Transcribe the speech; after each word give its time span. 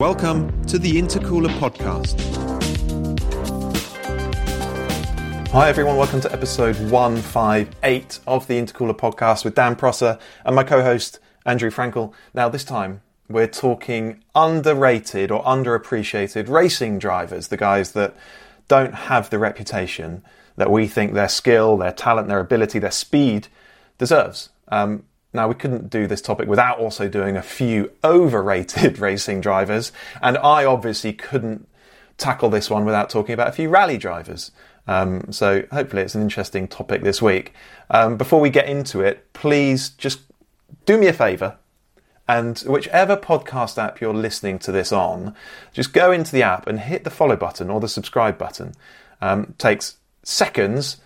Welcome 0.00 0.64
to 0.64 0.78
the 0.78 0.92
Intercooler 0.92 1.50
Podcast. 1.58 2.18
Hi 5.48 5.68
everyone, 5.68 5.98
welcome 5.98 6.22
to 6.22 6.32
episode 6.32 6.76
158 6.90 8.20
of 8.26 8.46
the 8.46 8.54
Intercooler 8.54 8.96
podcast 8.96 9.44
with 9.44 9.54
Dan 9.54 9.76
Prosser 9.76 10.18
and 10.46 10.56
my 10.56 10.64
co-host 10.64 11.18
Andrew 11.44 11.70
Frankel. 11.70 12.14
Now 12.32 12.48
this 12.48 12.64
time 12.64 13.02
we're 13.28 13.46
talking 13.46 14.24
underrated 14.34 15.30
or 15.30 15.44
underappreciated 15.44 16.48
racing 16.48 16.98
drivers, 16.98 17.48
the 17.48 17.58
guys 17.58 17.92
that 17.92 18.16
don't 18.68 18.94
have 18.94 19.28
the 19.28 19.38
reputation 19.38 20.24
that 20.56 20.70
we 20.70 20.86
think 20.86 21.12
their 21.12 21.28
skill, 21.28 21.76
their 21.76 21.92
talent, 21.92 22.28
their 22.28 22.40
ability, 22.40 22.78
their 22.78 22.90
speed 22.90 23.48
deserves. 23.98 24.48
Um, 24.68 25.04
now, 25.32 25.48
we 25.48 25.54
couldn't 25.54 25.90
do 25.90 26.06
this 26.06 26.20
topic 26.20 26.48
without 26.48 26.78
also 26.78 27.08
doing 27.08 27.36
a 27.36 27.42
few 27.42 27.92
overrated 28.02 28.98
racing 29.00 29.40
drivers, 29.40 29.92
and 30.20 30.36
I 30.38 30.64
obviously 30.64 31.12
couldn't 31.12 31.68
tackle 32.18 32.50
this 32.50 32.68
one 32.68 32.84
without 32.84 33.10
talking 33.10 33.32
about 33.32 33.48
a 33.48 33.52
few 33.52 33.68
rally 33.68 33.96
drivers. 33.96 34.50
Um, 34.86 35.30
so, 35.32 35.64
hopefully, 35.70 36.02
it's 36.02 36.14
an 36.14 36.22
interesting 36.22 36.66
topic 36.66 37.02
this 37.02 37.22
week. 37.22 37.54
Um, 37.90 38.16
before 38.16 38.40
we 38.40 38.50
get 38.50 38.68
into 38.68 39.00
it, 39.00 39.32
please 39.32 39.90
just 39.90 40.20
do 40.84 40.98
me 40.98 41.06
a 41.06 41.12
favour 41.12 41.56
and 42.30 42.60
whichever 42.60 43.16
podcast 43.16 43.76
app 43.76 44.00
you're 44.00 44.14
listening 44.14 44.56
to 44.60 44.70
this 44.70 44.92
on, 44.92 45.34
just 45.72 45.92
go 45.92 46.12
into 46.12 46.30
the 46.30 46.44
app 46.44 46.68
and 46.68 46.78
hit 46.78 47.02
the 47.02 47.10
follow 47.10 47.34
button 47.34 47.68
or 47.68 47.80
the 47.80 47.88
subscribe 47.88 48.38
button. 48.38 48.72
Um, 49.20 49.54
takes 49.58 49.96
seconds 50.22 50.98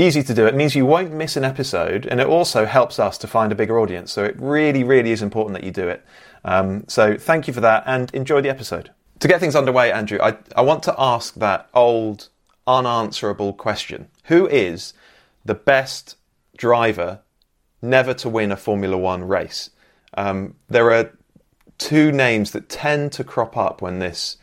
easy 0.00 0.22
to 0.22 0.34
do. 0.34 0.46
It 0.46 0.54
means 0.54 0.74
you 0.74 0.86
won't 0.86 1.12
miss 1.12 1.36
an 1.36 1.44
episode, 1.44 2.06
and 2.06 2.20
it 2.20 2.26
also 2.26 2.64
helps 2.64 2.98
us 2.98 3.18
to 3.18 3.26
find 3.26 3.52
a 3.52 3.54
bigger 3.54 3.78
audience. 3.78 4.12
So 4.12 4.24
it 4.24 4.34
really, 4.38 4.82
really 4.82 5.10
is 5.10 5.22
important 5.22 5.54
that 5.54 5.64
you 5.64 5.70
do 5.70 5.88
it. 5.88 6.04
Um, 6.44 6.84
so 6.88 7.16
thank 7.16 7.46
you 7.46 7.54
for 7.54 7.60
that, 7.60 7.84
and 7.86 8.12
enjoy 8.14 8.40
the 8.40 8.48
episode. 8.48 8.90
To 9.20 9.28
get 9.28 9.40
things 9.40 9.54
underway, 9.54 9.92
Andrew, 9.92 10.18
I, 10.22 10.38
I 10.56 10.62
want 10.62 10.82
to 10.84 10.94
ask 10.98 11.34
that 11.34 11.68
old, 11.74 12.28
unanswerable 12.66 13.52
question: 13.52 14.08
Who 14.24 14.46
is 14.48 14.94
the 15.44 15.54
best 15.54 16.16
driver 16.56 17.20
never 17.82 18.14
to 18.14 18.28
win 18.28 18.50
a 18.50 18.56
Formula 18.56 18.96
One 18.96 19.24
race? 19.24 19.70
Um, 20.14 20.56
there 20.68 20.90
are 20.92 21.12
two 21.76 22.10
names 22.10 22.52
that 22.52 22.68
tend 22.68 23.12
to 23.12 23.24
crop 23.24 23.56
up 23.56 23.82
when 23.82 23.98
this 23.98 24.38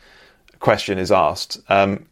question 0.60 0.98
is 0.98 1.10
asked. 1.10 1.60
Um, 1.68 2.06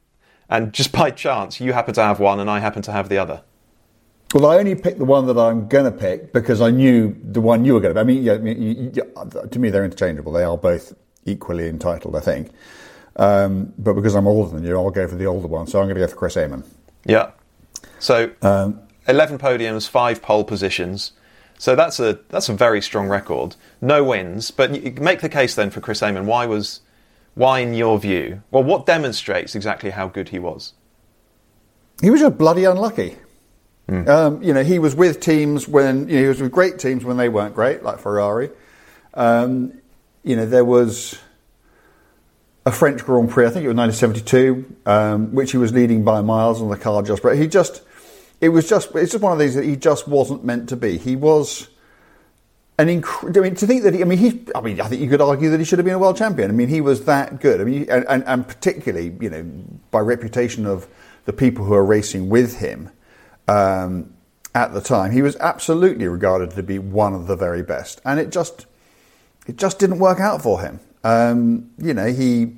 and 0.48 0.72
just 0.72 0.92
by 0.92 1.10
chance, 1.10 1.60
you 1.60 1.72
happen 1.72 1.94
to 1.94 2.02
have 2.02 2.20
one 2.20 2.40
and 2.40 2.48
I 2.50 2.60
happen 2.60 2.82
to 2.82 2.92
have 2.92 3.08
the 3.08 3.18
other. 3.18 3.42
Well, 4.34 4.46
I 4.46 4.58
only 4.58 4.74
picked 4.74 4.98
the 4.98 5.04
one 5.04 5.26
that 5.26 5.38
I'm 5.38 5.68
going 5.68 5.90
to 5.90 5.96
pick 5.96 6.32
because 6.32 6.60
I 6.60 6.70
knew 6.70 7.16
the 7.22 7.40
one 7.40 7.64
you 7.64 7.74
were 7.74 7.80
going 7.80 7.94
to. 7.94 8.00
I 8.00 8.04
mean, 8.04 8.22
yeah, 8.22 8.34
I 8.34 8.38
mean 8.38 8.60
you, 8.60 8.92
you, 8.94 9.30
to 9.50 9.58
me, 9.58 9.70
they're 9.70 9.84
interchangeable. 9.84 10.32
They 10.32 10.44
are 10.44 10.58
both 10.58 10.94
equally 11.24 11.68
entitled, 11.68 12.16
I 12.16 12.20
think. 12.20 12.50
Um, 13.16 13.72
but 13.78 13.94
because 13.94 14.14
I'm 14.14 14.26
older 14.26 14.54
than 14.54 14.64
you, 14.64 14.76
I'll 14.76 14.90
go 14.90 15.06
for 15.08 15.14
the 15.14 15.26
older 15.26 15.46
one. 15.46 15.66
So 15.66 15.80
I'm 15.80 15.86
going 15.86 15.94
to 15.96 16.00
go 16.00 16.08
for 16.08 16.16
Chris 16.16 16.36
Amon. 16.36 16.64
Yeah. 17.04 17.30
So 17.98 18.32
um, 18.42 18.80
11 19.08 19.38
podiums, 19.38 19.88
five 19.88 20.22
pole 20.22 20.44
positions. 20.44 21.12
So 21.58 21.74
that's 21.74 21.98
a 21.98 22.18
that's 22.28 22.50
a 22.50 22.52
very 22.52 22.82
strong 22.82 23.08
record. 23.08 23.56
No 23.80 24.04
wins, 24.04 24.50
but 24.50 24.70
make 25.00 25.20
the 25.20 25.28
case 25.28 25.54
then 25.54 25.70
for 25.70 25.80
Chris 25.80 26.02
Amon. 26.02 26.26
Why 26.26 26.44
was 26.44 26.80
why, 27.36 27.60
in 27.60 27.74
your 27.74 27.98
view, 27.98 28.42
well, 28.50 28.64
what 28.64 28.86
demonstrates 28.86 29.54
exactly 29.54 29.90
how 29.90 30.08
good 30.08 30.30
he 30.30 30.38
was? 30.38 30.72
He 32.00 32.08
was 32.08 32.20
just 32.20 32.38
bloody 32.38 32.64
unlucky. 32.64 33.16
Mm. 33.90 34.08
Um, 34.08 34.42
you 34.42 34.54
know, 34.54 34.64
he 34.64 34.78
was 34.78 34.96
with 34.96 35.20
teams 35.20 35.68
when 35.68 36.08
you 36.08 36.16
know, 36.16 36.22
he 36.22 36.28
was 36.28 36.40
with 36.40 36.50
great 36.50 36.78
teams 36.78 37.04
when 37.04 37.18
they 37.18 37.28
weren't 37.28 37.54
great, 37.54 37.82
like 37.82 37.98
Ferrari. 37.98 38.48
Um, 39.12 39.74
you 40.24 40.34
know, 40.34 40.46
there 40.46 40.64
was 40.64 41.18
a 42.64 42.72
French 42.72 43.04
Grand 43.04 43.28
Prix, 43.28 43.46
I 43.46 43.50
think 43.50 43.66
it 43.66 43.68
was 43.68 43.76
1972, 43.76 44.76
um, 44.86 45.34
which 45.34 45.52
he 45.52 45.58
was 45.58 45.74
leading 45.74 46.04
by 46.04 46.22
miles 46.22 46.62
on 46.62 46.70
the 46.70 46.78
car 46.78 47.02
just. 47.02 47.22
But 47.22 47.36
he 47.36 47.48
just, 47.48 47.82
it 48.40 48.48
was 48.48 48.66
just, 48.66 48.94
it's 48.94 49.12
just 49.12 49.22
one 49.22 49.34
of 49.34 49.38
these 49.38 49.54
that 49.56 49.64
he 49.64 49.76
just 49.76 50.08
wasn't 50.08 50.42
meant 50.42 50.70
to 50.70 50.76
be. 50.76 50.96
He 50.96 51.16
was 51.16 51.68
an 52.78 52.88
inc- 52.88 53.36
I 53.36 53.40
mean, 53.40 53.54
to 53.54 53.66
think 53.66 53.84
that 53.84 53.94
he, 53.94 54.02
I 54.02 54.04
mean, 54.04 54.18
he, 54.18 54.46
I 54.54 54.60
mean, 54.60 54.80
I 54.80 54.88
think 54.88 55.00
you 55.00 55.08
could 55.08 55.22
argue 55.22 55.48
that 55.50 55.58
he 55.58 55.64
should 55.64 55.78
have 55.78 55.86
been 55.86 55.94
a 55.94 55.98
world 55.98 56.16
champion. 56.16 56.50
I 56.50 56.52
mean, 56.52 56.68
he 56.68 56.82
was 56.82 57.06
that 57.06 57.40
good. 57.40 57.60
I 57.60 57.64
mean, 57.64 57.86
and, 57.88 58.04
and, 58.08 58.22
and 58.24 58.46
particularly, 58.46 59.16
you 59.18 59.30
know, 59.30 59.42
by 59.90 60.00
reputation 60.00 60.66
of 60.66 60.86
the 61.24 61.32
people 61.32 61.64
who 61.64 61.72
are 61.72 61.84
racing 61.84 62.28
with 62.28 62.58
him 62.58 62.90
um, 63.48 64.12
at 64.54 64.74
the 64.74 64.82
time, 64.82 65.10
he 65.10 65.22
was 65.22 65.36
absolutely 65.36 66.06
regarded 66.06 66.50
to 66.50 66.62
be 66.62 66.78
one 66.78 67.14
of 67.14 67.26
the 67.26 67.36
very 67.36 67.62
best. 67.62 68.02
And 68.04 68.20
it 68.20 68.30
just, 68.30 68.66
it 69.46 69.56
just 69.56 69.78
didn't 69.78 69.98
work 69.98 70.20
out 70.20 70.42
for 70.42 70.60
him. 70.60 70.80
Um, 71.02 71.70
you 71.78 71.94
know, 71.94 72.12
he, 72.12 72.56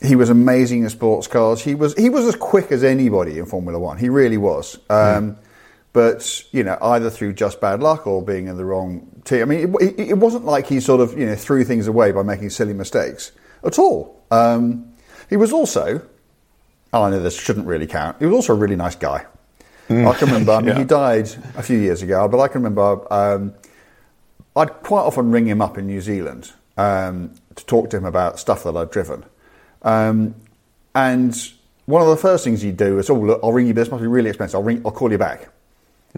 he 0.00 0.16
was 0.16 0.30
amazing 0.30 0.84
in 0.84 0.88
sports 0.88 1.26
cars. 1.26 1.60
He 1.60 1.74
was, 1.74 1.94
he 1.94 2.08
was 2.08 2.26
as 2.26 2.36
quick 2.36 2.72
as 2.72 2.82
anybody 2.82 3.38
in 3.38 3.44
Formula 3.44 3.78
One. 3.78 3.98
He 3.98 4.08
really 4.08 4.38
was. 4.38 4.78
Um. 4.88 5.36
But 5.92 6.44
you 6.52 6.64
know, 6.64 6.78
either 6.80 7.10
through 7.10 7.34
just 7.34 7.60
bad 7.60 7.80
luck 7.80 8.06
or 8.06 8.22
being 8.22 8.46
in 8.48 8.56
the 8.56 8.64
wrong 8.64 9.22
team. 9.24 9.42
I 9.42 9.44
mean, 9.44 9.74
it, 9.80 9.98
it 9.98 10.18
wasn't 10.18 10.44
like 10.44 10.66
he 10.66 10.80
sort 10.80 11.00
of 11.00 11.18
you 11.18 11.26
know 11.26 11.34
threw 11.34 11.64
things 11.64 11.86
away 11.86 12.12
by 12.12 12.22
making 12.22 12.50
silly 12.50 12.72
mistakes 12.72 13.32
at 13.64 13.78
all. 13.78 14.22
Um, 14.30 14.92
he 15.28 15.36
was 15.36 15.52
also, 15.52 16.02
oh, 16.92 17.02
I 17.02 17.10
know 17.10 17.22
this 17.22 17.38
shouldn't 17.38 17.66
really 17.66 17.86
count. 17.86 18.18
He 18.18 18.26
was 18.26 18.34
also 18.34 18.54
a 18.54 18.56
really 18.56 18.76
nice 18.76 18.96
guy. 18.96 19.26
Mm. 19.88 20.10
I 20.10 20.18
can 20.18 20.28
remember. 20.28 20.52
I 20.52 20.58
mean, 20.58 20.68
yeah. 20.68 20.78
he 20.78 20.84
died 20.84 21.30
a 21.56 21.62
few 21.62 21.78
years 21.78 22.02
ago, 22.02 22.26
but 22.28 22.40
I 22.40 22.48
can 22.48 22.62
remember. 22.62 23.12
Um, 23.12 23.54
I'd 24.54 24.70
quite 24.82 25.02
often 25.02 25.30
ring 25.30 25.46
him 25.46 25.62
up 25.62 25.78
in 25.78 25.86
New 25.86 26.00
Zealand 26.00 26.52
um, 26.76 27.34
to 27.54 27.64
talk 27.64 27.90
to 27.90 27.96
him 27.96 28.04
about 28.04 28.38
stuff 28.38 28.64
that 28.64 28.76
I'd 28.76 28.90
driven, 28.90 29.24
um, 29.82 30.34
and 30.94 31.34
one 31.86 32.02
of 32.02 32.08
the 32.08 32.16
first 32.16 32.44
things 32.44 32.60
he'd 32.60 32.76
do 32.76 32.98
is, 32.98 33.08
"Oh, 33.08 33.14
look, 33.14 33.40
I'll 33.42 33.52
ring 33.52 33.66
you. 33.66 33.72
This 33.72 33.90
must 33.90 34.02
be 34.02 34.06
really 34.06 34.28
expensive. 34.28 34.56
I'll 34.56 34.62
ring. 34.62 34.82
I'll 34.84 34.92
call 34.92 35.10
you 35.10 35.18
back." 35.18 35.48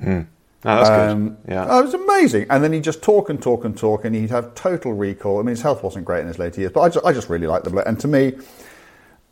Mm. 0.01 0.27
Oh, 0.67 0.77
that's 0.77 0.89
um, 0.89 1.29
good. 1.29 1.39
Yeah, 1.49 1.67
oh, 1.69 1.81
it 1.81 1.85
was 1.85 1.95
amazing. 1.95 2.47
And 2.49 2.65
then 2.65 2.73
he'd 2.73 2.85
just 2.85 3.03
talk 3.03 3.29
and 3.29 3.41
talk 3.41 3.65
and 3.65 3.77
talk, 3.77 4.05
and 4.05 4.15
he'd 4.15 4.31
have 4.31 4.55
total 4.55 4.95
recall. 4.95 5.39
I 5.39 5.43
mean, 5.43 5.51
his 5.51 5.63
health 5.63 5.83
wasn't 5.83 6.07
great 6.07 6.23
in 6.23 6.29
his 6.29 6.39
later 6.39 6.61
years, 6.61 6.73
but 6.73 6.81
I 6.81 6.89
just, 6.89 7.05
I 7.05 7.13
just 7.13 7.29
really 7.29 7.47
liked 7.47 7.65
the 7.65 7.71
bloke. 7.71 7.87
And 7.87 8.01
to 8.01 8.09
me, 8.09 8.33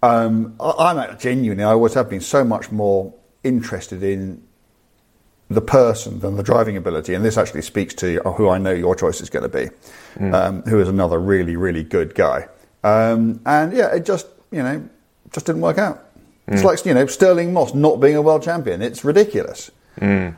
um, 0.03 0.57
I, 0.61 0.91
am 0.91 1.19
genuinely, 1.19 1.65
I 1.65 1.71
always 1.71 1.95
have 1.95 2.11
been 2.11 2.21
so 2.21 2.45
much 2.45 2.71
more 2.71 3.15
interested 3.43 4.03
in 4.03 4.43
the 5.49 5.61
person 5.61 6.21
than 6.21 6.37
the 6.37 6.43
driving 6.43 6.77
ability. 6.77 7.15
And 7.15 7.25
this 7.25 7.39
actually 7.39 7.63
speaks 7.63 7.95
to 7.95 8.21
who 8.37 8.49
I 8.49 8.59
know 8.59 8.73
your 8.73 8.95
choice 8.95 9.21
is 9.21 9.31
going 9.31 9.43
to 9.43 9.49
be, 9.49 9.71
mm. 10.17 10.35
um, 10.35 10.63
who 10.63 10.81
is 10.81 10.89
another 10.89 11.19
really, 11.19 11.57
really 11.57 11.85
good 11.85 12.15
guy. 12.15 12.49
Um, 12.85 13.41
and 13.47 13.73
yeah, 13.73 13.95
it 13.95 14.05
just, 14.05 14.27
you 14.51 14.63
know, 14.63 14.87
just 15.33 15.47
didn't 15.47 15.63
work 15.63 15.79
out. 15.79 16.13
Mm. 16.49 16.55
It's 16.55 16.65
like, 16.65 16.85
you 16.85 16.95
know, 16.95 17.07
Stirling 17.07 17.53
Moss 17.53 17.75
not 17.75 18.01
being 18.01 18.17
a 18.17 18.23
world 18.23 18.43
champion. 18.43 18.83
It's 18.83 19.05
ridiculous. 19.05 19.71
Mm. 20.01 20.37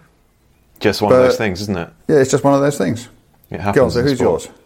Just 0.81 1.03
one 1.03 1.11
but, 1.11 1.17
of 1.17 1.23
those 1.29 1.39
things, 1.39 1.61
isn't 1.62 1.77
it? 1.77 1.89
Yeah, 2.09 2.17
it's 2.17 2.31
just 2.31 2.45
one 2.45 2.55
of 2.55 2.61
those 2.61 2.79
things. 2.79 3.09
It 3.51 3.61
happens. 3.61 3.77
Go 3.77 3.85
on, 3.85 3.91
so 3.91 4.03
who's 4.03 4.19
sport. 4.19 4.45
yours? 4.45 4.59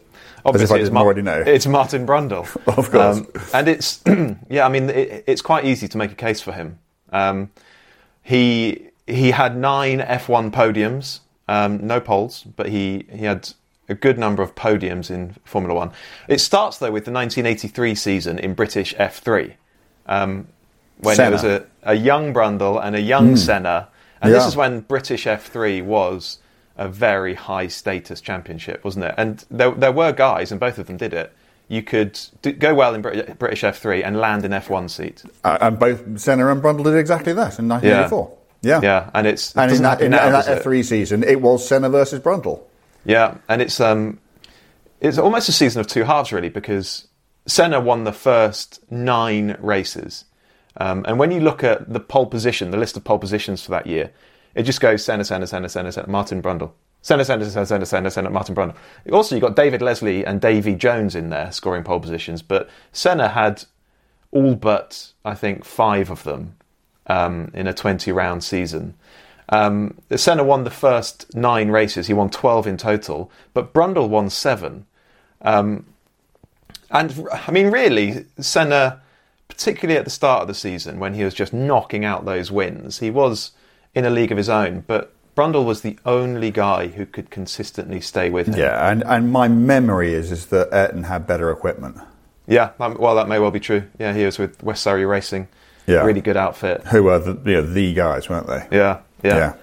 Obviously, 0.44 0.80
it's, 0.80 0.90
Mar- 0.90 1.04
already 1.04 1.22
know. 1.22 1.42
it's 1.46 1.66
Martin 1.66 2.06
Brundle. 2.06 2.44
of 2.78 2.90
course. 2.90 3.18
Um, 3.18 3.28
and 3.52 3.68
it's, 3.68 4.02
yeah, 4.50 4.64
I 4.64 4.68
mean, 4.68 4.90
it, 4.90 5.24
it's 5.26 5.42
quite 5.42 5.64
easy 5.64 5.88
to 5.88 5.98
make 5.98 6.12
a 6.12 6.16
case 6.16 6.40
for 6.40 6.52
him. 6.52 6.78
Um, 7.12 7.50
he, 8.22 8.88
he 9.06 9.30
had 9.30 9.56
nine 9.56 10.00
F1 10.00 10.50
podiums, 10.50 11.20
um, 11.48 11.86
no 11.86 12.00
poles, 12.00 12.44
but 12.56 12.68
he, 12.68 13.06
he 13.10 13.24
had 13.24 13.50
a 13.88 13.94
good 13.94 14.18
number 14.18 14.42
of 14.42 14.54
podiums 14.54 15.10
in 15.10 15.34
Formula 15.44 15.74
One. 15.74 15.92
It 16.28 16.40
starts, 16.40 16.78
though, 16.78 16.90
with 16.90 17.04
the 17.04 17.12
1983 17.12 17.94
season 17.94 18.38
in 18.38 18.54
British 18.54 18.94
F3, 18.94 19.54
um, 20.06 20.46
when 20.98 21.16
Senna. 21.16 21.36
there 21.36 21.50
was 21.52 21.62
a, 21.62 21.66
a 21.82 21.94
young 21.94 22.34
Brundle 22.34 22.82
and 22.82 22.94
a 22.94 23.00
young 23.00 23.34
mm. 23.34 23.38
Senna 23.38 23.88
and 24.20 24.32
yeah. 24.32 24.38
this 24.38 24.46
is 24.46 24.56
when 24.56 24.80
British 24.80 25.24
F3 25.26 25.84
was 25.84 26.38
a 26.76 26.88
very 26.88 27.34
high 27.34 27.66
status 27.66 28.20
championship, 28.20 28.84
wasn't 28.84 29.04
it? 29.04 29.14
And 29.16 29.44
there, 29.50 29.72
there 29.72 29.92
were 29.92 30.12
guys, 30.12 30.50
and 30.50 30.60
both 30.60 30.78
of 30.78 30.86
them 30.86 30.96
did 30.96 31.12
it. 31.12 31.32
You 31.66 31.82
could 31.82 32.18
do, 32.40 32.52
go 32.52 32.74
well 32.74 32.94
in 32.94 33.02
Brit- 33.02 33.38
British 33.38 33.62
F3 33.62 34.04
and 34.04 34.16
land 34.16 34.44
an 34.44 34.52
F1 34.52 34.88
seat. 34.88 35.22
Uh, 35.44 35.58
and 35.60 35.78
both 35.78 36.18
Senna 36.18 36.50
and 36.50 36.62
Brundle 36.62 36.84
did 36.84 36.94
exactly 36.94 37.32
that 37.34 37.58
in 37.58 37.68
1984. 37.68 38.38
Yeah, 38.62 38.70
yeah, 38.70 38.80
yeah. 38.82 39.10
and 39.14 39.26
it's 39.26 39.54
and 39.56 39.70
in 39.70 39.82
that, 39.82 40.00
in, 40.00 40.10
now, 40.12 40.26
in 40.26 40.32
that 40.32 40.46
F3 40.46 40.80
it? 40.80 40.84
season, 40.84 41.22
it 41.24 41.40
was 41.40 41.66
Senna 41.66 41.90
versus 41.90 42.20
Brundle. 42.20 42.62
Yeah, 43.04 43.36
and 43.48 43.60
it's 43.60 43.80
um, 43.80 44.18
it's 45.00 45.18
almost 45.18 45.48
a 45.48 45.52
season 45.52 45.80
of 45.80 45.86
two 45.86 46.04
halves, 46.04 46.32
really, 46.32 46.48
because 46.48 47.08
Senna 47.46 47.80
won 47.80 48.04
the 48.04 48.12
first 48.12 48.80
nine 48.90 49.56
races. 49.60 50.24
Um, 50.78 51.04
and 51.08 51.18
when 51.18 51.30
you 51.30 51.40
look 51.40 51.62
at 51.62 51.92
the 51.92 52.00
pole 52.00 52.26
position, 52.26 52.70
the 52.70 52.76
list 52.76 52.96
of 52.96 53.04
pole 53.04 53.18
positions 53.18 53.62
for 53.62 53.70
that 53.72 53.86
year, 53.86 54.12
it 54.54 54.62
just 54.62 54.80
goes 54.80 55.04
Senna, 55.04 55.24
Senna, 55.24 55.46
Senna, 55.46 55.68
Senna, 55.68 55.92
Senna, 55.92 56.08
Martin 56.08 56.40
Brundle. 56.40 56.72
Senna, 57.02 57.24
Senna, 57.24 57.48
Senna, 57.48 57.66
Senna, 57.66 57.86
Senna, 57.86 58.10
Senna, 58.10 58.30
Martin 58.30 58.54
Brundle. 58.54 58.74
Also, 59.12 59.34
you've 59.34 59.42
got 59.42 59.56
David 59.56 59.82
Leslie 59.82 60.24
and 60.24 60.40
Davy 60.40 60.74
Jones 60.74 61.14
in 61.14 61.30
there 61.30 61.52
scoring 61.52 61.84
pole 61.84 62.00
positions, 62.00 62.42
but 62.42 62.68
Senna 62.92 63.28
had 63.28 63.64
all 64.30 64.54
but, 64.54 65.12
I 65.24 65.34
think, 65.34 65.64
five 65.64 66.10
of 66.10 66.24
them 66.24 66.56
um, 67.06 67.50
in 67.54 67.66
a 67.66 67.72
20 67.72 68.12
round 68.12 68.44
season. 68.44 68.94
Um, 69.48 69.98
Senna 70.14 70.44
won 70.44 70.64
the 70.64 70.70
first 70.70 71.34
nine 71.34 71.70
races. 71.70 72.06
He 72.06 72.12
won 72.12 72.30
12 72.30 72.66
in 72.66 72.76
total, 72.76 73.30
but 73.54 73.72
Brundle 73.72 74.08
won 74.08 74.28
seven. 74.28 74.86
Um, 75.42 75.86
and 76.90 77.26
I 77.32 77.50
mean, 77.50 77.70
really, 77.70 78.26
Senna, 78.38 79.00
particularly 79.58 79.98
at 79.98 80.04
the 80.04 80.10
start 80.10 80.42
of 80.42 80.48
the 80.48 80.54
season 80.54 81.00
when 81.00 81.14
he 81.14 81.24
was 81.24 81.34
just 81.34 81.52
knocking 81.52 82.04
out 82.04 82.24
those 82.24 82.50
wins, 82.50 83.00
he 83.00 83.10
was 83.10 83.50
in 83.92 84.04
a 84.04 84.10
league 84.10 84.30
of 84.30 84.38
his 84.38 84.48
own. 84.48 84.84
But 84.86 85.12
Brundle 85.34 85.64
was 85.64 85.80
the 85.80 85.98
only 86.06 86.52
guy 86.52 86.86
who 86.86 87.04
could 87.04 87.28
consistently 87.30 88.00
stay 88.00 88.30
with 88.30 88.46
him. 88.46 88.56
Yeah, 88.56 88.88
and, 88.88 89.02
and 89.04 89.32
my 89.32 89.48
memory 89.48 90.14
is 90.14 90.30
is 90.30 90.46
that 90.46 90.68
Ayrton 90.72 91.02
had 91.02 91.26
better 91.26 91.50
equipment. 91.50 91.98
Yeah, 92.46 92.70
well, 92.78 93.16
that 93.16 93.28
may 93.28 93.40
well 93.40 93.50
be 93.50 93.60
true. 93.60 93.82
Yeah, 93.98 94.14
he 94.14 94.24
was 94.24 94.38
with 94.38 94.62
West 94.62 94.82
Surrey 94.82 95.04
Racing. 95.04 95.48
Yeah. 95.88 96.04
Really 96.04 96.20
good 96.20 96.36
outfit. 96.36 96.86
Who 96.86 97.02
were 97.04 97.18
the 97.18 97.50
you 97.50 97.56
know, 97.56 97.62
the 97.62 97.94
guys, 97.94 98.28
weren't 98.28 98.46
they? 98.46 98.64
Yeah, 98.70 99.00
yeah. 99.24 99.54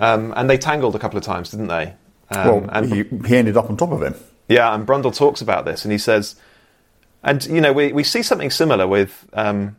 Yeah. 0.00 0.12
Um, 0.12 0.32
and 0.36 0.48
they 0.48 0.56
tangled 0.56 0.96
a 0.96 0.98
couple 0.98 1.18
of 1.18 1.24
times, 1.24 1.50
didn't 1.50 1.68
they? 1.68 1.94
Um, 2.30 2.46
well, 2.46 2.70
and 2.72 2.92
he, 2.92 3.04
he 3.28 3.36
ended 3.36 3.56
up 3.56 3.68
on 3.68 3.76
top 3.76 3.92
of 3.92 4.02
him. 4.02 4.14
Yeah, 4.48 4.74
and 4.74 4.86
Brundle 4.86 5.14
talks 5.14 5.42
about 5.42 5.64
this, 5.64 5.84
and 5.84 5.92
he 5.92 5.98
says, 5.98 6.36
and 7.24 7.44
you 7.46 7.60
know, 7.60 7.72
we, 7.72 7.92
we 7.92 8.04
see 8.04 8.22
something 8.22 8.50
similar 8.50 8.86
with 8.86 9.28
um, 9.32 9.76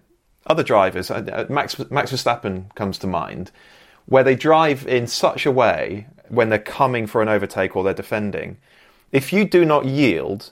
other 0.48 0.64
drivers. 0.64 1.12
Uh, 1.12 1.26
uh, 1.32 1.46
Max 1.48 1.80
Max 1.90 2.12
Verstappen 2.12 2.74
comes 2.76 2.98
to 3.00 3.08
mind, 3.08 3.52
where 4.06 4.24
they 4.24 4.36
drive 4.36 4.88
in 4.88 5.08
such 5.08 5.46
a 5.46 5.52
way 5.52 6.08
when 6.30 6.50
they're 6.50 6.60
coming 6.60 7.08
for 7.08 7.22
an 7.22 7.30
overtake 7.30 7.76
or 7.76 7.84
they're 7.84 7.94
defending. 7.94 8.58
If 9.12 9.32
you 9.32 9.46
do 9.46 9.64
not 9.64 9.86
yield, 9.86 10.52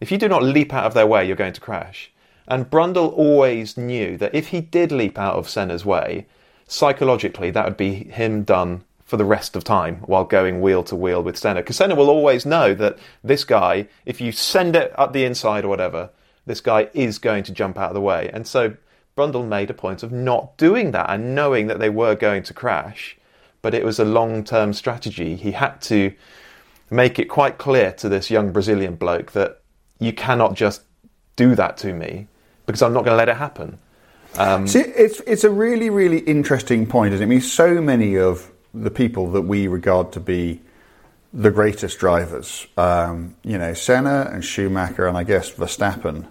if 0.00 0.10
you 0.10 0.18
do 0.18 0.28
not 0.28 0.42
leap 0.42 0.74
out 0.74 0.84
of 0.84 0.94
their 0.94 1.06
way, 1.06 1.26
you're 1.26 1.36
going 1.36 1.52
to 1.52 1.60
crash. 1.60 2.12
And 2.48 2.70
Brundle 2.70 3.12
always 3.12 3.76
knew 3.76 4.16
that 4.18 4.34
if 4.34 4.48
he 4.48 4.60
did 4.60 4.92
leap 4.92 5.18
out 5.18 5.36
of 5.36 5.48
Senna's 5.48 5.84
way, 5.84 6.26
psychologically 6.66 7.50
that 7.50 7.64
would 7.64 7.76
be 7.76 7.94
him 7.94 8.42
done 8.42 8.84
for 9.04 9.16
the 9.16 9.24
rest 9.24 9.54
of 9.54 9.62
time 9.64 9.96
while 10.06 10.24
going 10.24 10.60
wheel 10.60 10.82
to 10.82 10.96
wheel 10.96 11.22
with 11.22 11.38
Senna. 11.38 11.60
Because 11.60 11.76
Senna 11.76 11.94
will 11.94 12.10
always 12.10 12.44
know 12.44 12.74
that 12.74 12.98
this 13.22 13.44
guy, 13.44 13.88
if 14.04 14.20
you 14.20 14.32
send 14.32 14.74
it 14.74 14.92
up 14.98 15.12
the 15.12 15.24
inside 15.24 15.64
or 15.64 15.68
whatever, 15.68 16.10
this 16.46 16.60
guy 16.60 16.88
is 16.94 17.18
going 17.18 17.42
to 17.44 17.52
jump 17.52 17.78
out 17.78 17.90
of 17.90 17.94
the 17.94 18.00
way. 18.00 18.30
And 18.32 18.46
so 18.46 18.76
Brundle 19.16 19.46
made 19.46 19.70
a 19.70 19.74
point 19.74 20.02
of 20.02 20.12
not 20.12 20.56
doing 20.56 20.92
that 20.92 21.10
and 21.10 21.34
knowing 21.34 21.66
that 21.66 21.78
they 21.78 21.90
were 21.90 22.14
going 22.14 22.42
to 22.44 22.54
crash. 22.54 23.16
But 23.62 23.74
it 23.74 23.84
was 23.84 23.98
a 23.98 24.04
long 24.04 24.44
term 24.44 24.72
strategy. 24.72 25.34
He 25.36 25.52
had 25.52 25.80
to 25.82 26.12
make 26.90 27.18
it 27.18 27.24
quite 27.24 27.58
clear 27.58 27.92
to 27.92 28.08
this 28.08 28.30
young 28.30 28.52
Brazilian 28.52 28.94
bloke 28.94 29.32
that 29.32 29.60
you 29.98 30.12
cannot 30.12 30.54
just 30.54 30.82
do 31.34 31.54
that 31.54 31.76
to 31.78 31.92
me 31.92 32.28
because 32.66 32.82
I'm 32.82 32.92
not 32.92 33.04
going 33.04 33.12
to 33.12 33.16
let 33.16 33.28
it 33.28 33.36
happen. 33.36 33.78
Um, 34.38 34.66
See, 34.66 34.80
it's 34.80 35.20
it's 35.20 35.44
a 35.44 35.50
really 35.50 35.88
really 35.88 36.18
interesting 36.18 36.86
point, 36.86 37.14
isn't 37.14 37.24
it? 37.24 37.26
I 37.26 37.28
mean, 37.28 37.40
so 37.40 37.80
many 37.80 38.18
of 38.18 38.52
the 38.74 38.90
people 38.90 39.30
that 39.30 39.42
we 39.42 39.66
regard 39.66 40.12
to 40.12 40.20
be 40.20 40.60
the 41.32 41.50
greatest 41.50 41.98
drivers, 41.98 42.66
um, 42.76 43.34
you 43.42 43.56
know, 43.56 43.72
Senna 43.72 44.30
and 44.32 44.44
Schumacher, 44.44 45.06
and 45.06 45.16
I 45.16 45.22
guess 45.22 45.50
Verstappen 45.50 46.26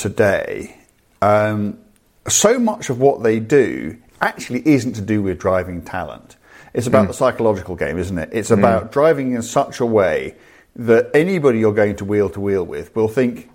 today. 0.00 0.76
Um, 1.20 1.78
so 2.26 2.58
much 2.58 2.88
of 2.88 2.98
what 2.98 3.22
they 3.22 3.38
do 3.38 3.98
actually 4.22 4.66
isn't 4.66 4.94
to 4.94 5.02
do 5.02 5.22
with 5.22 5.38
driving 5.38 5.82
talent. 5.82 6.36
It's 6.72 6.86
about 6.86 7.02
hmm. 7.02 7.08
the 7.08 7.14
psychological 7.14 7.76
game, 7.76 7.98
isn't 7.98 8.16
it? 8.16 8.30
It's 8.32 8.48
hmm. 8.48 8.58
about 8.58 8.92
driving 8.92 9.34
in 9.34 9.42
such 9.42 9.78
a 9.78 9.86
way 9.86 10.34
that 10.74 11.10
anybody 11.12 11.58
you're 11.58 11.74
going 11.74 11.96
to 11.96 12.04
wheel 12.04 12.30
to 12.30 12.40
wheel 12.40 12.64
with 12.64 12.96
will 12.96 13.08
think 13.08 13.50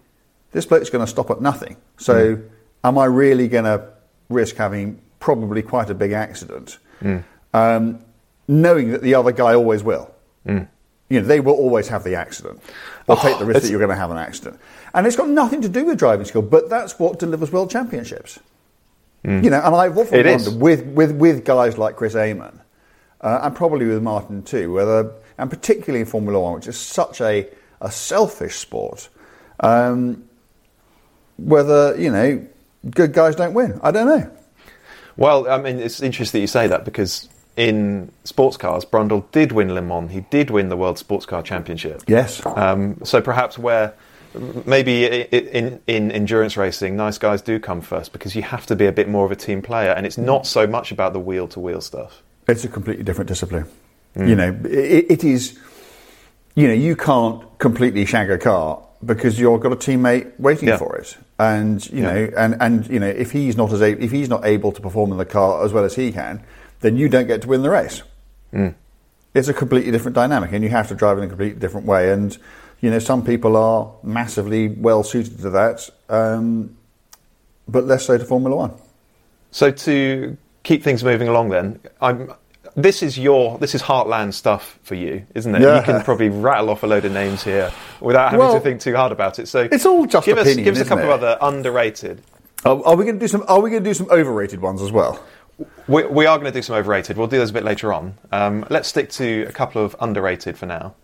this 0.51 0.65
bloke's 0.68 0.89
going 0.89 1.03
to 1.03 1.09
stop 1.09 1.31
at 1.31 1.42
nothing. 1.42 1.77
So, 1.97 2.36
hmm. 2.36 2.47
am 2.83 2.97
I 2.97 3.06
really 3.06 3.47
going 3.47 3.65
to 3.65 3.89
risk 4.30 4.56
having 4.56 5.01
probably 5.19 5.63
quite 5.63 5.89
a 5.89 5.95
big 5.95 6.12
accident, 6.12 6.77
um, 7.53 8.03
knowing 8.47 8.92
that 8.92 9.01
the 9.01 9.15
other 9.15 9.31
guy 9.31 9.56
always 9.56 9.83
will? 9.83 10.13
You 11.10 11.22
know, 11.22 11.28
they 11.28 11.40
will 11.40 11.54
always 11.54 11.88
have 11.90 12.04
the 12.04 12.16
accident. 12.16 12.62
They'll 13.06 13.18
take 13.18 13.38
the 13.38 13.46
risk 13.46 13.62
that 13.62 13.69
you're 13.69 13.80
going 13.80 13.90
to 13.90 13.96
have 13.96 14.10
an 14.12 14.18
accident, 14.18 14.60
and 14.94 15.06
it's 15.06 15.16
got 15.16 15.30
nothing 15.30 15.62
to 15.62 15.69
do 15.69 15.86
with 15.86 16.00
driving 16.00 16.25
skill. 16.25 16.42
But 16.42 16.69
that's 16.69 16.98
what 16.98 17.19
delivers 17.19 17.52
world 17.52 17.69
championships. 17.69 18.40
You 19.24 19.50
know, 19.50 19.60
and 19.63 19.75
I've 19.75 19.98
often 19.98 20.19
It 20.19 20.28
is. 20.28 20.48
wondered 20.48 20.62
with, 20.62 20.86
with, 20.86 21.12
with 21.13 21.46
guys 21.46 21.80
like 21.80 21.96
Chris 21.96 22.16
Amon, 22.16 22.62
uh, 23.22 23.40
and 23.42 23.56
probably 23.56 23.88
with 23.88 24.04
Martin 24.04 24.44
too, 24.44 24.72
whether, 24.72 25.13
and 25.40 25.50
particularly 25.50 26.02
in 26.02 26.06
Formula 26.06 26.40
One, 26.40 26.54
which 26.54 26.68
is 26.68 26.78
such 26.78 27.22
a, 27.22 27.48
a 27.81 27.90
selfish 27.90 28.57
sport, 28.57 29.10
um, 29.62 30.24
whether, 31.38 32.00
you 32.00 32.12
know, 32.12 32.46
good 32.92 33.13
guys 33.13 33.36
don't 33.36 33.56
win. 33.56 33.80
I 33.81 33.90
don't 33.90 34.07
know. 34.07 34.31
Well, 35.18 35.50
I 35.50 35.57
mean, 35.60 35.80
it's 35.80 36.02
interesting 36.02 36.40
that 36.40 36.44
you 36.44 36.48
say 36.48 36.68
that 36.68 36.86
because 36.86 37.28
in 37.57 38.12
sports 38.24 38.57
cars, 38.57 38.86
Brundle 38.86 39.24
did 39.31 39.52
win 39.52 39.74
Le 39.74 39.81
Mans. 39.81 40.12
He 40.12 40.22
did 40.22 40.50
win 40.50 40.69
the 40.69 40.78
World 40.78 40.98
Sports 40.98 41.25
Car 41.25 41.42
Championship. 41.42 42.04
Yes. 42.07 42.46
Um, 42.46 43.00
so 43.04 43.22
perhaps 43.22 43.57
where 43.57 43.94
maybe 44.66 45.06
in, 45.06 45.80
in 45.88 46.12
endurance 46.12 46.57
racing, 46.57 46.98
nice 46.98 47.18
guys 47.18 47.42
do 47.42 47.60
come 47.60 47.80
first 47.81 48.12
because 48.12 48.36
you 48.36 48.42
have 48.42 48.66
to 48.66 48.75
be 48.75 48.86
a 48.86 48.92
bit 48.92 49.07
more 49.07 49.25
of 49.25 49.31
a 49.31 49.36
team 49.36 49.62
player, 49.62 49.92
and 49.92 50.06
it's 50.06 50.18
not 50.18 50.46
so 50.46 50.68
much 50.68 50.92
about 50.92 51.13
the 51.13 51.19
wheel 51.19 51.48
to 51.50 51.60
wheel 51.60 51.80
stuff. 51.81 52.22
It's 52.48 52.63
a 52.66 52.68
completely 52.68 53.04
different 53.04 53.28
discipline. 53.30 53.66
You 54.18 54.36
know, 54.36 54.57
it, 54.66 55.06
it 55.10 55.24
is. 55.24 55.57
You 56.56 56.68
know, 56.69 56.74
you 56.74 56.96
can't 56.96 57.44
completely 57.60 58.06
shag 58.06 58.30
a 58.30 58.38
car 58.38 58.81
because 59.06 59.38
you've 59.38 59.60
got 59.60 59.74
a 59.74 59.75
teammate 59.75 60.40
waiting 60.40 60.69
Yeah. 60.69 60.78
for 60.78 60.96
it, 60.96 61.18
and 61.38 61.86
you 61.92 62.02
Yeah. 62.04 62.13
know, 62.13 62.31
and 62.38 62.56
and 62.62 62.88
you 62.88 63.00
know, 63.00 63.07
if 63.07 63.31
he's 63.31 63.57
not 63.57 63.72
as 63.74 63.81
a, 63.81 64.02
if 64.02 64.12
he's 64.12 64.30
not 64.30 64.46
able 64.46 64.72
to 64.72 64.81
perform 64.81 65.12
in 65.12 65.18
the 65.18 65.25
car 65.25 65.66
as 65.66 65.74
well 65.74 65.84
as 65.84 65.96
he 65.96 66.12
can, 66.13 66.42
then 66.81 66.98
you 66.98 67.10
don't 67.10 67.27
get 67.27 67.42
to 67.44 67.48
win 67.48 67.62
the 67.62 67.69
race. 67.69 68.04
It's 69.33 69.48
a 69.50 69.54
completely 69.54 69.92
different 69.92 70.16
dynamic, 70.16 70.54
and 70.54 70.63
you 70.63 70.69
have 70.69 70.88
to 70.88 70.95
drive 70.95 71.18
in 71.18 71.25
a 71.25 71.27
completely 71.27 71.60
different 71.60 71.86
way. 71.86 72.12
And 72.12 72.38
you 72.80 72.89
know, 72.89 73.00
some 73.00 73.25
people 73.25 73.57
are 73.57 73.92
massively 74.04 74.69
well 74.69 75.04
suited 75.04 75.40
to 75.42 75.50
that, 75.52 75.90
um, 76.09 76.78
but 77.68 77.85
less 77.85 78.06
so 78.06 78.18
to 78.18 78.23
Formula 78.23 78.56
One. 78.56 78.73
So 79.52 79.71
to 79.71 80.38
keep 80.64 80.83
things 80.83 81.04
moving 81.04 81.28
along, 81.28 81.50
then 81.50 81.80
I'm. 82.02 82.33
This 82.78 83.02
is 83.02 83.18
your 83.18 83.57
this 83.57 83.73
is 83.73 83.81
heartland 83.81 84.33
stuff 84.33 84.78
for 84.83 84.95
you, 84.95 85.26
isn't 85.33 85.56
it? 85.56 85.61
Yeah. 85.61 85.80
You 85.80 85.83
can 85.83 86.04
probably 86.04 86.28
rattle 86.28 86.69
off 86.69 86.83
a 86.83 86.88
load 86.88 87.06
of 87.06 87.14
names 87.14 87.42
here 87.42 87.71
without 88.02 88.31
having 88.31 88.40
Well, 88.40 88.56
to 88.56 88.59
think 88.59 88.81
too 88.81 88.95
hard 88.95 89.14
about 89.14 89.40
it. 89.40 89.47
So 89.47 89.68
it's 89.71 89.85
all 89.85 90.06
just 90.06 90.26
give 90.26 90.38
opinion, 90.38 90.59
us 90.59 90.64
give 90.66 90.76
us 90.76 90.81
a 90.81 90.85
couple 90.85 91.06
of 91.06 91.11
other 91.11 91.38
underrated. 91.42 92.21
Are, 92.66 92.83
are 92.85 92.95
we 92.97 93.06
going 93.06 93.16
to 93.16 93.23
do 93.23 93.30
some? 93.30 93.45
Are 93.47 93.61
we 93.61 93.69
going 93.69 93.83
to 93.83 93.90
do 93.90 93.94
some 93.94 94.09
overrated 94.09 94.59
ones 94.59 94.81
as 94.81 94.92
well? 94.92 95.23
We, 95.88 96.04
we 96.06 96.26
are 96.26 96.38
going 96.38 96.52
to 96.52 96.57
do 96.57 96.62
some 96.62 96.76
overrated. 96.76 97.18
We'll 97.18 97.28
do 97.28 97.38
those 97.38 97.52
a 97.52 97.54
bit 97.54 97.64
later 97.64 97.94
on. 97.94 98.18
Um, 98.31 98.66
let's 98.69 98.88
stick 98.90 99.09
to 99.12 99.44
a 99.44 99.52
couple 99.52 99.83
of 99.83 99.95
underrated 100.00 100.57
for 100.57 100.66
now. 100.66 100.95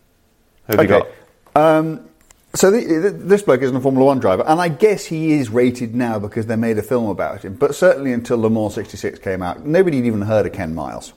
Who 0.67 0.77
have 0.77 0.81
you 0.83 0.87
got? 0.87 1.07
Um, 1.55 2.09
so 2.53 2.69
the, 2.69 2.83
the, 2.83 3.09
this 3.11 3.43
bloke 3.43 3.61
isn't 3.61 3.75
a 3.75 3.79
Formula 3.79 4.05
One 4.05 4.19
driver, 4.19 4.43
and 4.45 4.59
I 4.59 4.67
guess 4.67 5.05
he 5.05 5.33
is 5.33 5.49
rated 5.49 5.95
now 5.95 6.19
because 6.19 6.47
they 6.47 6.57
made 6.57 6.77
a 6.77 6.83
film 6.83 7.07
about 7.07 7.45
him. 7.45 7.53
But 7.55 7.75
certainly 7.75 8.11
until 8.11 8.39
Le 8.39 8.49
Mans 8.49 8.73
'66 8.73 9.19
came 9.19 9.41
out, 9.41 9.65
nobody 9.65 9.97
had 9.97 10.05
even 10.05 10.21
heard 10.23 10.45
of 10.45 10.53
Ken 10.53 10.75
Miles. 10.75 11.13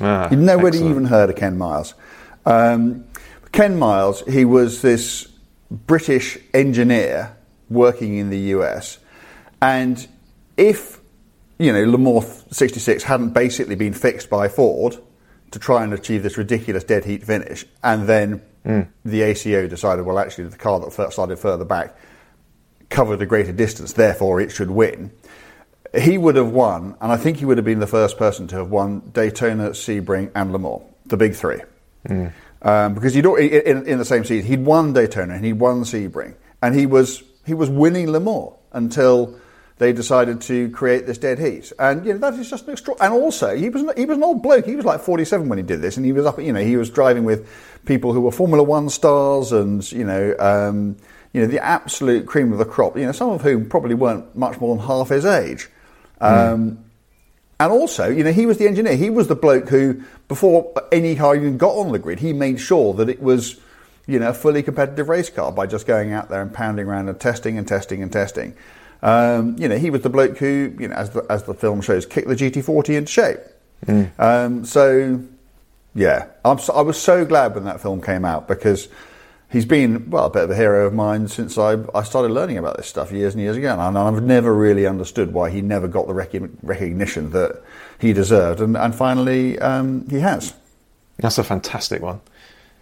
Ah, 0.00 0.28
Nobody 0.30 0.78
excellent. 0.78 0.90
even 0.90 1.04
heard 1.06 1.28
of 1.30 1.36
Ken 1.36 1.58
Miles. 1.58 1.94
Um, 2.46 3.04
Ken 3.52 3.78
Miles, 3.78 4.22
he 4.22 4.44
was 4.44 4.80
this 4.80 5.26
British 5.70 6.38
engineer 6.54 7.36
working 7.68 8.16
in 8.16 8.30
the 8.30 8.38
US, 8.54 8.98
and 9.60 10.06
if 10.56 10.99
you 11.60 11.72
know 11.72 11.98
Mans 11.98 12.44
'66 12.50 13.04
hadn't 13.04 13.30
basically 13.30 13.76
been 13.76 13.92
fixed 13.92 14.28
by 14.30 14.48
Ford 14.48 14.96
to 15.50 15.58
try 15.58 15.84
and 15.84 15.92
achieve 15.92 16.22
this 16.22 16.38
ridiculous 16.38 16.84
dead 16.84 17.04
heat 17.04 17.24
finish, 17.24 17.64
and 17.82 18.08
then 18.08 18.42
the 19.04 19.22
ACO 19.22 19.66
decided, 19.66 20.04
well, 20.04 20.18
actually, 20.18 20.44
the 20.44 20.56
car 20.56 20.80
that 20.80 21.12
started 21.12 21.38
further 21.38 21.64
back 21.64 21.96
covered 22.88 23.22
a 23.22 23.26
greater 23.26 23.52
distance, 23.52 23.92
therefore 23.92 24.40
it 24.40 24.50
should 24.50 24.70
win. 24.70 25.10
He 25.96 26.18
would 26.18 26.36
have 26.36 26.50
won, 26.50 26.96
and 27.00 27.10
I 27.10 27.16
think 27.16 27.38
he 27.38 27.44
would 27.44 27.58
have 27.58 27.64
been 27.64 27.80
the 27.80 27.86
first 27.86 28.18
person 28.18 28.46
to 28.48 28.56
have 28.56 28.70
won 28.70 29.00
Daytona, 29.12 29.70
Sebring, 29.70 30.30
and 30.34 30.52
Le 30.52 30.58
Mans, 30.58 30.82
the 31.06 31.16
big 31.16 31.34
three. 31.34 31.60
Um, 32.62 32.94
because 32.94 33.14
he'd, 33.14 33.24
in, 33.24 33.86
in 33.86 33.98
the 33.98 34.04
same 34.04 34.24
season, 34.24 34.46
he'd 34.46 34.64
won 34.64 34.92
Daytona 34.92 35.34
and 35.34 35.44
he'd 35.44 35.54
won 35.54 35.82
Sebring, 35.82 36.34
and 36.62 36.74
he 36.74 36.86
was 36.86 37.22
he 37.46 37.54
was 37.54 37.70
winning 37.70 38.10
Le 38.10 38.20
Mans 38.20 38.52
until 38.72 39.39
they 39.80 39.94
decided 39.94 40.42
to 40.42 40.68
create 40.72 41.06
this 41.06 41.16
dead 41.16 41.38
heat, 41.38 41.72
and 41.78 42.04
you 42.04 42.12
know 42.12 42.18
that 42.18 42.34
is 42.34 42.50
just 42.50 42.66
an 42.66 42.72
extra. 42.72 42.94
And 43.00 43.14
also, 43.14 43.56
he 43.56 43.70
was 43.70 43.82
he 43.96 44.04
was 44.04 44.18
an 44.18 44.22
old 44.22 44.42
bloke. 44.42 44.66
He 44.66 44.76
was 44.76 44.84
like 44.84 45.00
forty 45.00 45.24
seven 45.24 45.48
when 45.48 45.56
he 45.56 45.64
did 45.64 45.80
this, 45.80 45.96
and 45.96 46.04
he 46.04 46.12
was 46.12 46.26
up. 46.26 46.38
You 46.38 46.52
know, 46.52 46.60
he 46.60 46.76
was 46.76 46.90
driving 46.90 47.24
with 47.24 47.48
people 47.86 48.12
who 48.12 48.20
were 48.20 48.30
Formula 48.30 48.62
One 48.62 48.90
stars, 48.90 49.52
and 49.52 49.90
you 49.90 50.04
know, 50.04 50.36
um, 50.38 50.96
you 51.32 51.40
know, 51.40 51.46
the 51.46 51.64
absolute 51.64 52.26
cream 52.26 52.52
of 52.52 52.58
the 52.58 52.66
crop. 52.66 52.94
You 52.98 53.06
know, 53.06 53.12
some 53.12 53.30
of 53.30 53.40
whom 53.40 53.70
probably 53.70 53.94
weren't 53.94 54.36
much 54.36 54.60
more 54.60 54.76
than 54.76 54.84
half 54.84 55.08
his 55.08 55.24
age. 55.24 55.70
Um, 56.20 56.84
and 57.58 57.72
also, 57.72 58.10
you 58.10 58.22
know, 58.22 58.32
he 58.32 58.44
was 58.44 58.58
the 58.58 58.68
engineer. 58.68 58.96
He 58.96 59.08
was 59.08 59.28
the 59.28 59.34
bloke 59.34 59.70
who, 59.70 60.02
before 60.28 60.74
any 60.92 61.16
car 61.16 61.34
even 61.34 61.56
got 61.56 61.72
on 61.72 61.90
the 61.92 61.98
grid, 61.98 62.18
he 62.18 62.34
made 62.34 62.60
sure 62.60 62.92
that 62.94 63.08
it 63.08 63.22
was, 63.22 63.58
you 64.06 64.18
know, 64.18 64.28
a 64.28 64.34
fully 64.34 64.62
competitive 64.62 65.08
race 65.08 65.30
car 65.30 65.50
by 65.50 65.64
just 65.64 65.86
going 65.86 66.12
out 66.12 66.28
there 66.28 66.42
and 66.42 66.52
pounding 66.52 66.86
around 66.86 67.08
and 67.08 67.18
testing 67.18 67.56
and 67.56 67.66
testing 67.66 68.02
and 68.02 68.12
testing. 68.12 68.54
Um, 69.02 69.56
you 69.58 69.68
know, 69.68 69.78
he 69.78 69.90
was 69.90 70.02
the 70.02 70.10
bloke 70.10 70.38
who, 70.38 70.74
you 70.78 70.88
know, 70.88 70.94
as 70.94 71.10
the, 71.10 71.24
as 71.30 71.44
the 71.44 71.54
film 71.54 71.80
shows, 71.80 72.06
kicked 72.06 72.28
the 72.28 72.36
GT40 72.36 72.96
into 72.96 73.12
shape. 73.12 73.38
Um, 74.18 74.64
so, 74.64 75.22
yeah, 75.94 76.26
I'm 76.44 76.58
so, 76.58 76.74
I 76.74 76.82
was 76.82 77.00
so 77.00 77.24
glad 77.24 77.54
when 77.54 77.64
that 77.64 77.80
film 77.80 78.02
came 78.02 78.24
out 78.24 78.46
because 78.46 78.88
he's 79.50 79.64
been, 79.64 80.10
well, 80.10 80.26
a 80.26 80.30
bit 80.30 80.44
of 80.44 80.50
a 80.50 80.56
hero 80.56 80.86
of 80.86 80.92
mine 80.92 81.28
since 81.28 81.56
I, 81.56 81.78
I 81.94 82.02
started 82.02 82.30
learning 82.30 82.58
about 82.58 82.76
this 82.76 82.86
stuff 82.86 83.10
years 83.10 83.34
and 83.34 83.42
years 83.42 83.56
ago. 83.56 83.78
And 83.78 83.96
I've 83.96 84.22
never 84.22 84.54
really 84.54 84.86
understood 84.86 85.32
why 85.32 85.50
he 85.50 85.62
never 85.62 85.88
got 85.88 86.06
the 86.06 86.14
rec- 86.14 86.34
recognition 86.62 87.30
that 87.30 87.62
he 87.98 88.12
deserved. 88.12 88.60
And, 88.60 88.76
and 88.76 88.94
finally, 88.94 89.58
um, 89.58 90.08
he 90.08 90.20
has. 90.20 90.54
That's 91.18 91.38
a 91.38 91.44
fantastic 91.44 92.02
one. 92.02 92.20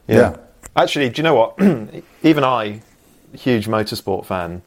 Yeah. 0.07 0.37
Actually, 0.77 1.11
do 1.11 1.21
you 1.21 1.23
know 1.25 1.35
what? 1.35 1.59
Even 2.23 2.45
I, 2.45 2.83
huge 3.33 3.67
motorsport 3.67 4.27
fan, 4.27 4.63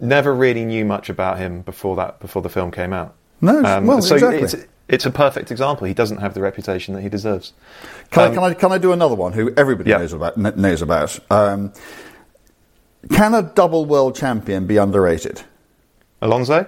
never 0.00 0.34
really 0.34 0.64
knew 0.64 0.84
much 0.84 1.08
about 1.08 1.38
him 1.38 1.62
before 1.62 1.96
that 1.96 2.20
before 2.20 2.42
the 2.42 2.48
film 2.48 2.70
came 2.70 2.92
out. 2.92 3.14
No, 3.40 3.62
um, 3.64 3.86
well, 3.86 4.02
so 4.02 4.14
exactly. 4.14 4.42
it's 4.42 4.54
it's 4.88 5.06
a 5.06 5.10
perfect 5.10 5.50
example. 5.50 5.86
He 5.86 5.94
doesn't 5.94 6.18
have 6.18 6.34
the 6.34 6.40
reputation 6.42 6.94
that 6.94 7.02
he 7.02 7.08
deserves. 7.08 7.52
Can, 8.10 8.22
I, 8.22 8.26
um, 8.26 8.34
can, 8.34 8.44
I, 8.44 8.54
can 8.54 8.72
I 8.72 8.78
do 8.78 8.92
another 8.92 9.14
one 9.14 9.32
who 9.32 9.52
everybody 9.56 9.90
Yeah. 9.90 9.98
knows 9.98 10.12
about? 10.12 10.36
Knows 10.36 10.82
about. 10.82 11.18
Um, 11.30 11.72
can 13.10 13.34
a 13.34 13.42
double 13.42 13.84
world 13.84 14.14
champion 14.14 14.66
be 14.66 14.76
underrated? 14.76 15.42
Alonso? 16.20 16.66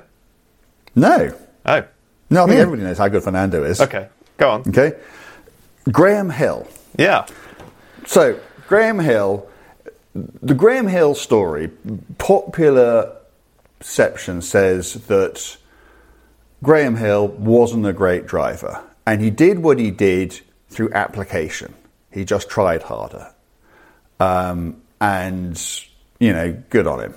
No. 0.95 1.35
Oh, 1.67 1.85
No, 2.31 2.43
I 2.45 2.47
think 2.47 2.57
hmm. 2.57 2.63
everybody 2.63 2.83
knows 2.83 2.99
how 2.99 3.09
good 3.09 3.23
Fernando 3.23 3.65
is. 3.65 3.81
okay. 3.81 4.09
Go 4.39 4.51
on. 4.51 4.61
Okay. 4.69 4.95
Graham 5.91 6.31
Hill. 6.31 6.67
Yeah. 6.99 7.27
So, 8.07 8.39
Graham 8.69 8.99
Hill, 8.99 9.47
the 10.43 10.55
Graham 10.55 10.87
Hill 10.87 11.15
story, 11.15 11.71
popular 12.19 13.17
perception 13.79 14.43
says 14.43 14.95
that 15.07 15.57
Graham 16.63 16.97
Hill 16.97 17.29
wasn't 17.29 17.87
a 17.87 17.93
great 17.93 18.27
driver 18.27 18.83
and 19.07 19.21
he 19.21 19.31
did 19.31 19.61
what 19.61 19.79
he 19.79 19.91
did 19.91 20.41
through 20.69 20.93
application. 20.93 21.75
He 22.11 22.25
just 22.25 22.49
tried 22.49 22.83
harder. 22.83 23.33
Um, 24.19 24.83
and, 25.01 25.63
you 26.19 26.33
know, 26.33 26.53
good 26.71 26.87
on 26.87 27.01
him. 27.01 27.15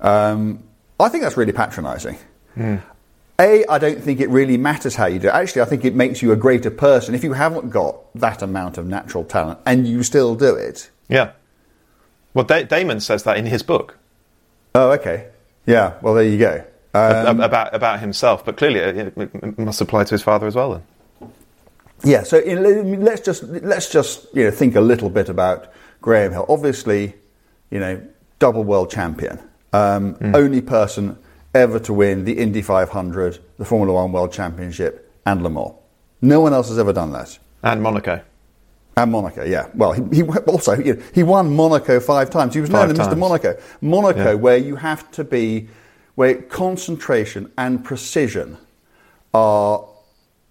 Um, 0.00 0.62
I 0.98 1.08
think 1.08 1.22
that's 1.22 1.36
really 1.36 1.52
patronising. 1.52 2.18
A, 3.38 3.64
I 3.66 3.78
don't 3.78 4.00
think 4.00 4.20
it 4.20 4.28
really 4.30 4.56
matters 4.56 4.94
how 4.94 5.06
you 5.06 5.18
do 5.18 5.28
it. 5.28 5.34
Actually, 5.34 5.62
I 5.62 5.64
think 5.66 5.84
it 5.84 5.94
makes 5.94 6.22
you 6.22 6.32
a 6.32 6.36
greater 6.36 6.70
person 6.70 7.14
if 7.14 7.24
you 7.24 7.32
haven't 7.32 7.70
got 7.70 8.12
that 8.14 8.42
amount 8.42 8.78
of 8.78 8.86
natural 8.86 9.24
talent 9.24 9.58
and 9.66 9.86
you 9.86 10.02
still 10.02 10.34
do 10.34 10.54
it. 10.54 10.90
Yeah. 11.08 11.32
Well, 12.34 12.44
da- 12.44 12.64
Damon 12.64 13.00
says 13.00 13.24
that 13.24 13.36
in 13.36 13.46
his 13.46 13.62
book 13.62 13.98
Oh, 14.74 14.90
okay. 14.92 15.28
Yeah, 15.66 15.94
well, 16.02 16.14
there 16.14 16.24
you 16.24 16.38
go. 16.38 16.64
Um, 16.94 17.40
about 17.40 17.74
about 17.74 18.00
himself, 18.00 18.44
but 18.44 18.56
clearly 18.56 18.80
it, 18.80 19.58
must 19.58 19.80
apply 19.80 20.04
to 20.04 20.10
his 20.10 20.22
father 20.22 20.46
as 20.46 20.54
well. 20.54 20.82
Then. 21.20 21.32
yeah, 22.04 22.22
so 22.22 22.38
in, 22.38 23.02
let's 23.02 23.22
just 23.22 23.44
let's 23.44 23.90
just 23.90 24.26
you 24.34 24.44
know 24.44 24.50
think 24.50 24.76
a 24.76 24.80
little 24.80 25.08
bit 25.08 25.28
about 25.30 25.72
Graham 26.02 26.32
Hill. 26.32 26.44
Obviously, 26.48 27.14
you 27.70 27.80
know, 27.80 28.02
double 28.38 28.62
world 28.64 28.90
champion, 28.90 29.38
um, 29.72 30.16
only 30.34 30.60
person 30.60 31.16
ever 31.54 31.78
to 31.80 31.92
win 31.94 32.24
the 32.24 32.38
Indy 32.38 32.60
500, 32.62 33.38
the 33.58 33.64
Formula 33.64 33.94
One 33.94 34.12
World 34.12 34.32
Championship, 34.32 35.10
and 35.24 35.42
Le 35.42 35.50
Mans. 35.50 35.72
No 36.20 36.40
one 36.40 36.52
else 36.52 36.68
has 36.68 36.78
ever 36.78 36.92
done 36.92 37.12
that. 37.12 37.38
And 37.62 37.82
Monaco. 37.82 38.20
And 38.96 39.10
Monaco, 39.10 39.44
yeah. 39.44 39.68
Well, 39.74 39.92
he, 39.92 40.02
he 40.16 40.22
also 40.22 40.76
he, 40.76 40.92
he 41.14 41.22
won 41.22 41.54
Monaco 41.56 41.98
five 41.98 42.28
times. 42.30 42.54
He 42.54 42.60
was 42.60 42.68
known 42.70 42.90
as 42.90 42.98
Mr. 42.98 43.16
Monaco. 43.16 43.56
Monaco, 43.80 44.30
Yeah. 44.30 44.34
where 44.34 44.58
you 44.58 44.76
have 44.76 45.10
to 45.12 45.24
be, 45.24 45.68
where 46.14 46.34
concentration 46.42 47.50
and 47.56 47.82
precision 47.84 48.58
are 49.32 49.86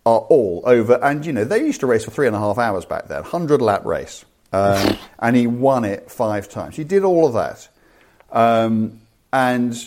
are 0.05 0.19
all 0.19 0.63
over. 0.65 0.95
And 1.03 1.23
you 1.25 1.33
know 1.33 1.43
they 1.43 1.59
used 1.63 1.81
to 1.81 1.87
race 1.87 2.03
for 2.05 2.11
three 2.11 2.25
and 2.27 2.35
a 2.35 2.39
half 2.39 2.57
hours 2.57 2.85
back 2.85 3.07
then, 3.07 3.23
hundred 3.23 3.61
lap 3.61 3.85
race, 3.85 4.25
um, 4.53 4.97
and 5.19 5.35
he 5.35 5.45
won 5.45 5.85
it 5.85 6.09
five 6.09 6.49
times. 6.49 6.75
He 6.75 6.83
did 6.83 7.03
all 7.03 7.27
of 7.27 7.33
that, 7.33 7.67
um, 8.31 8.99
and 9.31 9.77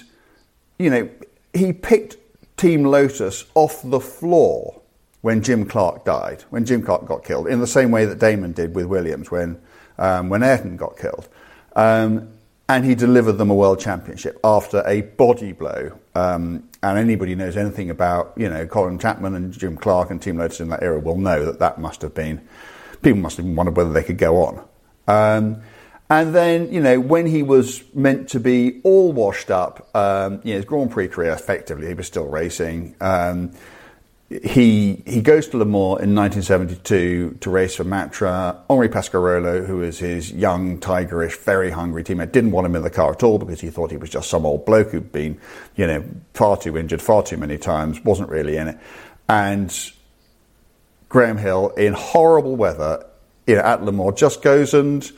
you 0.78 0.90
know 0.90 1.08
he 1.52 1.72
picked 1.72 2.16
Team 2.56 2.84
Lotus 2.84 3.44
off 3.56 3.80
the 3.82 3.98
floor 4.00 4.80
when 5.24 5.42
Jim 5.42 5.64
Clark 5.64 6.04
died, 6.04 6.44
when 6.50 6.66
Jim 6.66 6.82
Clark 6.82 7.06
got 7.06 7.24
killed, 7.24 7.48
in 7.48 7.58
the 7.58 7.66
same 7.66 7.90
way 7.90 8.04
that 8.04 8.18
Damon 8.18 8.52
did 8.52 8.74
with 8.74 8.84
Williams 8.84 9.30
when, 9.30 9.58
um, 9.96 10.28
when 10.28 10.42
Ayrton 10.42 10.76
got 10.76 10.98
killed. 10.98 11.26
Um, 11.74 12.28
and 12.68 12.84
he 12.84 12.94
delivered 12.94 13.38
them 13.38 13.48
a 13.48 13.54
world 13.54 13.80
championship 13.80 14.38
after 14.44 14.86
a 14.86 15.00
body 15.00 15.52
blow. 15.52 15.98
Um, 16.14 16.68
and 16.82 16.98
anybody 16.98 17.32
who 17.32 17.36
knows 17.36 17.56
anything 17.56 17.88
about, 17.88 18.34
you 18.36 18.50
know, 18.50 18.66
Colin 18.66 18.98
Chapman 18.98 19.34
and 19.34 19.50
Jim 19.50 19.78
Clark 19.78 20.10
and 20.10 20.20
Team 20.20 20.36
Lotus 20.36 20.60
in 20.60 20.68
that 20.68 20.82
era 20.82 21.00
will 21.00 21.16
know 21.16 21.46
that 21.46 21.58
that 21.58 21.78
must 21.78 22.02
have 22.02 22.14
been, 22.14 22.46
people 23.00 23.20
must 23.20 23.38
have 23.38 23.46
wondered 23.46 23.78
whether 23.78 23.94
they 23.94 24.02
could 24.02 24.18
go 24.18 24.42
on. 24.42 24.62
Um, 25.08 25.62
and 26.10 26.34
then, 26.34 26.70
you 26.70 26.82
know, 26.82 27.00
when 27.00 27.24
he 27.24 27.42
was 27.42 27.82
meant 27.94 28.28
to 28.28 28.40
be 28.40 28.82
all 28.84 29.10
washed 29.10 29.50
up, 29.50 29.88
um, 29.96 30.42
you 30.44 30.50
know, 30.50 30.56
his 30.56 30.66
Grand 30.66 30.90
Prix 30.90 31.08
career 31.08 31.32
effectively, 31.32 31.86
he 31.86 31.94
was 31.94 32.06
still 32.06 32.26
racing. 32.26 32.94
Um, 33.00 33.52
he 34.30 35.02
he 35.06 35.20
goes 35.20 35.48
to 35.48 35.58
Le 35.58 35.64
Mans 35.64 36.00
in 36.00 36.14
1972 36.14 37.38
to 37.40 37.50
race 37.50 37.76
for 37.76 37.84
Matra. 37.84 38.58
Henri 38.70 38.88
Pescarolo, 38.88 39.66
who 39.66 39.82
is 39.82 39.98
his 39.98 40.32
young, 40.32 40.78
tigerish, 40.78 41.38
very 41.38 41.70
hungry 41.70 42.02
teammate, 42.02 42.32
didn't 42.32 42.50
want 42.50 42.66
him 42.66 42.74
in 42.74 42.82
the 42.82 42.90
car 42.90 43.12
at 43.12 43.22
all 43.22 43.38
because 43.38 43.60
he 43.60 43.70
thought 43.70 43.90
he 43.90 43.96
was 43.96 44.10
just 44.10 44.30
some 44.30 44.46
old 44.46 44.64
bloke 44.64 44.90
who'd 44.90 45.12
been, 45.12 45.38
you 45.76 45.86
know, 45.86 46.02
far 46.32 46.56
too 46.56 46.76
injured 46.78 47.02
far 47.02 47.22
too 47.22 47.36
many 47.36 47.58
times, 47.58 48.02
wasn't 48.02 48.28
really 48.28 48.56
in 48.56 48.68
it. 48.68 48.78
And 49.28 49.92
Graham 51.08 51.36
Hill, 51.36 51.68
in 51.70 51.92
horrible 51.92 52.56
weather, 52.56 53.06
you 53.46 53.56
know, 53.56 53.62
at 53.62 53.84
Le 53.84 53.92
Mans, 53.92 54.18
just 54.18 54.42
goes 54.42 54.74
and 54.74 55.08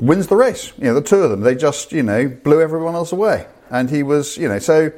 wins 0.00 0.26
the 0.26 0.36
race. 0.36 0.72
You 0.76 0.84
know, 0.84 0.94
the 0.94 1.02
two 1.02 1.16
of 1.16 1.30
them, 1.30 1.40
they 1.40 1.54
just, 1.54 1.92
you 1.92 2.02
know, 2.02 2.28
blew 2.28 2.60
everyone 2.60 2.94
else 2.94 3.12
away. 3.12 3.46
And 3.70 3.88
he 3.88 4.02
was, 4.02 4.36
you 4.36 4.48
know, 4.48 4.58
so, 4.58 4.92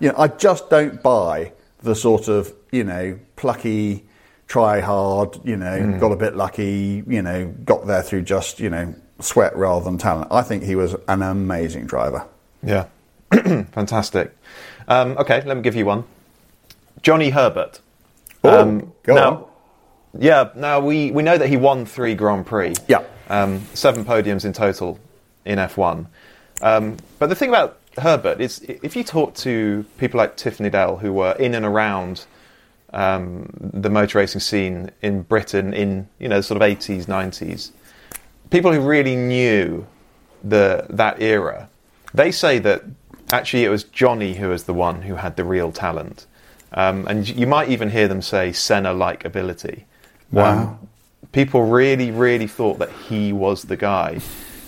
you 0.00 0.08
know, 0.08 0.14
I 0.18 0.28
just 0.28 0.68
don't 0.68 1.02
buy 1.02 1.52
the 1.80 1.94
sort 1.94 2.28
of, 2.28 2.52
you 2.70 2.84
know, 2.84 3.18
plucky, 3.36 4.04
try 4.46 4.80
hard, 4.80 5.38
you 5.44 5.56
know, 5.56 5.98
got 5.98 6.12
a 6.12 6.16
bit 6.16 6.36
lucky, 6.36 7.02
you 7.06 7.22
know, 7.22 7.46
got 7.64 7.86
there 7.86 8.02
through 8.02 8.22
just, 8.22 8.60
you 8.60 8.70
know, 8.70 8.94
sweat 9.20 9.56
rather 9.56 9.84
than 9.84 9.98
talent. 9.98 10.28
I 10.30 10.42
think 10.42 10.62
he 10.62 10.74
was 10.74 10.96
an 11.06 11.22
amazing 11.22 11.86
driver. 11.86 12.26
Yeah. 12.62 12.86
Fantastic. 13.32 14.36
Um, 14.86 15.16
okay, 15.18 15.42
let 15.44 15.56
me 15.56 15.62
give 15.62 15.76
you 15.76 15.84
one. 15.84 16.04
Johnny 17.02 17.30
Herbert. 17.30 17.80
Oh, 18.42 18.92
go 19.02 19.14
now, 19.14 19.30
on. 19.30 19.44
Yeah, 20.18 20.50
now 20.56 20.80
we, 20.80 21.10
we 21.10 21.22
know 21.22 21.36
that 21.36 21.48
he 21.48 21.56
won 21.56 21.84
three 21.84 22.14
Grand 22.14 22.46
Prix. 22.46 22.74
Yeah. 22.86 23.04
Um, 23.28 23.62
seven 23.74 24.04
podiums 24.04 24.44
in 24.44 24.52
total 24.52 24.98
in 25.44 25.58
F1. 25.58 26.06
Um, 26.62 26.96
but 27.18 27.28
the 27.28 27.34
thing 27.34 27.50
about 27.50 27.78
Herbert 27.98 28.40
is 28.40 28.60
if 28.62 28.96
you 28.96 29.04
talk 29.04 29.34
to 29.36 29.84
people 29.98 30.18
like 30.18 30.36
Tiff 30.36 30.58
Needell, 30.58 31.00
who 31.00 31.12
were 31.12 31.32
in 31.32 31.54
and 31.54 31.66
around 31.66 32.24
um, 32.92 33.50
the 33.60 33.90
motor 33.90 34.18
racing 34.18 34.40
scene 34.40 34.90
in 35.02 35.22
Britain 35.22 35.74
in 35.74 36.08
you 36.18 36.28
know 36.28 36.40
sort 36.40 36.60
of 36.60 36.68
80s, 36.68 37.06
90s, 37.06 37.70
people 38.50 38.72
who 38.72 38.80
really 38.80 39.16
knew 39.16 39.86
the 40.42 40.86
that 40.90 41.20
era, 41.20 41.68
they 42.14 42.30
say 42.30 42.58
that 42.58 42.82
actually 43.32 43.64
it 43.64 43.68
was 43.68 43.84
Johnny 43.84 44.34
who 44.34 44.48
was 44.48 44.64
the 44.64 44.74
one 44.74 45.02
who 45.02 45.16
had 45.16 45.36
the 45.36 45.44
real 45.44 45.72
talent. 45.72 46.26
Um, 46.72 47.06
and 47.08 47.28
you 47.28 47.46
might 47.46 47.70
even 47.70 47.90
hear 47.90 48.08
them 48.08 48.20
say 48.22 48.52
Senna-like 48.52 49.24
ability. 49.24 49.86
Wow. 50.30 50.78
people 51.32 51.64
really, 51.64 52.10
really 52.10 52.46
thought 52.46 52.78
that 52.78 52.90
he 53.08 53.32
was 53.32 53.64
the 53.64 53.76
guy. 53.76 54.20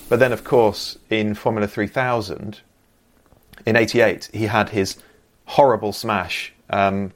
But 0.08 0.18
then, 0.18 0.32
of 0.32 0.42
course, 0.42 0.98
in 1.10 1.34
Formula 1.34 1.68
3000, 1.68 2.60
in 3.66 3.76
88, 3.76 4.30
he 4.32 4.46
had 4.46 4.70
his 4.70 4.96
horrible 5.44 5.92
smash 5.92 6.52
um, 6.70 7.12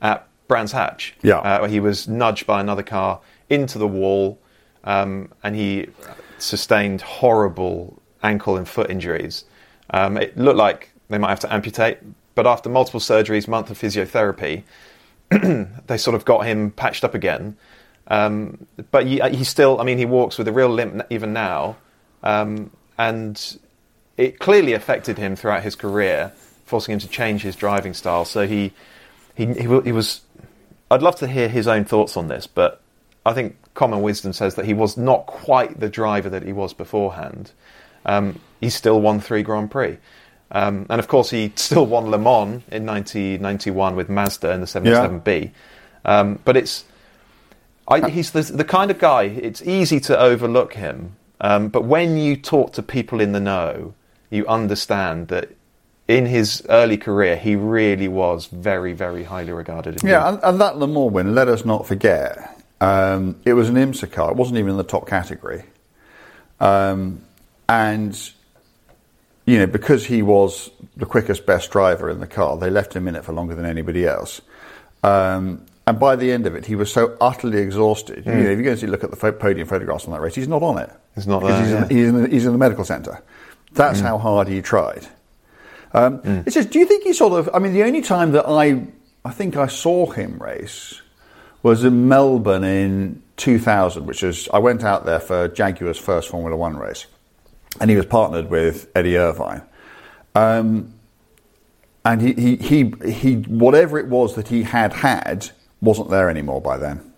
at 0.00 0.27
Brands 0.48 0.72
Hatch. 0.72 1.14
Yeah. 1.22 1.38
Uh, 1.38 1.60
where 1.60 1.70
he 1.70 1.80
was 1.80 2.08
nudged 2.08 2.46
by 2.46 2.60
another 2.60 2.82
car 2.82 3.20
into 3.48 3.78
the 3.78 3.86
wall 3.86 4.38
um, 4.84 5.30
and 5.42 5.54
he 5.54 5.86
sustained 6.38 7.02
horrible 7.02 8.00
ankle 8.22 8.56
and 8.56 8.68
foot 8.68 8.90
injuries. 8.90 9.44
Um, 9.90 10.16
it 10.16 10.36
looked 10.36 10.56
like 10.56 10.90
they 11.08 11.18
might 11.18 11.30
have 11.30 11.40
to 11.40 11.52
amputate, 11.52 11.98
but 12.34 12.46
after 12.46 12.68
multiple 12.68 13.00
surgeries, 13.00 13.48
month 13.48 13.70
of 13.70 13.78
physiotherapy, 13.78 14.62
they 15.86 15.98
sort 15.98 16.14
of 16.14 16.24
got 16.24 16.46
him 16.46 16.70
patched 16.70 17.04
up 17.04 17.14
again. 17.14 17.56
Um, 18.06 18.66
but 18.90 19.06
he, 19.06 19.20
he, 19.30 19.44
still, 19.44 19.80
I 19.80 19.84
mean, 19.84 19.98
he 19.98 20.06
walks 20.06 20.38
with 20.38 20.48
a 20.48 20.52
real 20.52 20.70
limp 20.70 21.02
even 21.10 21.32
now, 21.32 21.76
um, 22.22 22.70
and 22.96 23.58
it 24.16 24.38
clearly 24.38 24.72
affected 24.72 25.18
him 25.18 25.36
throughout 25.36 25.62
his 25.62 25.76
career, 25.76 26.32
forcing 26.64 26.94
him 26.94 26.98
to 27.00 27.08
change 27.08 27.42
his 27.42 27.54
driving 27.54 27.92
style. 27.92 28.24
So 28.24 28.46
he, 28.46 28.72
he, 29.34 29.46
he, 29.46 29.80
he 29.82 29.92
was. 29.92 30.22
I'd 30.90 31.02
love 31.02 31.16
to 31.16 31.28
hear 31.28 31.48
his 31.48 31.68
own 31.68 31.84
thoughts 31.84 32.16
on 32.16 32.28
this, 32.28 32.46
but 32.46 32.80
I 33.26 33.34
think 33.34 33.56
common 33.74 34.02
wisdom 34.02 34.32
says 34.32 34.54
that 34.54 34.64
he 34.64 34.74
was 34.74 34.96
not 34.96 35.26
quite 35.26 35.80
the 35.80 35.88
driver 35.88 36.30
that 36.30 36.42
he 36.42 36.52
was 36.52 36.72
beforehand. 36.72 37.52
Um, 38.06 38.40
he 38.60 38.70
still 38.70 39.00
won 39.00 39.20
three 39.20 39.42
Grand 39.42 39.70
Prix. 39.70 39.98
Um, 40.50 40.86
and 40.88 40.98
of 40.98 41.08
course, 41.08 41.30
he 41.30 41.52
still 41.56 41.86
won 41.86 42.10
Le 42.10 42.18
Mans 42.18 42.62
in 42.70 42.86
1991 42.86 43.96
with 43.96 44.08
Mazda 44.08 44.52
in 44.52 44.60
the 44.60 44.66
77B. 44.66 45.52
Yeah. 46.04 46.20
Um, 46.20 46.38
but 46.44 46.56
it's 46.56 46.84
I, 47.86 48.08
he's 48.08 48.30
the, 48.30 48.42
the, 48.42 48.64
kind 48.64 48.90
of 48.90 48.98
guy. 48.98 49.24
It's 49.24 49.62
easy 49.62 49.98
to 50.00 50.18
overlook 50.18 50.74
him, 50.74 51.16
um, 51.40 51.68
but 51.68 51.84
when 51.84 52.16
you 52.16 52.36
talk 52.36 52.72
to 52.74 52.82
people 52.82 53.20
in 53.20 53.32
the 53.32 53.40
know, 53.40 53.94
you 54.30 54.46
understand 54.46 55.28
that 55.28 55.50
in 56.08 56.24
his 56.24 56.64
early 56.70 56.96
career, 56.96 57.36
he 57.36 57.54
really 57.54 58.08
was 58.08 58.46
very, 58.46 58.94
very 58.94 59.24
highly 59.24 59.52
regarded. 59.52 60.02
Yeah, 60.02 60.26
and, 60.26 60.40
and, 60.42 60.60
that 60.60 60.78
Le 60.78 60.88
Mans 60.88 61.12
win, 61.12 61.34
let 61.34 61.48
us 61.48 61.66
not 61.66 61.86
forget, 61.86 62.58
um, 62.80 63.36
it 63.44 63.52
was 63.52 63.68
an 63.68 63.74
IMSA 63.74 64.10
car. 64.10 64.30
It 64.30 64.36
wasn't 64.36 64.58
even 64.58 64.70
in 64.70 64.76
the 64.78 64.84
top 64.84 65.06
category. 65.06 65.64
Um, 66.60 67.20
and, 67.68 68.18
you 69.44 69.58
know, 69.58 69.66
because 69.66 70.06
he 70.06 70.22
was 70.22 70.70
the 70.96 71.06
quickest, 71.06 71.44
best 71.44 71.70
driver 71.70 72.08
in 72.08 72.20
the 72.20 72.26
car, 72.26 72.56
they 72.56 72.70
left 72.70 72.94
him 72.94 73.06
in 73.06 73.14
it 73.14 73.24
for 73.24 73.32
longer 73.32 73.54
than 73.54 73.66
anybody 73.66 74.06
else. 74.06 74.40
Um, 75.02 75.66
and 75.86 75.98
by 75.98 76.16
the 76.16 76.32
end 76.32 76.46
of 76.46 76.54
it, 76.54 76.66
he 76.66 76.74
was 76.74 76.92
so 76.92 77.16
utterly 77.20 77.58
exhausted. 77.58 78.24
Mm. 78.24 78.36
You 78.36 78.44
know, 78.44 78.50
if 78.50 78.58
you 78.58 78.64
go 78.64 78.72
and 78.72 78.90
look 78.90 79.04
at 79.04 79.10
the 79.10 79.32
podium 79.32 79.68
photographs 79.68 80.06
on 80.06 80.12
that 80.12 80.20
race, 80.20 80.34
he's 80.34 80.48
not 80.48 80.62
on 80.62 80.78
it. 80.78 80.90
He's 81.14 81.26
not 81.26 81.42
there. 81.42 81.60
He's, 81.62 81.70
yeah. 81.70 81.82
in, 81.82 81.88
he's, 81.90 82.08
in 82.08 82.22
the, 82.22 82.28
he's, 82.28 82.46
in 82.46 82.52
the, 82.52 82.58
medical 82.58 82.84
centre. 82.84 83.22
That's 83.72 84.00
mm. 84.00 84.04
how 84.04 84.18
hard 84.18 84.48
he 84.48 84.62
tried. 84.62 85.06
Um, 85.92 86.18
mm. 86.20 86.46
It's 86.46 86.54
just, 86.54 86.70
do 86.70 86.78
you 86.78 86.86
think 86.86 87.04
he 87.04 87.12
sort 87.12 87.32
of? 87.38 87.50
I 87.54 87.58
mean, 87.58 87.72
the 87.72 87.84
only 87.84 88.02
time 88.02 88.32
that 88.32 88.46
I, 88.46 88.86
I 89.24 89.30
think 89.30 89.56
I 89.56 89.66
saw 89.66 90.10
him 90.10 90.38
race 90.38 91.00
was 91.62 91.84
in 91.84 92.08
Melbourne 92.08 92.64
in 92.64 93.22
2000, 93.36 94.06
which 94.06 94.22
is 94.22 94.48
I 94.52 94.58
went 94.58 94.84
out 94.84 95.06
there 95.06 95.20
for 95.20 95.48
Jaguar's 95.48 95.98
first 95.98 96.28
Formula 96.28 96.56
One 96.56 96.76
race, 96.76 97.06
and 97.80 97.90
he 97.90 97.96
was 97.96 98.06
partnered 98.06 98.50
with 98.50 98.90
Eddie 98.94 99.16
Irvine. 99.16 99.62
Um, 100.34 100.94
and 102.04 102.22
he, 102.22 102.32
he, 102.34 102.56
he, 102.56 103.10
he, 103.10 103.34
whatever 103.34 103.98
it 103.98 104.06
was 104.06 104.36
that 104.36 104.48
he 104.48 104.62
had 104.62 104.92
had, 104.92 105.50
wasn't 105.80 106.10
there 106.10 106.30
anymore 106.30 106.60
by 106.60 106.76
then. 106.76 107.12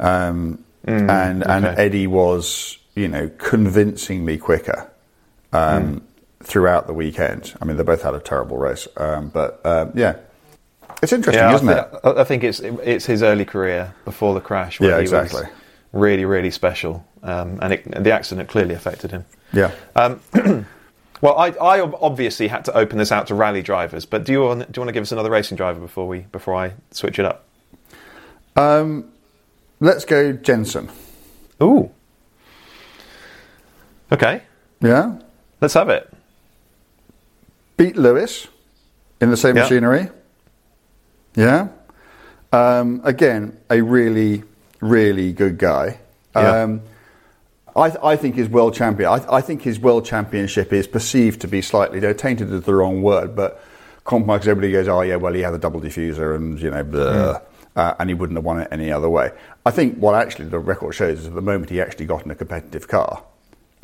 Um, 0.00 0.64
mm, 0.86 1.10
and 1.10 1.42
okay. 1.42 1.52
and 1.52 1.66
Eddie 1.66 2.06
was, 2.06 2.78
you 2.94 3.08
know, 3.08 3.30
convincingly 3.38 4.38
quicker 4.38 4.90
um, 5.52 6.00
mm. 6.00 6.02
Throughout 6.48 6.86
the 6.86 6.94
weekend. 6.94 7.54
I 7.60 7.66
mean, 7.66 7.76
they 7.76 7.82
both 7.82 8.02
had 8.02 8.14
a 8.14 8.20
terrible 8.20 8.56
race, 8.56 8.88
um, 8.96 9.28
but 9.28 9.64
um, 9.66 9.92
yeah, 9.94 10.16
it's 11.02 11.12
interesting, 11.12 11.44
yeah, 11.44 11.54
isn't 11.54 11.68
I 11.68 11.80
it? 11.80 12.18
I 12.18 12.24
think 12.24 12.42
it's 12.42 12.60
it's 12.60 13.04
his 13.04 13.22
early 13.22 13.44
career 13.44 13.94
before 14.04 14.34
the 14.34 14.40
crash. 14.40 14.80
yeah, 14.80 14.98
exactly. 14.98 15.44
really, 15.92 16.24
really 16.24 16.50
special, 16.50 17.06
um, 17.22 17.58
and 17.60 17.74
it, 17.74 18.02
the 18.02 18.10
accident 18.10 18.48
clearly 18.48 18.74
affected 18.74 19.10
him. 19.10 19.26
Yeah. 19.52 19.72
Um, 19.94 20.20
well, 21.20 21.38
I, 21.38 21.50
I 21.50 21.80
obviously 21.80 22.48
had 22.48 22.64
to 22.64 22.76
open 22.76 22.96
this 22.96 23.12
out 23.12 23.26
to 23.26 23.34
rally 23.34 23.62
drivers, 23.62 24.06
but 24.06 24.24
do 24.24 24.32
you 24.32 24.40
want, 24.40 24.72
do 24.72 24.78
you 24.78 24.80
want 24.80 24.88
to 24.88 24.92
give 24.92 25.02
us 25.02 25.12
another 25.12 25.30
racing 25.30 25.58
driver 25.58 25.80
before 25.80 26.08
we 26.08 26.20
before 26.32 26.54
I 26.54 26.72
switch 26.90 27.18
it 27.18 27.26
up? 27.26 27.44
Um, 28.56 29.12
let's 29.80 30.06
go 30.06 30.32
Jensen. 30.32 30.88
Ooh. 31.62 31.90
Okay. 34.10 34.42
Yeah. 34.80 35.18
Let's 35.60 35.74
have 35.74 35.90
it. 35.90 36.12
Beat 37.78 37.96
Lewis 37.96 38.46
in 39.22 39.30
the 39.30 39.36
same 39.38 39.56
yeah. 39.56 39.62
machinery. 39.62 40.10
Yeah. 41.34 41.68
Um, 42.52 43.00
again, 43.04 43.58
a 43.70 43.80
really, 43.80 44.44
really 44.80 45.32
good 45.32 45.56
guy. 45.56 45.98
Yeah. 46.36 46.62
Um, 46.62 46.82
I, 47.74 47.96
I, 48.02 48.16
think 48.16 48.34
his 48.34 48.50
world 48.50 48.74
champion. 48.74 49.08
I, 49.08 49.36
I, 49.36 49.40
think 49.40 49.62
his 49.62 49.80
world 49.80 50.04
championship 50.04 50.72
is 50.72 50.86
perceived 50.86 51.40
to 51.40 51.48
be 51.48 51.62
slightly. 51.62 52.00
They're 52.00 52.12
tainted 52.12 52.52
is 52.52 52.62
the 52.62 52.74
wrong 52.74 53.00
word, 53.00 53.34
but 53.34 53.64
compromise. 54.04 54.46
Everybody 54.46 54.72
goes, 54.72 54.88
"Oh 54.88 55.00
yeah, 55.00 55.16
well 55.16 55.32
he 55.32 55.40
had 55.40 55.54
a 55.54 55.58
double 55.58 55.80
diffuser, 55.80 56.36
and 56.36 56.60
you 56.60 56.70
know, 56.70 56.84
blah. 56.84 57.04
Mm 57.04 57.42
uh, 57.78 57.94
and 58.00 58.10
he 58.10 58.14
wouldn't 58.14 58.36
have 58.36 58.44
won 58.44 58.60
it 58.60 58.68
any 58.72 58.90
other 58.90 59.08
way. 59.08 59.30
I 59.64 59.70
think 59.70 59.98
what 59.98 60.16
actually 60.16 60.46
the 60.46 60.58
record 60.58 60.94
shows 60.94 61.20
is 61.20 61.26
at 61.26 61.34
the 61.34 61.40
moment 61.40 61.70
he 61.70 61.80
actually 61.80 62.06
got 62.06 62.24
in 62.24 62.30
a 62.30 62.34
competitive 62.34 62.88
car, 62.88 63.22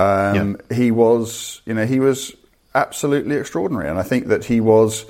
um, 0.01 0.59
yeah. 0.69 0.77
he 0.77 0.91
was, 0.91 1.63
you 1.65 1.75
know, 1.75 1.87
he 1.87 2.01
was 2.01 2.35
absolutely 2.75 3.37
extraordinary, 3.37 3.89
and 3.89 3.99
I 3.99 4.03
think 4.03 4.29
that 4.29 4.47
he 4.47 4.61
was 4.61 5.07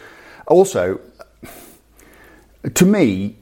also, 0.46 1.00
to 2.74 2.86
me, 2.86 3.36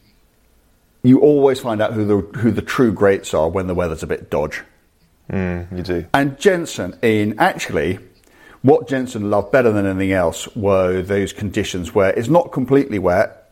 you 1.02 1.20
always 1.20 1.60
find 1.60 1.82
out 1.82 1.92
who 1.94 2.04
the 2.04 2.38
who 2.38 2.50
the 2.50 2.62
true 2.62 2.92
greats 2.92 3.34
are 3.34 3.48
when 3.48 3.66
the 3.66 3.74
weather's 3.74 4.02
a 4.02 4.06
bit 4.06 4.30
dodge. 4.30 4.62
Mm, 5.30 5.76
you 5.76 5.82
do. 5.82 6.06
And 6.14 6.38
Jensen, 6.38 6.98
in 7.02 7.38
actually, 7.38 7.98
what 8.62 8.88
Jensen 8.88 9.30
loved 9.30 9.50
better 9.50 9.72
than 9.72 9.86
anything 9.86 10.12
else 10.12 10.54
were 10.54 11.02
those 11.02 11.32
conditions 11.32 11.94
where 11.94 12.10
it's 12.10 12.28
not 12.28 12.52
completely 12.52 12.98
wet, 12.98 13.42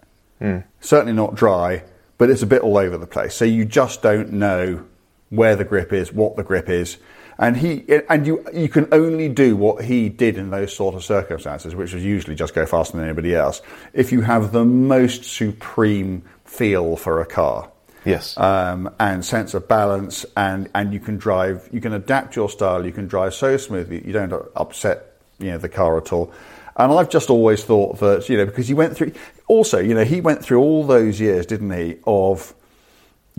Mm. 0.40 0.64
Certainly 0.80 1.12
not 1.12 1.34
dry, 1.34 1.84
but 2.18 2.30
it's 2.30 2.42
a 2.42 2.46
bit 2.46 2.62
all 2.62 2.78
over 2.78 2.96
the 2.96 3.06
place. 3.06 3.34
So 3.34 3.44
you 3.44 3.64
just 3.64 4.02
don't 4.02 4.32
know 4.32 4.84
where 5.28 5.54
the 5.54 5.64
grip 5.64 5.92
is, 5.92 6.12
what 6.12 6.36
the 6.36 6.42
grip 6.42 6.68
is. 6.68 6.96
And 7.40 7.56
he 7.56 7.84
and 8.10 8.26
you 8.26 8.46
you 8.52 8.68
can 8.68 8.86
only 8.92 9.30
do 9.30 9.56
what 9.56 9.82
he 9.82 10.10
did 10.10 10.36
in 10.36 10.50
those 10.50 10.76
sort 10.76 10.94
of 10.94 11.02
circumstances, 11.02 11.74
which 11.74 11.94
is 11.94 12.04
usually 12.04 12.36
just 12.36 12.54
go 12.54 12.66
faster 12.66 12.98
than 12.98 13.06
anybody 13.06 13.34
else, 13.34 13.62
if 13.94 14.12
you 14.12 14.20
have 14.20 14.52
the 14.52 14.64
most 14.64 15.24
supreme 15.24 16.22
feel 16.44 16.96
for 16.96 17.22
a 17.22 17.26
car. 17.26 17.70
Yes. 18.04 18.36
Um, 18.36 18.90
and 19.00 19.24
sense 19.24 19.54
of 19.54 19.68
balance, 19.68 20.24
and, 20.36 20.70
and 20.74 20.92
you 20.92 21.00
can 21.00 21.16
drive, 21.16 21.68
you 21.72 21.80
can 21.80 21.92
adapt 21.92 22.36
your 22.36 22.48
style, 22.48 22.84
you 22.84 22.92
can 22.92 23.06
drive 23.06 23.34
so 23.34 23.56
smoothly, 23.56 24.06
you 24.06 24.12
don't 24.12 24.32
upset 24.54 25.16
you 25.38 25.50
know 25.50 25.58
the 25.58 25.68
car 25.68 25.96
at 25.96 26.12
all. 26.12 26.32
And 26.76 26.92
I've 26.92 27.10
just 27.10 27.30
always 27.30 27.64
thought 27.64 27.98
that, 28.00 28.28
you 28.28 28.36
know, 28.36 28.46
because 28.46 28.68
he 28.68 28.74
went 28.74 28.96
through, 28.96 29.12
also, 29.48 29.78
you 29.78 29.94
know, 29.94 30.04
he 30.04 30.20
went 30.20 30.42
through 30.42 30.60
all 30.60 30.86
those 30.86 31.20
years, 31.20 31.44
didn't 31.44 31.72
he, 31.72 31.96
of, 32.06 32.54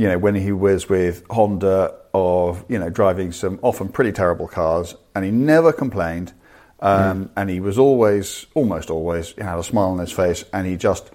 you 0.02 0.08
know, 0.08 0.18
when 0.18 0.34
he 0.34 0.52
was 0.52 0.90
with 0.90 1.24
Honda, 1.30 1.94
of, 2.12 2.66
you 2.68 2.80
know, 2.80 2.90
driving 2.90 3.32
some 3.32 3.60
often 3.62 3.88
pretty 3.88 4.12
terrible 4.12 4.48
cars, 4.48 4.96
and 5.14 5.24
he 5.24 5.30
never 5.30 5.72
complained. 5.72 6.34
Um, 6.80 7.26
mm. 7.26 7.30
And 7.38 7.50
he 7.52 7.60
was 7.60 7.78
always, 7.78 8.48
almost 8.56 8.90
always, 8.90 9.34
he 9.34 9.44
had 9.44 9.60
a 9.60 9.64
smile 9.64 9.92
on 9.92 10.00
his 10.00 10.12
face, 10.12 10.44
and 10.52 10.66
he 10.66 10.76
just, 10.76 11.12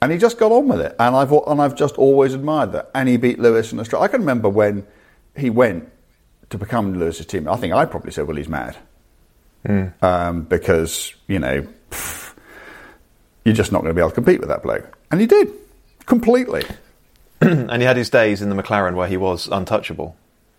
and 0.00 0.10
he 0.10 0.16
just 0.16 0.38
got 0.38 0.50
on 0.52 0.68
with 0.68 0.80
it. 0.80 0.96
And 0.98 1.14
I've, 1.14 1.32
and 1.32 1.60
I've 1.60 1.76
just 1.76 1.96
always 1.98 2.32
admired 2.32 2.72
that. 2.72 2.90
And 2.94 3.10
he 3.10 3.18
beat 3.18 3.38
Lewis 3.38 3.72
in 3.72 3.78
Australia. 3.78 4.04
I 4.04 4.08
can 4.08 4.20
remember 4.20 4.48
when 4.48 4.86
he 5.36 5.50
went 5.50 5.92
to 6.48 6.56
become 6.56 6.98
Lewis's 6.98 7.26
team. 7.26 7.46
I 7.46 7.56
think 7.56 7.74
I 7.74 7.84
probably 7.84 8.12
said, 8.12 8.26
well, 8.26 8.38
he's 8.38 8.48
mad. 8.48 8.76
Mm. 9.68 9.92
Um, 10.02 10.42
because, 10.44 11.14
you 11.28 11.38
know, 11.38 11.66
pff, 11.90 12.32
you're 13.44 13.54
just 13.54 13.70
not 13.70 13.82
going 13.82 13.90
to 13.90 13.94
be 13.94 14.00
able 14.00 14.10
to 14.10 14.14
compete 14.14 14.40
with 14.40 14.48
that 14.48 14.62
bloke. 14.62 14.96
And 15.10 15.20
he 15.20 15.26
did, 15.26 15.52
completely. 16.06 16.64
and 17.70 17.82
he 17.82 17.86
had 17.86 17.96
his 17.96 18.10
days 18.10 18.40
in 18.40 18.48
the 18.48 18.60
McLaren 18.60 18.94
where 18.94 19.08
he 19.08 19.16
was 19.16 19.48
untouchable. 19.48 20.16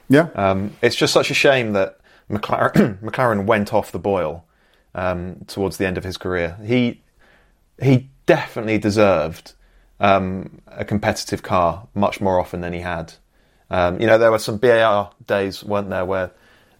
Yeah. 0.09 0.29
Um, 0.35 0.75
it's 0.81 0.95
just 0.95 1.13
such 1.13 1.31
a 1.31 1.33
shame 1.33 1.73
that 1.73 1.99
McLaren, 2.29 2.99
McLaren 3.01 3.45
went 3.45 3.73
off 3.73 3.91
the 3.91 3.99
boil 3.99 4.45
um, 4.93 5.45
towards 5.47 5.77
the 5.77 5.85
end 5.85 5.97
of 5.97 6.03
his 6.03 6.17
career. 6.17 6.57
He, 6.65 7.01
he 7.81 8.09
definitely 8.25 8.77
deserved 8.77 9.53
um, 9.99 10.61
a 10.67 10.83
competitive 10.83 11.41
car 11.41 11.87
much 11.95 12.19
more 12.19 12.39
often 12.39 12.61
than 12.61 12.73
he 12.73 12.81
had. 12.81 13.13
Um, 13.69 13.99
you 13.99 14.05
know, 14.05 14.17
there 14.17 14.31
were 14.31 14.39
some 14.39 14.57
BAR 14.57 15.11
days, 15.25 15.63
weren't 15.63 15.89
there, 15.89 16.05
where 16.05 16.31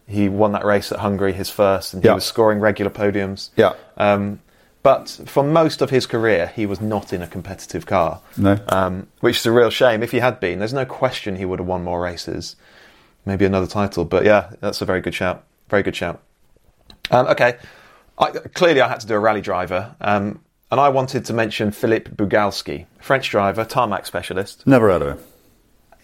he 0.06 0.28
won 0.28 0.52
that 0.52 0.64
race 0.64 0.92
at 0.92 0.98
Hungary, 0.98 1.32
his 1.32 1.50
first, 1.50 1.94
and 1.94 2.02
he 2.02 2.08
yeah. 2.08 2.14
was 2.14 2.24
scoring 2.24 2.60
regular 2.60 2.90
podiums. 2.90 3.50
Yeah. 3.56 3.72
But 4.84 5.08
for 5.24 5.42
most 5.42 5.80
of 5.80 5.88
his 5.88 6.06
career, 6.06 6.52
he 6.54 6.66
was 6.66 6.78
not 6.78 7.14
in 7.14 7.22
a 7.22 7.26
competitive 7.26 7.86
car. 7.86 8.20
No. 8.36 8.58
Um, 8.68 9.06
which 9.20 9.38
is 9.38 9.46
a 9.46 9.50
real 9.50 9.70
shame. 9.70 10.02
If 10.02 10.10
he 10.10 10.18
had 10.18 10.38
been, 10.40 10.58
there's 10.58 10.74
no 10.74 10.84
question 10.84 11.36
he 11.36 11.46
would 11.46 11.58
have 11.58 11.66
won 11.66 11.82
more 11.82 12.02
races, 12.02 12.54
maybe 13.24 13.46
another 13.46 13.66
title. 13.66 14.04
But 14.04 14.26
yeah, 14.26 14.50
that's 14.60 14.82
a 14.82 14.84
very 14.84 15.00
good 15.00 15.14
shout. 15.14 15.42
Very 15.70 15.82
good 15.82 15.96
shout. 15.96 16.20
Um, 17.10 17.26
okay. 17.28 17.56
I, 18.18 18.30
clearly, 18.30 18.82
I 18.82 18.88
had 18.88 19.00
to 19.00 19.06
do 19.06 19.14
a 19.14 19.18
rally 19.18 19.40
driver. 19.40 19.96
Um, 20.02 20.40
and 20.70 20.78
I 20.78 20.90
wanted 20.90 21.24
to 21.24 21.32
mention 21.32 21.70
Philippe 21.70 22.10
Bugalski, 22.10 22.84
French 23.00 23.30
driver, 23.30 23.64
tarmac 23.64 24.04
specialist. 24.04 24.66
Never 24.66 24.90
heard 24.90 25.00
of 25.00 25.08
him. 25.16 25.24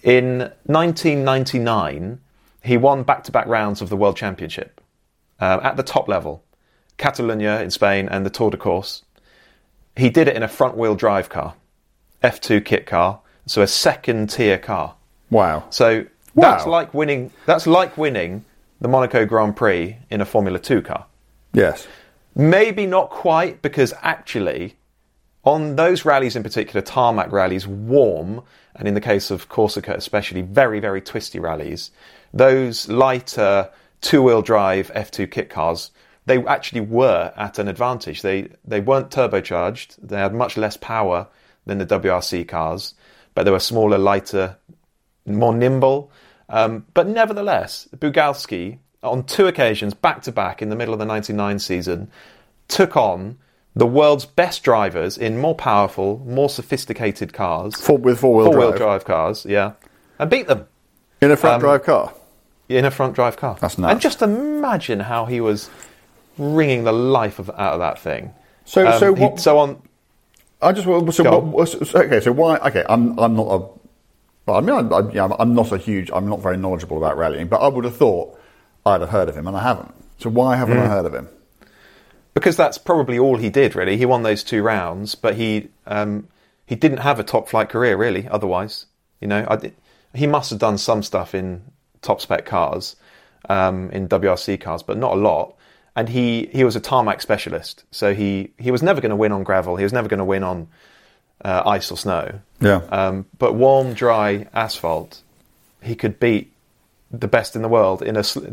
In 0.03 0.39
1999, 0.65 2.19
he 2.65 2.79
won 2.79 3.03
back 3.03 3.25
to 3.25 3.33
back 3.33 3.47
rounds 3.47 3.83
of 3.83 3.91
the 3.91 3.97
World 3.97 4.17
Championship 4.17 4.81
um, 5.39 5.61
at 5.63 5.77
the 5.77 5.83
top 5.83 6.09
level 6.09 6.43
Catalunya 7.01 7.61
in 7.63 7.71
Spain 7.71 8.09
and 8.11 8.25
the 8.25 8.31
Tour 8.31 8.51
de 8.51 8.57
Corse. 8.57 9.03
he 9.97 10.09
did 10.11 10.29
it 10.29 10.37
in 10.37 10.43
a 10.43 10.49
front 10.49 10.77
wheel 10.77 10.95
drive 10.95 11.29
car, 11.29 11.55
F2 12.23 12.65
kit 12.65 12.87
car, 12.87 13.21
so 13.47 13.61
a 13.63 13.67
second 13.67 14.31
tier 14.31 14.57
car. 14.59 14.95
Wow. 15.31 15.65
So 15.71 16.05
Wow. 16.35 16.51
that's 16.53 16.67
like 16.67 16.95
winning. 16.95 17.33
That's 17.47 17.67
like 17.67 17.97
winning 17.99 18.45
the 18.81 18.89
Monaco 18.89 19.27
Grand 19.27 19.57
Prix 19.57 19.97
in 20.11 20.21
a 20.21 20.25
Formula 20.25 20.59
Two 20.59 20.81
car. 20.83 21.07
Yes. 21.53 21.89
Maybe 22.37 22.87
not 22.87 23.11
quite, 23.11 23.61
because 23.63 23.93
actually, 24.03 24.77
on 25.45 25.75
those 25.77 26.05
rallies 26.05 26.37
in 26.37 26.43
particular, 26.45 26.81
tarmac 26.81 27.33
rallies, 27.33 27.67
warm, 27.67 28.43
and 28.77 28.87
in 28.87 28.95
the 28.95 29.01
case 29.01 29.31
of 29.33 29.49
Corsica 29.49 29.93
especially, 29.95 30.43
very, 30.43 30.79
very 30.81 31.01
twisty 31.01 31.41
rallies, 31.41 31.91
those 32.33 32.89
lighter 32.89 33.69
two 34.01 34.23
wheel 34.23 34.41
drive 34.43 34.93
F2 34.95 35.29
kit 35.31 35.51
cars, 35.51 35.91
they 36.31 36.45
actually 36.47 36.81
were 36.83 37.33
at 37.37 37.59
an 37.59 37.67
advantage. 37.69 38.23
They, 38.23 38.49
they 38.65 38.81
weren't 38.81 39.11
turbocharged, 39.11 39.97
they 40.03 40.17
had 40.17 40.33
much 40.33 40.57
less 40.57 40.77
power 40.77 41.27
than 41.67 41.79
the 41.79 41.87
WRC 41.87 42.47
cars, 42.47 42.95
but 43.35 43.43
they 43.45 43.51
were 43.51 43.59
smaller, 43.61 43.99
lighter, 43.99 44.57
more 45.27 45.53
nimble. 45.55 46.11
Um, 46.49 46.87
but 46.95 47.07
nevertheless, 47.09 47.89
Bugalski, 47.97 48.79
on 49.03 49.25
two 49.25 49.47
occasions, 49.47 49.93
back 49.95 50.23
to 50.23 50.33
back 50.33 50.63
in 50.63 50.69
the 50.69 50.77
middle 50.77 50.95
of 50.95 51.01
the 51.01 51.05
99 51.07 51.59
season, 51.59 52.11
took 52.69 52.97
on 52.97 53.39
the 53.75 53.87
world's 53.87 54.25
best 54.27 54.63
drivers 54.63 55.19
in 55.19 55.39
more 55.39 55.55
powerful, 55.55 56.23
more 56.27 56.49
sophisticated 56.49 57.33
cars. 57.33 57.75
Four- 57.75 57.99
with 57.99 58.21
four-wheel 58.21 58.47
four-wheel 58.47 58.69
drive. 58.71 58.79
drive 58.79 59.05
cars, 59.05 59.47
yeah. 59.49 59.73
And 60.19 60.31
beat 60.31 60.47
them 60.49 60.67
In 61.21 61.31
a 61.31 61.37
front 61.37 61.55
Um, 61.57 61.61
drive 61.61 61.85
car. 61.85 62.13
in 62.69 62.85
a 62.85 62.91
front 62.91 63.15
drive 63.15 63.37
car. 63.37 63.57
That's 63.61 63.79
nuts. 63.79 63.93
And 63.93 64.01
just 64.01 64.23
imagine 64.23 65.01
how 65.01 65.25
he 65.27 65.41
was 65.41 65.69
wringing 66.39 66.85
the 66.85 66.93
life 66.93 67.39
of, 67.39 67.51
out 67.51 67.75
of 67.75 67.81
that 67.81 67.99
thing. 67.99 68.33
So- 68.65 68.87
Um, 68.87 68.99
so 68.99 69.15
he- 69.15 69.37
so 69.37 69.59
on. 69.59 69.83
I 70.63 70.73
just 70.73 70.87
well, 70.87 71.11
so 71.11 71.41
what, 71.41 71.95
okay. 71.95 72.21
So 72.21 72.33
why? 72.33 72.59
Okay, 72.59 72.85
I'm 72.89 73.19
I'm 73.19 73.35
not 73.35 73.47
a. 73.47 73.59
Well, 74.47 74.57
I 74.57 74.61
mean, 74.61 74.77
I'm, 74.77 74.93
I'm, 74.93 75.11
yeah, 75.11 75.27
I'm 75.39 75.55
not 75.55 75.73
a 75.73 75.79
huge. 75.79 76.11
I'm 76.13 76.29
not 76.29 76.41
very 76.43 76.59
knowledgeable 76.59 76.99
about 76.99 77.17
rallying, 77.17 77.49
but 77.49 77.63
I 77.63 77.69
would 77.69 77.85
have 77.85 77.97
thought 77.97 78.39
I'd 78.85 79.01
have 79.01 79.09
heard 79.11 79.31
of 79.31 79.37
him, 79.37 79.47
and 79.47 79.57
I 79.57 79.63
haven't. 79.63 79.95
So 80.19 80.29
why 80.29 80.57
haven't 80.57 80.77
Hmm. 80.77 80.83
I 80.85 80.87
heard 80.89 81.07
of 81.07 81.15
him? 81.15 81.29
because 82.33 82.57
that's 82.57 82.79
probably 82.79 83.19
all 83.19 83.37
he 83.39 83.51
did. 83.51 83.75
Really, 83.75 83.97
he 83.97 84.05
won 84.07 84.23
those 84.23 84.45
two 84.45 84.63
rounds, 84.63 85.15
but 85.15 85.35
he 85.37 85.69
um, 85.87 86.29
he 86.67 86.75
didn't 86.75 86.99
have 86.99 87.19
a 87.19 87.25
top 87.25 87.49
flight 87.49 87.69
career 87.71 87.97
really. 87.97 88.29
Otherwise, 88.29 88.87
you 89.21 89.29
know, 89.29 89.47
I, 89.49 89.73
he 90.15 90.27
must 90.27 90.51
have 90.51 90.59
done 90.59 90.77
some 90.79 91.03
stuff 91.03 91.35
in 91.35 91.63
top 92.03 92.21
spec 92.21 92.45
cars, 92.45 92.97
um, 93.49 93.91
in 93.93 94.09
WRC 94.09 94.61
cars, 94.61 94.83
but 94.83 94.97
not 94.99 95.13
a 95.13 95.17
lot. 95.17 95.55
And 95.97 96.09
he 96.09 96.49
he 96.53 96.63
was 96.63 96.77
a 96.77 96.81
tarmac 96.81 97.21
specialist, 97.21 97.85
so 97.91 98.15
he 98.15 98.53
he 98.59 98.71
was 98.71 98.83
never 98.83 99.01
going 99.01 99.11
to 99.11 99.17
win 99.17 99.33
on 99.33 99.43
gravel. 99.43 99.77
He 99.77 99.83
was 99.83 99.93
never 99.93 100.09
going 100.09 100.19
to 100.19 100.25
win 100.25 100.45
on 100.45 100.69
uh, 101.45 101.63
ice 101.67 101.91
or 101.91 101.97
snow. 101.97 102.41
Yeah. 102.61 102.83
Um, 102.91 103.27
but 103.39 103.55
warm, 103.55 103.95
dry 103.95 104.47
asphalt, 104.53 105.23
he 105.83 105.95
could 105.95 106.21
beat 106.21 106.53
the 107.11 107.29
best 107.29 107.57
in 107.57 107.63
the 107.63 107.69
world 107.69 108.03
in 108.03 108.17
a 108.17 108.23
sl- 108.23 108.47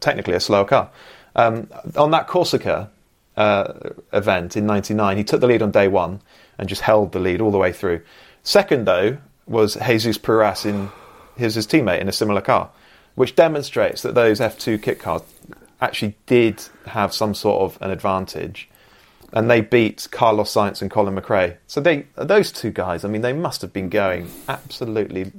technically 0.00 0.34
a 0.34 0.40
slow 0.40 0.64
car. 0.64 0.90
Um, 1.34 1.68
on 1.96 2.12
that 2.12 2.28
Corsica 2.28 2.90
uh, 3.36 3.72
event 4.12 4.56
in 4.56 4.66
'99, 4.66 5.16
he 5.16 5.24
took 5.24 5.40
the 5.40 5.48
lead 5.48 5.62
on 5.62 5.72
day 5.72 5.88
one 5.88 6.20
and 6.58 6.68
just 6.68 6.82
held 6.82 7.12
the 7.12 7.18
lead 7.18 7.40
all 7.40 7.50
the 7.50 7.58
way 7.58 7.72
through. 7.72 8.02
Second, 8.44 8.86
though, 8.86 9.18
was 9.46 9.74
Jesus 9.74 10.18
Puras 10.18 10.64
in 10.64 10.90
his, 11.36 11.54
his 11.54 11.66
teammate 11.66 12.00
in 12.00 12.08
a 12.08 12.12
similar 12.12 12.40
car, 12.40 12.70
which 13.14 13.34
demonstrates 13.34 14.02
that 14.02 14.14
those 14.14 14.40
F2 14.40 14.82
kit 14.82 14.98
cars 14.98 15.22
actually 15.80 16.16
did 16.26 16.62
have 16.86 17.12
some 17.12 17.34
sort 17.34 17.62
of 17.62 17.82
an 17.82 17.90
advantage. 17.90 18.68
And 19.32 19.50
they 19.50 19.60
beat 19.62 20.06
Carlos 20.12 20.52
Sainz 20.52 20.80
and 20.80 20.90
Colin 20.90 21.16
McRae. 21.16 21.56
So 21.66 21.80
they, 21.80 22.06
those 22.14 22.52
two 22.52 22.70
guys, 22.70 23.04
I 23.04 23.08
mean, 23.08 23.22
they 23.22 23.32
must 23.32 23.62
have 23.62 23.72
been 23.72 23.88
going 23.88 24.30
absolutely 24.48 25.32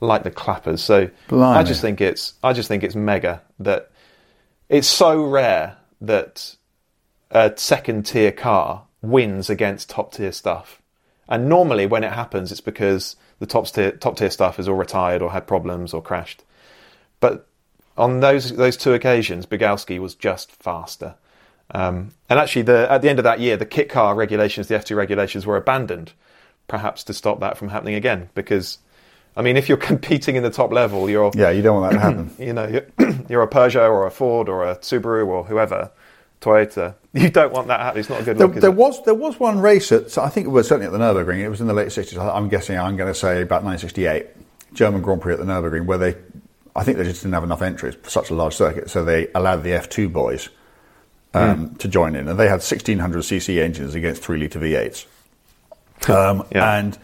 like 0.00 0.24
the 0.24 0.30
clappers. 0.30 0.82
So 0.82 1.10
I 1.30 1.62
just 1.62 1.80
think 1.80 2.00
it's, 2.00 2.34
I 2.42 2.52
just 2.52 2.68
think 2.68 2.82
it's 2.82 2.96
mega 2.96 3.42
that 3.60 3.90
it's 4.68 4.88
so 4.88 5.22
rare 5.22 5.76
that 6.00 6.56
a 7.30 7.52
second 7.56 8.06
tier 8.06 8.32
car 8.32 8.84
wins 9.00 9.48
against 9.48 9.90
top 9.90 10.12
tier 10.12 10.32
stuff. 10.32 10.82
And 11.28 11.48
normally 11.48 11.86
when 11.86 12.04
it 12.04 12.12
happens, 12.12 12.50
it's 12.50 12.60
because 12.60 13.16
the 13.38 13.46
top 13.46 13.68
tier, 13.68 13.92
top 13.92 14.16
tier 14.16 14.30
stuff 14.30 14.58
is 14.58 14.68
all 14.68 14.74
retired 14.74 15.22
or 15.22 15.30
had 15.30 15.46
problems 15.46 15.94
or 15.94 16.02
crashed. 16.02 16.42
But 17.20 17.46
on 17.96 18.20
those 18.20 18.56
those 18.56 18.76
two 18.76 18.92
occasions, 18.94 19.46
Bugalski 19.46 19.98
was 19.98 20.14
just 20.14 20.52
faster. 20.52 21.14
Um, 21.72 22.12
and 22.30 22.38
actually, 22.38 22.62
the, 22.62 22.86
at 22.90 23.02
the 23.02 23.08
end 23.08 23.18
of 23.18 23.24
that 23.24 23.40
year, 23.40 23.56
the 23.56 23.66
kit 23.66 23.88
car 23.88 24.14
regulations, 24.14 24.68
the 24.68 24.76
F2 24.76 24.94
regulations, 24.96 25.46
were 25.46 25.56
abandoned, 25.56 26.12
perhaps 26.68 27.02
to 27.04 27.12
stop 27.12 27.40
that 27.40 27.58
from 27.58 27.70
happening 27.70 27.96
again. 27.96 28.28
Because, 28.34 28.78
I 29.36 29.42
mean, 29.42 29.56
if 29.56 29.68
you're 29.68 29.76
competing 29.92 30.36
in 30.36 30.44
the 30.44 30.50
top 30.50 30.72
level, 30.72 31.10
you're 31.10 31.32
Yeah, 31.34 31.50
you 31.50 31.62
don't 31.62 31.80
want 31.80 31.92
that 31.92 31.98
to 31.98 32.04
happen. 32.04 32.30
you 32.38 32.52
know, 32.52 32.68
you're, 32.68 33.10
you're 33.28 33.42
a 33.42 33.48
Peugeot 33.48 33.90
or 33.90 34.06
a 34.06 34.10
Ford 34.12 34.48
or 34.48 34.64
a 34.64 34.76
Subaru 34.76 35.26
or 35.26 35.44
whoever, 35.44 35.90
Toyota. 36.40 36.94
You 37.16 37.30
don't 37.30 37.50
want 37.50 37.68
that. 37.68 37.80
happening. 37.80 38.00
It's 38.00 38.10
not 38.10 38.20
a 38.20 38.24
good 38.24 38.36
There, 38.36 38.46
look. 38.46 38.60
there 38.60 38.70
was 38.70 39.02
there 39.04 39.14
was 39.14 39.40
one 39.40 39.58
race 39.58 39.90
at 39.90 40.18
I 40.18 40.28
think 40.28 40.46
it 40.46 40.50
was 40.50 40.68
certainly 40.68 40.84
at 40.86 40.92
the 40.92 40.98
Nurburgring. 40.98 41.38
It 41.38 41.48
was 41.48 41.62
in 41.62 41.66
the 41.66 41.72
late 41.72 41.90
sixties. 41.90 42.18
I'm 42.18 42.50
guessing 42.50 42.78
I'm 42.78 42.94
going 42.98 43.10
to 43.10 43.18
say 43.18 43.40
about 43.40 43.64
1968 43.64 44.26
German 44.74 45.00
Grand 45.00 45.22
Prix 45.22 45.32
at 45.32 45.38
the 45.38 45.46
Nurburgring, 45.46 45.86
where 45.86 45.96
they 45.96 46.14
I 46.76 46.84
think 46.84 46.98
they 46.98 47.04
just 47.04 47.22
didn't 47.22 47.34
have 47.34 47.44
enough 47.44 47.62
entries 47.62 47.94
for 47.94 48.10
such 48.10 48.30
a 48.30 48.34
large 48.34 48.54
circuit, 48.54 48.90
so 48.90 49.04
they 49.04 49.28
allowed 49.34 49.62
the 49.62 49.70
F2 49.70 50.12
boys 50.12 50.50
um, 51.34 51.74
to 51.76 51.88
join 51.88 52.14
in, 52.14 52.28
and 52.28 52.38
they 52.38 52.44
had 52.44 52.62
1600 52.62 53.22
cc 53.22 53.62
engines 53.62 53.94
against 53.94 54.22
three 54.22 54.38
liter 54.38 54.58
V8s. 54.58 55.06
Um, 56.08 56.44
Yeah. 56.50 56.78
And 56.78 56.98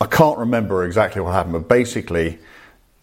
I 0.00 0.06
can't 0.06 0.38
remember 0.38 0.84
exactly 0.84 1.20
what 1.20 1.32
happened, 1.32 1.52
but 1.52 1.68
basically, 1.68 2.38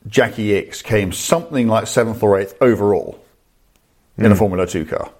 Jacky 0.07 0.49
Ickx 0.49 0.83
came 0.83 1.11
something 1.11 1.67
like 1.67 1.87
seventh 1.87 2.23
or 2.23 2.39
eighth 2.39 2.55
overall 2.61 3.23
in 4.17 4.31
a 4.31 4.35
Formula 4.35 4.65
Two 4.65 4.85
car 4.85 5.11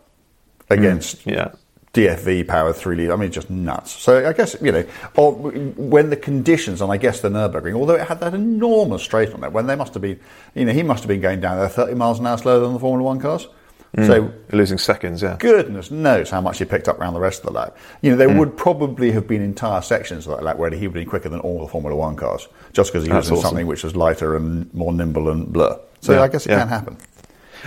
against 0.70 1.26
Yeah. 1.26 1.52
DFV 1.94 2.48
powered 2.48 2.76
three 2.76 2.96
litre. 2.96 3.14
I 3.14 3.16
mean, 3.16 3.32
just 3.32 3.50
nuts. 3.50 3.92
So 3.92 4.28
I 4.28 4.34
guess 4.34 4.56
you 4.62 4.72
know, 4.72 4.86
or 5.16 5.34
when 5.34 6.10
the 6.10 6.18
conditions, 6.18 6.82
and 6.82 6.92
I 6.92 6.98
guess 6.98 7.22
the 7.22 7.30
Nurburgring, 7.30 7.74
although 7.74 7.96
it 7.96 8.08
had 8.08 8.20
that 8.20 8.34
enormous 8.34 9.02
straight 9.02 9.34
on 9.34 9.44
it, 9.44 9.52
when 9.52 9.68
they 9.68 9.76
must 9.76 9.94
have 9.94 10.02
been, 10.02 10.20
you 10.54 10.66
know, 10.66 10.74
he 10.74 10.84
must 10.84 11.04
have 11.04 11.08
been 11.08 11.22
going 11.22 11.42
down 11.42 11.58
there 11.58 11.70
30 11.70 11.96
miles 11.96 12.20
an 12.20 12.28
hour 12.28 12.38
slower 12.38 12.60
than 12.60 12.74
the 12.74 12.80
Formula 12.80 13.04
One 13.04 13.20
cars. 13.20 13.48
Mm. 13.96 14.06
So 14.06 14.16
You're 14.16 14.34
losing 14.52 14.78
seconds, 14.78 15.22
yeah. 15.22 15.38
goodness 15.40 15.90
knows 15.90 16.30
how 16.30 16.42
much 16.42 16.60
he 16.60 16.66
picked 16.66 16.88
up 16.88 17.00
around 17.00 17.14
the 17.14 17.20
rest 17.20 17.40
of 17.40 17.48
the 17.48 17.54
lap. 17.54 17.78
You 18.02 18.12
know, 18.12 18.18
there 18.18 18.30
mm. 18.30 18.38
would 18.38 18.58
probably 18.58 19.12
have 19.12 19.28
been 19.28 19.42
entire 19.42 19.82
sections 19.82 20.28
of 20.28 20.36
that 20.36 20.44
lap 20.44 20.58
where 20.58 20.70
he 20.70 20.76
would 20.76 20.84
have 20.84 20.94
been 20.94 21.10
quicker 21.10 21.30
than 21.30 21.40
all 21.40 21.62
the 21.62 21.68
Formula 21.68 21.96
One 21.96 22.16
cars, 22.16 22.48
just 22.74 22.92
because 22.92 23.06
he 23.06 23.10
That's 23.10 23.30
was 23.30 23.30
in 23.30 23.36
awesome. 23.38 23.50
something 23.50 23.68
which 23.68 23.84
was 23.84 23.96
lighter 23.96 24.36
and 24.36 24.72
more 24.74 24.92
nimble 24.92 25.30
and 25.30 25.52
blur. 25.52 25.80
So 26.02 26.14
Yeah, 26.14 26.24
I 26.24 26.28
guess 26.28 26.46
it 26.46 26.52
yeah. 26.52 26.60
can 26.60 26.68
happen. 26.68 26.98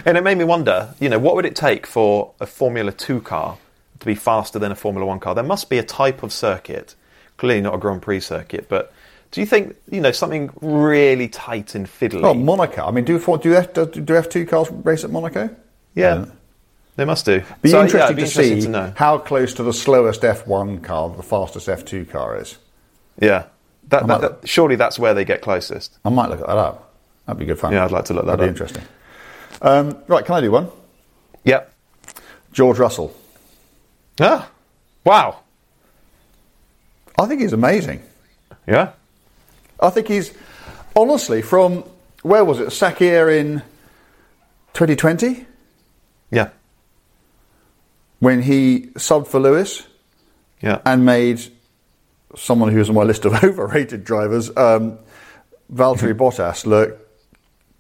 And 0.05 0.17
it 0.17 0.23
made 0.23 0.39
me 0.39 0.45
wonder, 0.45 0.95
you 1.01 1.09
know, 1.09 1.19
what 1.19 1.35
would 1.35 1.47
it 1.47 1.57
take 1.57 1.87
for 1.87 2.33
a 2.39 2.47
Formula 2.47 2.93
2 2.93 3.23
car 3.23 3.59
to 4.01 4.07
be 4.07 4.15
faster 4.15 4.59
than 4.59 4.73
a 4.73 4.75
Formula 4.75 5.07
1 5.07 5.21
car? 5.21 5.35
There 5.35 5.45
must 5.45 5.71
be 5.71 5.79
a 5.79 5.83
type 5.83 6.23
of 6.23 6.33
circuit, 6.33 6.95
clearly 7.37 7.61
not 7.61 7.75
a 7.75 7.79
Grand 7.79 8.03
Prix 8.03 8.21
circuit, 8.21 8.67
but 8.69 8.93
do 9.31 9.41
you 9.41 9.47
think, 9.47 9.77
you 9.91 10.01
know, 10.01 10.11
something 10.13 10.51
really 10.61 11.29
tight 11.29 11.75
and 11.75 11.87
fiddly? 11.87 12.25
Oh, 12.25 12.35
Monaco. 12.35 12.85
I 12.87 12.91
mean, 12.91 13.05
do 13.05 13.19
do 13.19 13.55
F, 13.55 13.73
do 13.75 13.87
F2 13.87 14.49
cars 14.49 14.71
race 14.71 15.05
at 15.05 15.11
Monaco? 15.11 15.49
yeah, 15.95 16.25
they 16.97 17.05
must 17.05 17.25
do. 17.25 17.43
Be 17.63 17.71
So, 17.71 17.81
interesting 17.81 18.01
it'd 18.03 18.17
be 18.17 18.23
to 18.23 18.29
interesting 18.29 18.61
see 18.63 18.67
to 18.73 18.93
how 18.97 19.19
close 19.19 19.55
to 19.55 19.63
the 19.63 19.73
slowest 19.73 20.23
F1 20.23 20.83
car 20.83 21.09
the 21.11 21.23
fastest 21.23 21.69
F2 21.69 22.11
car 22.11 22.39
is. 22.41 22.59
Yeah. 23.21 23.45
That, 23.89 24.07
that, 24.07 24.21
that- 24.21 24.49
surely 24.49 24.77
that's 24.77 24.99
where 24.99 25.15
they 25.15 25.25
get 25.25 25.41
closest. 25.43 25.99
I 26.05 26.11
might 26.11 26.29
look 26.31 26.41
that 26.41 26.49
up. 26.49 26.93
That'd 27.27 27.39
be 27.39 27.45
good 27.47 27.59
fun. 27.59 27.73
Yeah, 27.73 27.85
I'd 27.85 27.91
like 27.93 28.05
to 28.07 28.15
look 28.15 28.27
that 28.27 28.39
That'd 28.39 28.47
be 28.47 28.51
interesting. 28.51 28.83
Um, 29.63 29.97
right, 30.09 30.25
can 30.25 30.35
I 30.37 30.41
do 30.41 30.51
one? 30.51 30.69
Yep. 31.45 31.73
George 32.53 32.79
Russell. 32.79 33.15
Ah, 34.21 34.51
wow. 35.05 35.41
I 37.19 37.27
think 37.27 37.41
he's 37.41 37.53
amazing. 37.53 38.03
Yeah. 38.67 38.93
I 39.81 39.91
think 39.91 40.09
he's 40.09 40.33
honestly 40.95 41.43
from 41.43 41.85
where 42.23 42.45
was 42.45 42.61
it? 42.61 42.69
Sakhir 42.69 43.35
in 43.35 43.63
2020 44.75 45.47
Yeah. 46.31 46.51
when 48.19 48.43
he 48.43 48.89
subbed 48.97 49.27
for 49.27 49.41
Lewis 49.41 49.87
Yeah. 50.61 50.81
and 50.85 51.05
made 51.05 51.41
someone 52.37 52.71
who's 52.73 52.89
on 52.91 52.95
my 52.95 53.03
list 53.05 53.25
of 53.25 53.33
overrated 53.45 54.05
drivers, 54.05 54.55
um, 54.57 54.99
Valtteri 55.73 56.15
Bottas, 56.17 56.67
look. 56.67 56.99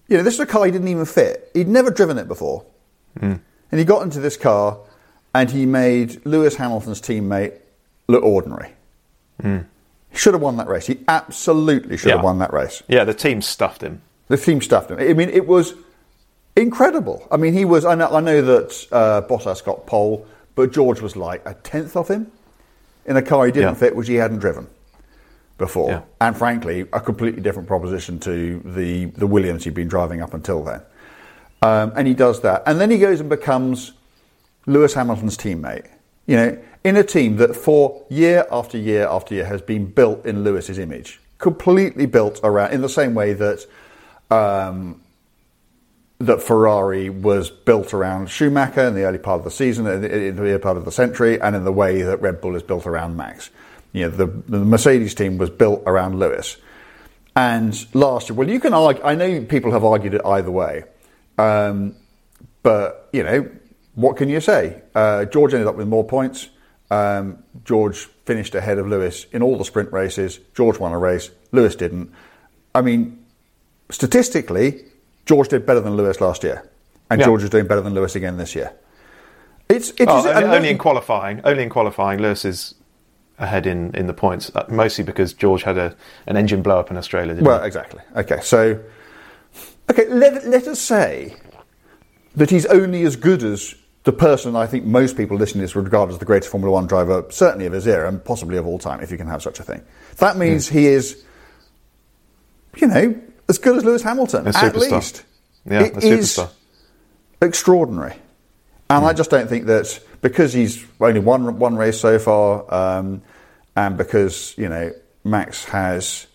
You 0.09 0.16
know, 0.16 0.22
this 0.24 0.35
is 0.35 0.40
a 0.40 0.46
car 0.46 0.64
he 0.64 0.72
didn't 0.72 0.88
even 0.88 1.05
fit. 1.05 1.50
He'd 1.55 1.68
never 1.68 1.90
driven 1.90 2.18
it 2.18 2.26
before, 2.26 2.64
and 3.20 3.40
he 3.70 3.85
got 3.85 4.03
into 4.03 4.18
this 4.18 4.37
car, 4.37 4.79
and 5.35 5.51
he 5.51 5.66
made 5.66 6.25
Lewis 6.27 6.57
Hamilton's 6.57 7.01
teammate 7.01 7.55
look 8.09 8.23
ordinary. 8.23 8.73
He 9.43 10.16
should 10.19 10.35
have 10.35 10.43
won 10.43 10.57
that 10.59 10.66
race. 10.69 10.87
He 10.87 10.99
absolutely 11.09 11.97
should 11.97 12.11
have 12.12 12.25
won 12.25 12.38
that 12.40 12.53
race. 12.53 12.83
yeah, 12.88 13.05
the 13.05 13.14
team 13.14 13.40
stuffed 13.40 13.83
him. 13.83 14.03
The 14.29 14.37
team 14.37 14.61
stuffed 14.61 14.90
him. 14.90 14.99
I 14.99 15.12
mean, 15.14 15.29
it 15.31 15.47
was 15.47 15.75
incredible. 16.57 17.27
I 17.31 17.37
mean, 17.37 17.53
he 17.55 17.64
was. 17.64 17.85
I 17.85 17.95
know, 17.95 18.09
I 18.09 18.21
know 18.21 18.43
that 18.43 18.87
uh, 18.93 19.23
Bottas 19.23 19.64
got 19.64 19.87
pole, 19.87 20.27
but 20.55 20.73
George 20.73 21.01
was 21.01 21.16
like 21.16 21.43
a 21.47 21.55
tenth 21.55 21.97
of 21.97 22.09
him. 22.09 22.31
in 23.07 23.16
a 23.16 23.23
car 23.23 23.47
he 23.47 23.51
didn't 23.51 23.71
Yeah. 23.71 23.75
fit, 23.75 23.97
which 23.97 24.09
he 24.09 24.16
hadn't 24.16 24.38
driven 24.40 24.69
before, 25.57 25.90
Yeah. 25.90 26.01
and 26.21 26.37
frankly, 26.37 26.83
a 26.93 27.01
completely 27.01 27.40
different 27.40 27.66
proposition 27.66 28.19
to 28.21 28.61
the 28.64 29.07
the 29.07 29.27
Williams 29.27 29.64
he'd 29.64 29.75
been 29.75 29.88
driving 29.88 30.21
up 30.21 30.35
until 30.35 30.62
then. 30.62 30.83
Um, 31.62 31.93
and 31.97 32.07
he 32.07 32.12
does 32.14 32.43
that, 32.43 32.62
and 32.66 32.79
then 32.81 32.90
he 32.90 32.99
goes 32.99 33.19
and 33.21 33.29
becomes 33.31 33.93
Lewis 34.70 34.94
Hamilton's 34.94 35.37
teammate. 35.37 35.87
You 36.26 36.37
know, 36.37 36.59
in 36.85 36.96
a 36.96 37.02
team 37.02 37.37
that 37.37 37.56
for 37.56 38.04
year 38.09 38.46
after 38.50 38.78
year 38.78 39.06
after 39.09 39.35
year 39.35 39.44
has 39.44 39.61
been 39.61 39.87
built 39.87 40.24
in 40.24 40.44
Lewis's 40.44 40.78
image, 40.78 41.20
completely 41.38 42.06
built 42.06 42.40
around 42.44 42.72
in 42.72 42.80
the 42.80 42.88
same 42.88 43.14
way 43.14 43.33
that 43.33 43.66
um, 44.30 45.02
that 46.18 46.42
Ferrari 46.42 47.11
was 47.11 47.50
built 47.50 47.92
around 47.92 48.30
Schumacher 48.30 48.83
in 48.83 48.94
the 48.94 49.02
early 49.02 49.18
part 49.18 49.38
of 49.38 49.44
the 49.44 49.50
season, 49.50 49.87
in 49.87 50.02
the 50.37 50.42
early 50.42 50.59
part 50.59 50.76
of 50.76 50.85
the 50.85 50.92
century, 50.92 51.40
and 51.40 51.56
in 51.56 51.64
the 51.64 51.72
way 51.72 52.02
that 52.02 52.20
Red 52.20 52.40
Bull 52.40 52.54
is 52.54 52.62
built 52.62 52.87
around 52.87 53.16
Max. 53.16 53.50
You 53.92 54.02
know, 54.02 54.11
the, 54.11 54.26
the 54.26 54.64
Mercedes 54.64 55.14
team 55.14 55.38
was 55.38 55.50
built 55.50 55.83
around 55.87 56.18
Lewis. 56.18 56.59
And 57.35 57.74
last 57.94 58.28
year, 58.28 58.37
well, 58.37 58.48
you 58.48 58.61
can 58.61 58.74
argue. 58.74 59.02
I 59.02 59.14
know 59.14 59.42
people 59.44 59.72
have 59.72 59.85
argued 59.85 60.14
it 60.14 60.20
either 60.24 60.50
way, 60.50 60.85
um, 61.38 61.96
but 62.62 63.09
you 63.12 63.22
know, 63.22 63.50
what 63.94 64.16
can 64.16 64.29
you 64.29 64.40
say? 64.40 64.83
Uh, 64.94 65.24
George 65.26 65.53
ended 65.55 65.66
up 65.68 65.76
with 65.76 65.88
more 65.88 66.05
points. 66.05 66.48
Um, 66.90 67.42
George 67.64 68.07
finished 68.24 68.55
ahead 68.55 68.79
of 68.79 68.87
Lewis 68.88 69.26
in 69.33 69.42
all 69.42 69.57
the 69.57 69.64
sprint 69.64 69.92
races. 69.92 70.40
George 70.55 70.79
won 70.79 70.92
a 70.92 70.98
race. 70.98 71.31
Lewis 71.53 71.76
didn't. 71.76 72.11
I 72.74 72.81
mean, 72.83 73.24
statistically, 73.90 74.85
George 75.26 75.48
did 75.48 75.66
better 75.66 75.81
than 75.81 75.96
Lewis 75.96 76.20
last 76.20 76.42
year, 76.42 76.68
and 77.11 77.20
Yeah. 77.20 77.26
George 77.26 77.42
is 77.42 77.50
doing 77.50 77.66
better 77.66 77.81
than 77.81 77.94
Lewis 77.94 78.14
again 78.16 78.37
this 78.38 78.55
year. 78.55 78.72
It's 79.68 79.90
it 79.98 80.09
Oh, 80.09 80.29
only, 80.29 80.57
only 80.57 80.68
in 80.70 80.79
qualifying. 80.79 81.40
Only 81.44 81.62
in 81.62 81.68
qualifying, 81.68 82.20
Lewis 82.20 82.44
is 82.44 82.74
ahead 83.38 83.66
in, 83.66 83.94
in 83.94 84.07
the 84.07 84.12
points, 84.12 84.50
uh, 84.55 84.64
mostly 84.68 85.05
because 85.05 85.33
George 85.33 85.62
had 85.62 85.79
a, 85.79 85.94
an 86.26 86.37
engine 86.37 86.61
blow 86.62 86.79
up 86.81 86.90
in 86.90 86.96
Australia. 86.96 87.35
Didn't 87.35 87.46
Well, 87.46 87.61
he? 87.61 87.66
exactly. 87.66 88.00
Okay, 88.16 88.40
so 88.42 88.81
okay, 89.90 90.09
let 90.09 90.44
let 90.46 90.66
us 90.66 90.81
say 90.81 91.37
that 92.35 92.50
he's 92.50 92.66
only 92.66 93.05
as 93.05 93.14
good 93.16 93.42
as 93.44 93.74
the 94.11 94.16
person 94.16 94.57
I 94.57 94.66
think 94.66 94.85
most 94.85 95.16
people 95.16 95.37
listening 95.37 95.61
to 95.61 95.66
this 95.66 95.75
would 95.77 95.85
regard 95.85 96.11
as 96.11 96.18
the 96.18 96.25
greatest 96.25 96.51
Formula 96.51 96.73
One 96.73 96.87
driver, 96.88 97.25
certainly 97.31 97.66
of 97.66 97.73
his 97.73 97.87
era 97.87 98.09
and 98.09 98.23
possibly 98.25 98.57
of 98.57 98.66
all 98.66 98.79
time, 98.79 99.01
if 99.01 99.11
you 99.12 99.16
can 99.16 99.29
have 99.29 99.40
such 99.42 99.61
a 99.61 99.62
thing. 99.62 99.83
That 100.18 100.37
means 100.37 100.68
Hmm. 100.68 100.79
he 100.79 100.87
is, 100.87 101.23
you 102.77 102.88
know, 102.88 103.14
as 103.49 103.59
good 103.59 103.77
as 103.77 103.85
Lewis 103.85 104.03
Hamilton, 104.03 104.46
A 104.46 104.49
at 104.51 104.55
superstar. 104.57 104.90
least. 104.92 105.23
Yeah, 105.64 105.83
It 105.85 105.96
a 106.03 106.07
is 106.07 106.40
extraordinary. 107.40 108.14
And 108.88 109.05
I 109.05 109.12
just 109.12 109.31
don't 109.31 109.49
think 109.49 109.66
that 109.66 110.01
because 110.20 110.53
he's 110.53 110.85
only 111.01 111.20
won 111.20 111.59
one 111.61 111.77
race 111.77 112.01
so 112.01 112.18
far, 112.18 112.64
um, 112.75 113.23
and 113.77 113.96
because 113.96 114.55
you 114.59 114.68
know 114.68 114.90
Max 115.23 115.64
has 115.66 116.27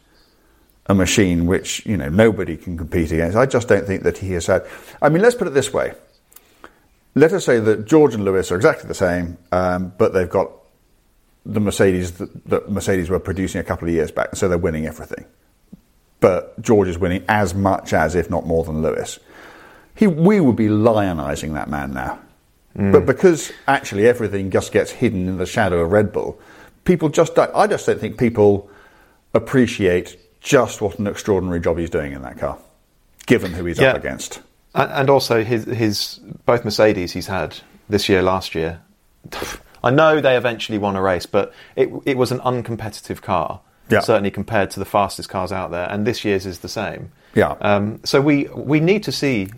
a 0.87 0.95
machine 0.95 1.45
which 1.47 1.85
you 1.85 1.97
know 1.97 2.07
nobody 2.07 2.55
can 2.55 2.77
compete 2.77 3.11
against, 3.11 3.35
I 3.35 3.45
just 3.45 3.67
don't 3.67 3.85
think 3.85 4.03
that 4.03 4.17
he 4.19 4.31
has 4.33 4.45
had. 4.45 4.65
I 5.01 5.09
mean, 5.09 5.21
let's 5.21 5.35
put 5.35 5.47
it 5.47 5.53
this 5.53 5.73
way: 5.73 5.91
let 7.15 7.33
us 7.33 7.45
say 7.45 7.59
that 7.59 7.85
George 7.85 8.13
and 8.13 8.23
Lewis 8.25 8.51
are 8.51 8.55
exactly 8.55 8.87
the 8.87 8.93
same, 8.93 9.37
um, 9.51 9.93
but 9.97 10.13
they've 10.13 10.29
got 10.29 10.51
the 11.45 11.59
Mercedes 11.59 12.13
that, 12.13 12.45
that 12.49 12.69
Mercedes 12.71 13.09
were 13.09 13.19
producing 13.19 13.61
a 13.61 13.63
couple 13.63 13.87
of 13.87 13.93
years 13.93 14.11
back, 14.11 14.35
so 14.35 14.47
they're 14.47 14.57
winning 14.57 14.85
everything. 14.85 15.25
But 16.19 16.59
George 16.61 16.87
is 16.87 16.97
winning 16.97 17.23
as 17.27 17.53
much 17.53 17.93
as, 17.93 18.15
if 18.15 18.29
not 18.29 18.45
more 18.45 18.63
than 18.63 18.81
Lewis. 18.81 19.19
He, 19.95 20.07
we 20.07 20.39
would 20.39 20.55
be 20.55 20.67
lionising 20.67 21.53
that 21.53 21.69
man 21.69 21.93
now. 21.93 22.19
But 22.77 23.05
because 23.05 23.53
actually 23.69 24.05
everything 24.05 24.51
just 24.51 24.73
gets 24.73 24.91
hidden 24.91 25.29
in 25.29 25.37
the 25.37 25.45
shadow 25.45 25.79
of 25.79 25.93
Red 25.93 26.11
Bull, 26.11 26.37
people 26.83 27.07
just 27.07 27.33
don't, 27.35 27.49
I 27.55 27.67
just 27.67 27.85
don't 27.85 28.01
think 28.01 28.17
people 28.17 28.69
appreciate 29.33 30.17
just 30.41 30.81
what 30.81 30.99
an 30.99 31.07
extraordinary 31.07 31.61
job 31.61 31.77
he's 31.77 31.89
doing 31.89 32.11
in 32.11 32.21
that 32.23 32.37
car, 32.37 32.57
given 33.27 33.53
who 33.53 33.63
he's 33.63 33.79
Yeah. 33.79 33.91
up 33.91 33.97
against. 33.97 34.41
And, 34.75 34.91
and 34.91 35.09
also 35.09 35.43
his 35.43 35.65
his 35.65 36.19
both 36.45 36.63
Mercedes 36.65 37.13
he's 37.13 37.27
had 37.27 37.57
this 37.89 38.09
year, 38.09 38.21
last 38.21 38.53
year. 38.53 38.81
I 39.83 39.91
know 39.91 40.19
they 40.19 40.35
eventually 40.35 40.77
won 40.77 40.95
a 40.95 41.01
race, 41.01 41.25
but 41.25 41.53
it 41.75 41.89
it 42.05 42.17
was 42.17 42.31
an 42.31 42.39
uncompetitive 42.39 43.21
car. 43.21 43.61
Yeah. 43.87 43.99
Certainly 43.99 44.31
compared 44.31 44.71
to 44.71 44.79
the 44.79 44.85
fastest 44.85 45.29
cars 45.29 45.51
out 45.51 45.69
there, 45.71 45.87
and 45.91 46.07
this 46.07 46.25
year's 46.25 46.45
is 46.45 46.59
the 46.59 46.69
same. 46.69 47.11
Yeah. 47.35 47.55
Um, 47.61 48.01
so 48.03 48.19
we 48.19 48.45
we 48.55 48.79
need 48.79 49.03
to 49.03 49.11
see 49.11 49.49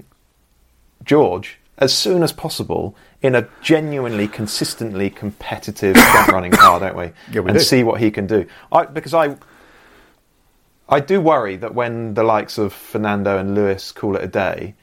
George 1.03 1.58
as 1.77 1.93
soon 1.93 2.23
as 2.23 2.34
possible 2.34 2.95
in 3.21 3.36
a 3.36 3.47
genuinely, 3.62 4.27
consistently 4.27 5.10
competitive 5.10 5.95
front 6.12 6.32
running 6.32 6.51
car, 6.51 6.80
don't 6.80 6.97
we? 6.97 7.12
Yeah, 7.32 7.41
we 7.41 7.49
and 7.49 7.58
do. 7.58 7.63
see 7.63 7.84
what 7.84 8.01
he 8.01 8.12
can 8.12 8.27
do. 8.27 8.47
I, 8.71 8.86
because 8.86 9.13
I 9.13 9.38
I 10.89 10.99
do 10.99 11.21
worry 11.21 11.56
that 11.58 11.73
when 11.73 12.13
the 12.13 12.23
likes 12.23 12.58
of 12.58 12.73
Fernando 12.73 13.38
and 13.38 13.56
Lewis 13.56 13.91
call 13.91 14.15
it 14.15 14.23
a 14.23 14.27
day, 14.27 14.75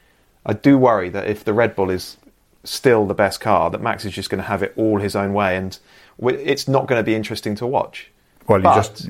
I 0.47 0.53
do 0.53 0.79
worry 0.79 1.09
that 1.11 1.27
if 1.27 1.45
the 1.45 1.53
Red 1.53 1.75
Bull 1.75 1.91
is 1.91 2.17
still 2.65 3.07
the 3.07 3.15
best 3.15 3.41
car, 3.41 3.71
that 3.71 3.81
Max 3.81 4.05
is 4.05 4.13
just 4.13 4.31
going 4.31 4.43
to 4.43 4.49
have 4.49 4.63
it 4.63 4.73
all 4.77 4.99
his 5.01 5.17
own 5.17 5.33
way, 5.33 5.57
and 5.57 5.79
it's 6.23 6.69
not 6.69 6.87
going 6.87 6.99
to 6.99 7.05
be 7.05 7.15
interesting 7.15 7.55
to 7.57 7.67
watch. 7.67 8.11
Well, 8.47 8.59
you 8.59 8.65
just 8.65 9.09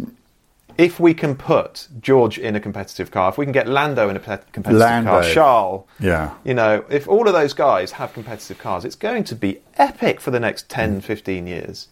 if 0.77 0.99
we 0.99 1.15
can 1.15 1.37
put 1.37 1.89
George 2.01 2.39
in 2.39 2.57
a 2.57 2.61
competitive 2.61 3.11
car, 3.11 3.31
if 3.31 3.39
we 3.39 3.47
can 3.47 3.53
get 3.53 3.69
Lando 3.69 4.09
in 4.09 4.17
a 4.17 4.21
pe- 4.21 4.39
competitive 4.53 4.81
Lando. 4.81 5.11
car, 5.11 5.23
Charles, 5.23 5.85
Yeah. 6.01 6.35
you 6.45 6.55
know, 6.55 6.85
if 6.89 7.09
all 7.09 7.27
of 7.29 7.33
those 7.33 7.53
guys 7.53 7.93
have 7.93 8.13
competitive 8.13 8.59
cars, 8.59 8.85
it's 8.85 8.97
going 8.97 9.25
to 9.25 9.37
be 9.37 9.61
epic 9.77 10.21
for 10.21 10.31
the 10.31 10.41
next 10.41 10.69
10, 10.69 11.01
mm. 11.01 11.05
15 11.05 11.47
years. 11.47 11.89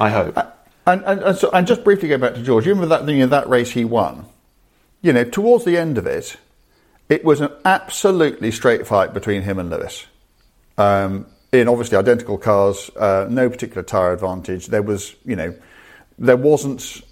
I 0.00 0.10
hope. 0.10 0.36
Uh, 0.36 0.46
and, 0.86 1.04
and, 1.04 1.22
and, 1.22 1.38
so, 1.38 1.50
and 1.50 1.66
just 1.66 1.84
briefly 1.84 2.08
go 2.08 2.18
back 2.18 2.34
to 2.34 2.42
George. 2.42 2.66
You 2.66 2.74
remember 2.74 2.98
that 2.98 3.10
you 3.10 3.20
know, 3.20 3.26
that 3.26 3.48
race 3.48 3.72
he 3.72 3.84
won? 3.84 4.26
You 5.02 5.12
know, 5.12 5.24
towards 5.24 5.64
the 5.64 5.76
end 5.76 5.98
of 5.98 6.06
it, 6.06 6.36
it 7.08 7.24
was 7.24 7.40
an 7.40 7.50
absolutely 7.64 8.50
straight 8.50 8.86
fight 8.86 9.14
between 9.14 9.42
him 9.42 9.58
and 9.58 9.70
Lewis. 9.70 10.06
Um, 10.78 11.26
in 11.52 11.68
obviously 11.68 11.96
identical 11.96 12.38
cars, 12.38 12.90
uh, 12.96 13.26
no 13.30 13.48
particular 13.48 13.82
tyre 13.82 14.12
advantage. 14.12 14.66
There 14.66 14.82
was, 14.82 15.14
you 15.24 15.36
know, 15.36 15.54
there 16.18 16.36
wasn't 16.36 17.02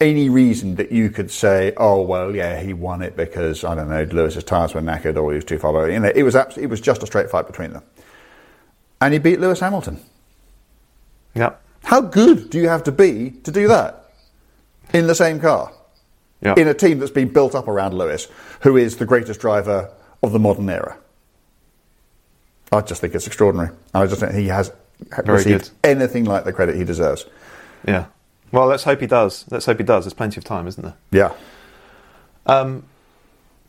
any 0.00 0.28
reason 0.28 0.76
that 0.76 0.90
you 0.90 1.10
could 1.10 1.30
say, 1.30 1.72
oh 1.76 2.02
well, 2.02 2.34
yeah, 2.34 2.60
he 2.60 2.72
won 2.72 3.02
it 3.02 3.16
because 3.16 3.64
I 3.64 3.74
don't 3.74 3.88
know, 3.88 4.02
Lewis's 4.04 4.44
tyres 4.44 4.74
were 4.74 4.80
knackered 4.80 5.16
or 5.16 5.30
he 5.30 5.36
was 5.36 5.44
too 5.44 5.58
far 5.58 5.70
away. 5.70 5.94
You 5.94 6.00
know, 6.00 6.12
it 6.14 6.22
was 6.22 6.34
abs- 6.34 6.58
it 6.58 6.66
was 6.66 6.80
just 6.80 7.02
a 7.02 7.06
straight 7.06 7.30
fight 7.30 7.46
between 7.46 7.72
them, 7.72 7.82
and 9.00 9.12
he 9.12 9.18
beat 9.18 9.40
Lewis 9.40 9.60
Hamilton. 9.60 10.00
Yep. 11.34 11.60
How 11.84 12.00
good 12.00 12.50
do 12.50 12.58
you 12.58 12.68
have 12.68 12.84
to 12.84 12.92
be 12.92 13.30
to 13.44 13.50
do 13.50 13.68
that 13.68 14.10
in 14.92 15.06
the 15.06 15.14
same 15.14 15.40
car? 15.40 15.72
In 16.44 16.68
a 16.68 16.74
team 16.74 16.98
that's 16.98 17.10
been 17.10 17.28
built 17.28 17.54
up 17.54 17.68
around 17.68 17.94
Lewis, 17.94 18.28
who 18.60 18.76
is 18.76 18.98
the 18.98 19.06
greatest 19.06 19.40
driver 19.40 19.90
of 20.22 20.32
the 20.32 20.38
modern 20.38 20.68
era. 20.68 20.98
I 22.70 22.80
just 22.82 23.00
think 23.00 23.14
it's 23.14 23.26
extraordinary. 23.26 23.70
I 23.94 24.06
just 24.06 24.20
think 24.20 24.34
he 24.34 24.48
has 24.48 24.72
Very 25.24 25.38
received 25.38 25.70
good. 25.82 25.90
anything 25.90 26.24
like 26.24 26.44
the 26.44 26.52
credit 26.52 26.76
he 26.76 26.84
deserves. 26.84 27.24
Yeah. 27.86 28.06
Well, 28.52 28.66
let's 28.66 28.84
hope 28.84 29.00
he 29.00 29.06
does. 29.06 29.44
Let's 29.50 29.66
hope 29.66 29.78
he 29.78 29.84
does. 29.84 30.04
There's 30.04 30.14
plenty 30.14 30.38
of 30.38 30.44
time, 30.44 30.66
isn't 30.66 30.82
there? 30.82 30.94
Yeah. 31.10 31.32
Um, 32.46 32.84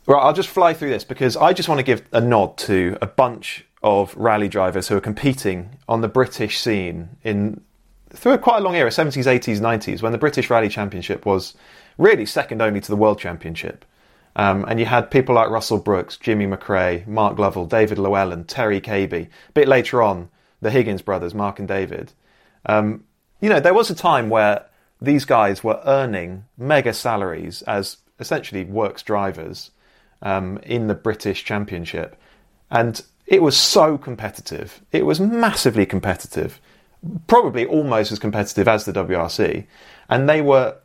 right, 0.06 0.20
I'll 0.20 0.32
just 0.32 0.48
fly 0.48 0.74
through 0.74 0.90
this 0.90 1.04
because 1.04 1.36
I 1.36 1.52
just 1.52 1.68
want 1.68 1.78
to 1.78 1.82
give 1.84 2.02
a 2.12 2.20
nod 2.20 2.58
to 2.58 2.98
a 3.00 3.06
bunch 3.06 3.64
of 3.82 4.14
rally 4.16 4.48
drivers 4.48 4.88
who 4.88 4.96
are 4.96 5.00
competing 5.00 5.70
on 5.88 6.00
the 6.00 6.08
British 6.08 6.58
scene 6.60 7.08
in 7.24 7.60
through 8.10 8.32
a 8.32 8.38
quite 8.38 8.58
a 8.58 8.60
long 8.60 8.76
era, 8.76 8.88
70s, 8.90 9.24
80s, 9.24 9.60
90s, 9.60 10.00
when 10.02 10.12
the 10.12 10.18
British 10.18 10.48
Rally 10.48 10.68
Championship 10.68 11.26
was 11.26 11.54
really 11.98 12.26
second 12.26 12.62
only 12.62 12.80
to 12.80 12.88
the 12.88 12.96
World 12.96 13.18
Championship. 13.18 13.84
Um, 14.36 14.66
and 14.68 14.78
you 14.78 14.86
had 14.86 15.10
people 15.10 15.34
like 15.34 15.48
Russell 15.48 15.78
Brooks, 15.78 16.16
Jimmy 16.16 16.46
McRae, 16.46 17.06
Mark 17.06 17.38
Lovell, 17.38 17.66
David 17.66 17.98
Llewellyn, 17.98 18.44
Terry 18.44 18.80
Kaby. 18.80 19.28
A 19.48 19.52
bit 19.52 19.66
later 19.66 20.02
on, 20.02 20.28
the 20.60 20.70
Higgins 20.70 21.02
brothers, 21.02 21.34
Mark 21.34 21.58
and 21.58 21.66
David. 21.66 22.12
Um, 22.66 23.04
you 23.40 23.48
know, 23.48 23.60
there 23.60 23.74
was 23.74 23.90
a 23.90 23.94
time 23.94 24.28
where 24.28 24.66
these 25.00 25.24
guys 25.24 25.64
were 25.64 25.80
earning 25.84 26.44
mega 26.58 26.92
salaries 26.92 27.62
as 27.62 27.98
essentially 28.18 28.64
works 28.64 29.02
drivers 29.02 29.70
um, 30.22 30.58
in 30.62 30.86
the 30.86 30.94
British 30.94 31.44
Championship. 31.44 32.16
And 32.70 33.02
it 33.26 33.42
was 33.42 33.56
so 33.56 33.98
competitive. 33.98 34.82
It 34.92 35.04
was 35.04 35.20
massively 35.20 35.86
competitive, 35.86 36.60
probably 37.26 37.66
almost 37.66 38.12
as 38.12 38.18
competitive 38.18 38.68
as 38.68 38.84
the 38.84 38.92
WRC. 38.92 39.66
And 40.08 40.28
they 40.28 40.40
were 40.40 40.76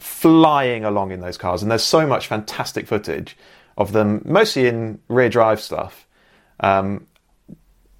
flying 0.00 0.84
along 0.84 1.10
in 1.10 1.20
those 1.20 1.36
cars. 1.36 1.62
And 1.62 1.70
there's 1.70 1.82
so 1.82 2.06
much 2.06 2.26
fantastic 2.26 2.86
footage 2.86 3.36
of 3.76 3.92
them, 3.92 4.22
mostly 4.24 4.66
in 4.66 5.00
rear 5.08 5.28
drive 5.28 5.60
stuff, 5.60 6.06
um, 6.60 7.06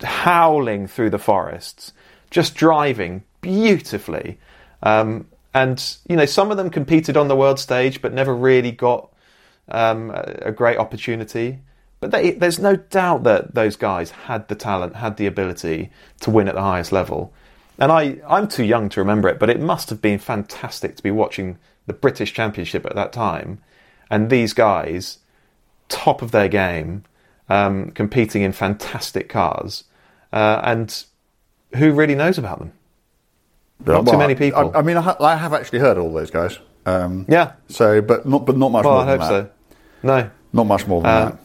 howling 0.03 0.87
through 0.87 1.11
the 1.11 1.19
forests, 1.19 1.93
just 2.31 2.55
driving 2.55 3.25
beautifully. 3.41 4.39
Um, 4.83 5.27
and, 5.55 5.97
you 6.09 6.17
know, 6.17 6.27
some 6.27 6.51
of 6.51 6.57
them 6.57 6.71
competed 6.71 7.17
on 7.17 7.29
the 7.29 7.37
world 7.37 7.59
stage, 7.59 8.01
but 8.01 8.13
never 8.13 8.35
really 8.35 8.71
got 8.71 9.13
um, 9.69 10.13
a, 10.15 10.53
great 10.53 10.79
opportunity. 10.79 11.59
But 12.01 12.11
they, 12.11 12.33
there's 12.33 12.59
no 12.59 12.77
doubt 12.77 13.25
that 13.25 13.55
those 13.55 13.77
guys 13.77 14.11
had 14.11 14.47
the 14.49 14.55
talent, 14.55 14.97
had 14.97 15.17
the 15.17 15.27
ability 15.27 15.91
to 16.21 16.31
win 16.31 16.49
at 16.49 16.55
the 16.55 16.63
highest 16.63 16.93
level. 16.93 17.33
And 17.79 17.91
I, 17.91 18.19
I'm 18.29 18.49
too 18.49 18.65
young 18.65 18.89
to 18.91 19.01
remember 19.01 19.29
it, 19.29 19.39
but 19.39 19.51
it 19.51 19.61
must 19.61 19.91
have 19.91 20.03
been 20.03 20.19
fantastic 20.19 20.97
to 20.97 21.03
be 21.03 21.11
watching 21.11 21.59
the 21.89 21.93
British 21.93 22.33
Championship 22.33 22.87
at 22.87 22.95
that 22.95 23.13
time, 23.13 23.59
and 24.09 24.31
these 24.31 24.53
guys, 24.53 25.19
top 25.89 26.23
of 26.23 26.31
their 26.31 26.49
game, 26.49 27.03
um, 27.49 27.91
competing 27.91 28.43
in 28.43 28.53
fantastic 28.53 29.29
cars, 29.29 29.85
uh, 30.33 30.61
and 30.63 31.05
who 31.77 31.93
really 31.93 32.15
knows 32.15 32.39
about 32.39 32.61
them? 32.61 32.73
Not 33.85 34.07
too 34.07 34.19
many 34.19 34.35
people. 34.35 34.73
I, 34.75 34.79
I 34.79 34.83
mean, 34.83 34.97
I, 34.97 35.01
ha- 35.03 35.17
I 35.21 35.37
have 35.37 35.53
actually 35.53 35.79
heard 35.81 35.99
all 35.99 36.13
those 36.13 36.31
guys. 36.31 36.59
Um, 36.87 37.27
Yeah. 37.29 37.53
So, 37.69 38.01
but 38.01 38.27
not, 38.27 38.45
but 38.47 38.57
not 38.57 38.71
much 38.73 38.85
well, 38.85 38.95
more 38.95 39.03
I 39.03 39.07
than 39.07 39.21
hope 39.21 39.29
that. 39.31 39.53
so. 39.53 39.77
No. 40.03 40.31
Not 40.53 40.65
much 40.65 40.87
more 40.87 41.03
than 41.03 41.11
Um, 41.11 41.29
that. 41.31 41.39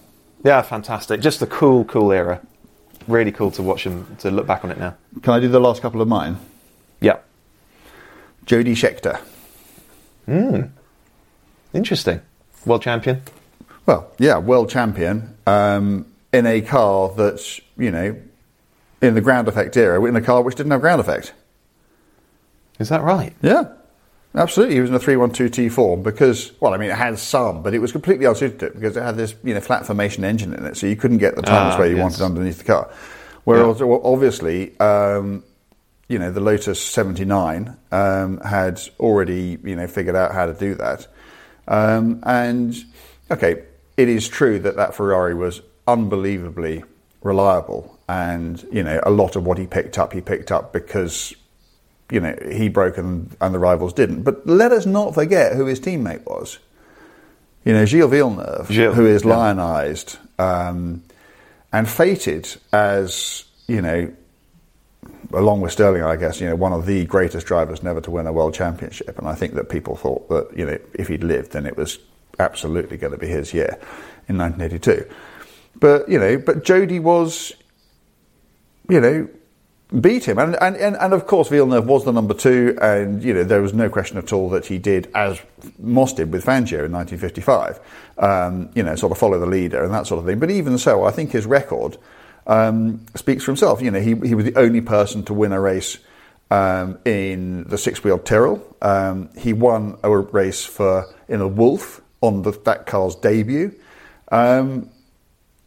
yeah, 0.49 0.62
fantastic. 0.62 1.21
Just 1.21 1.41
a 1.41 1.45
cool, 1.47 1.84
cool 1.86 2.12
era. 2.12 2.41
Really 3.08 3.32
cool 3.32 3.51
to 3.51 3.62
watch 3.62 3.84
them, 3.84 4.15
to 4.19 4.32
look 4.32 4.47
back 4.47 4.63
on 4.63 4.71
it 4.71 4.77
now. 4.79 4.95
Can 5.21 5.34
I 5.34 5.39
do 5.41 5.47
the 5.49 5.60
last 5.60 5.82
couple 5.82 6.01
of 6.01 6.08
mine? 6.08 6.38
Yeah. 7.01 7.17
Jody 8.45 8.73
Scheckter. 10.27 10.69
Interesting. 11.73 12.21
World 12.65 12.81
champion. 12.81 13.21
Well, 13.86 14.12
yeah, 14.19 14.38
world 14.38 14.69
champion 14.69 15.36
um, 15.45 16.05
in 16.31 16.45
a 16.45 16.62
car 16.62 17.12
that's 17.15 17.59
you 17.77 17.91
know 17.91 18.15
in 19.01 19.15
the 19.15 19.21
ground 19.21 19.47
effect 19.47 19.75
era, 19.75 20.01
in 20.05 20.15
a 20.15 20.21
car 20.21 20.41
which 20.41 20.55
didn't 20.55 20.71
have 20.71 20.81
ground 20.81 21.01
effect. 21.01 21.33
Is 22.79 22.88
that 22.89 23.01
right? 23.01 23.33
Yeah, 23.41 23.65
absolutely. 24.33 24.75
He 24.75 24.81
was 24.81 24.89
in 24.89 24.95
a 24.95 24.99
312 24.99 25.51
T4 25.51 26.01
because, 26.01 26.53
well, 26.62 26.73
I 26.73 26.77
mean, 26.77 26.89
it 26.89 26.95
had 26.95 27.19
some, 27.19 27.62
but 27.62 27.73
it 27.73 27.79
was 27.79 27.91
completely 27.91 28.25
unsuited 28.25 28.59
to 28.62 28.65
it 28.67 28.73
because 28.75 28.95
it 28.97 29.03
had 29.03 29.17
this, 29.17 29.36
you 29.43 29.53
know, 29.53 29.59
flat 29.59 29.86
formation 29.86 30.23
engine 30.23 30.53
in 30.53 30.65
it, 30.65 30.77
so 30.77 30.88
you 30.88 30.95
couldn't 30.95 31.17
get 31.19 31.36
the 31.36 31.41
times 31.41 31.75
Ah, 31.75 31.79
where 31.79 31.88
you 31.88 31.97
yes. 31.97 32.01
wanted 32.03 32.21
underneath 32.21 32.57
the 32.59 32.63
car. 32.63 32.89
Whereas, 33.43 33.83
well, 33.83 34.01
obviously, 34.05 34.79
um, 34.79 35.43
you 36.08 36.20
know, 36.20 36.32
the 36.32 36.39
Lotus 36.39 36.82
79 36.82 37.78
um, 37.92 38.39
had 38.42 38.82
already, 39.00 39.58
you 39.63 39.76
know, 39.76 39.88
figured 39.88 40.16
out 40.16 40.34
how 40.34 40.46
to 40.46 40.54
do 40.54 40.76
that. 40.76 41.08
Um, 41.68 42.22
and, 42.24 42.76
okay, 43.32 43.63
it 43.98 44.10
is 44.10 44.28
true 44.28 44.60
that 44.60 44.76
that 44.76 44.96
Ferrari 44.96 45.34
was 45.34 45.62
unbelievably 45.88 46.84
reliable. 47.22 47.98
And, 48.10 48.62
you 48.72 48.84
know, 48.84 49.00
a 49.04 49.12
lot 49.12 49.36
of 49.36 49.46
what 49.46 49.58
he 49.58 49.66
picked 49.66 49.98
up, 49.98 50.13
he 50.13 50.22
picked 50.22 50.52
up 50.52 50.74
because 50.74 51.34
you 52.12 52.20
know, 52.20 52.36
he 52.52 52.70
broke 52.70 53.00
and, 53.00 53.36
and 53.42 53.56
the 53.56 53.60
rivals 53.60 53.92
didn't. 53.92 54.22
But 54.22 54.46
let 54.46 54.72
us 54.72 54.86
not 54.86 55.16
forget 55.16 55.56
who 55.56 55.66
his 55.66 55.80
teammate 55.80 56.26
was. 56.26 56.60
You 57.66 57.74
know, 57.74 57.86
Gilles 57.86 58.08
Villeneuve, 58.08 58.68
Gilles, 58.70 58.94
who 58.94 59.08
is 59.08 59.24
yeah. 59.24 59.32
lionised 59.32 60.18
um, 60.38 61.04
and 61.72 61.89
fated 61.89 62.56
as, 62.72 63.46
you 63.68 63.82
know, 63.82 64.13
along 65.34 65.62
with 65.62 65.72
Stirling, 65.72 66.04
I 66.04 66.15
guess, 66.15 66.39
you 66.39 66.48
know, 66.48 66.56
one 66.56 66.74
of 66.74 66.86
the 66.86 67.06
greatest 67.06 67.46
drivers 67.46 67.84
never 67.84 68.02
to 68.02 68.12
win 68.12 68.28
a 68.28 68.34
world 68.34 68.54
championship. 68.54 69.17
And 69.17 69.28
I 69.28 69.36
think 69.36 69.54
that 69.56 69.69
people 69.69 69.96
thought 69.96 70.30
that, 70.30 70.58
you 70.58 70.65
know, 70.65 70.78
if 70.93 71.08
he'd 71.08 71.24
lived, 71.24 71.52
then 71.52 71.65
it 71.65 71.78
was 71.78 72.00
absolutely 72.39 72.98
going 72.98 73.13
to 73.13 73.19
be 73.19 73.28
his 73.28 73.54
year 73.54 73.78
in 74.28 74.38
1982. 74.38 75.10
But, 75.80 76.08
you 76.10 76.19
know, 76.19 76.38
but 76.38 76.63
Jody 76.63 77.00
was, 77.00 77.54
you 78.89 79.02
know, 79.02 79.28
beat 80.02 80.28
him. 80.28 80.39
And, 80.39 80.56
and, 80.62 80.76
and, 80.78 80.96
and 80.98 81.13
of 81.13 81.28
course, 81.28 81.50
Villeneuve 81.50 81.86
was 81.86 82.06
the 82.06 82.12
number 82.12 82.34
two, 82.34 82.78
and 82.82 83.24
you 83.24 83.34
know 83.34 83.43
there 83.43 83.62
was 83.62 83.74
no 83.74 83.89
question 83.89 84.17
at 84.17 84.34
all 84.34 84.50
that 84.50 84.65
he 84.65 84.78
did, 84.78 85.10
as 85.13 85.39
Moss 85.80 86.13
did 86.13 86.32
with 86.32 86.46
Fangio 86.46 86.86
in 86.86 86.91
1955, 86.91 87.80
um, 88.17 88.69
you 88.76 88.84
know, 88.84 88.96
sort 88.96 89.12
of 89.12 89.17
follow 89.17 89.39
the 89.39 89.46
leader 89.46 89.84
and 89.84 89.93
that 89.93 90.08
sort 90.08 90.19
of 90.19 90.26
thing. 90.26 90.39
But 90.39 90.50
even 90.50 90.78
so, 90.78 91.04
I 91.04 91.12
think 91.12 91.32
his 91.32 91.46
record 91.46 91.98
um, 92.47 93.06
speaks 93.15 93.43
for 93.43 93.51
himself. 93.51 93.82
You 93.82 93.91
know, 93.91 94.01
he, 94.01 94.15
he 94.15 94.36
was 94.36 94.45
the 94.45 94.58
only 94.58 94.82
person 94.82 95.23
to 95.25 95.34
win 95.34 95.51
a 95.51 95.60
race 95.60 95.97
um, 96.51 96.99
in 97.06 97.63
the 97.65 97.77
six-wheeled 97.77 98.25
Tyrrell. 98.25 98.63
Um, 98.82 99.29
he 99.38 99.53
won 99.53 99.97
a 100.03 100.15
race 100.15 100.65
for 100.65 101.13
in 101.27 101.41
a 101.41 101.47
Wolf 101.47 102.01
on 102.21 102.43
the, 102.43 102.51
that 102.51 102.86
car's 102.86 103.15
debut. 103.15 103.73
Um, 104.32 104.89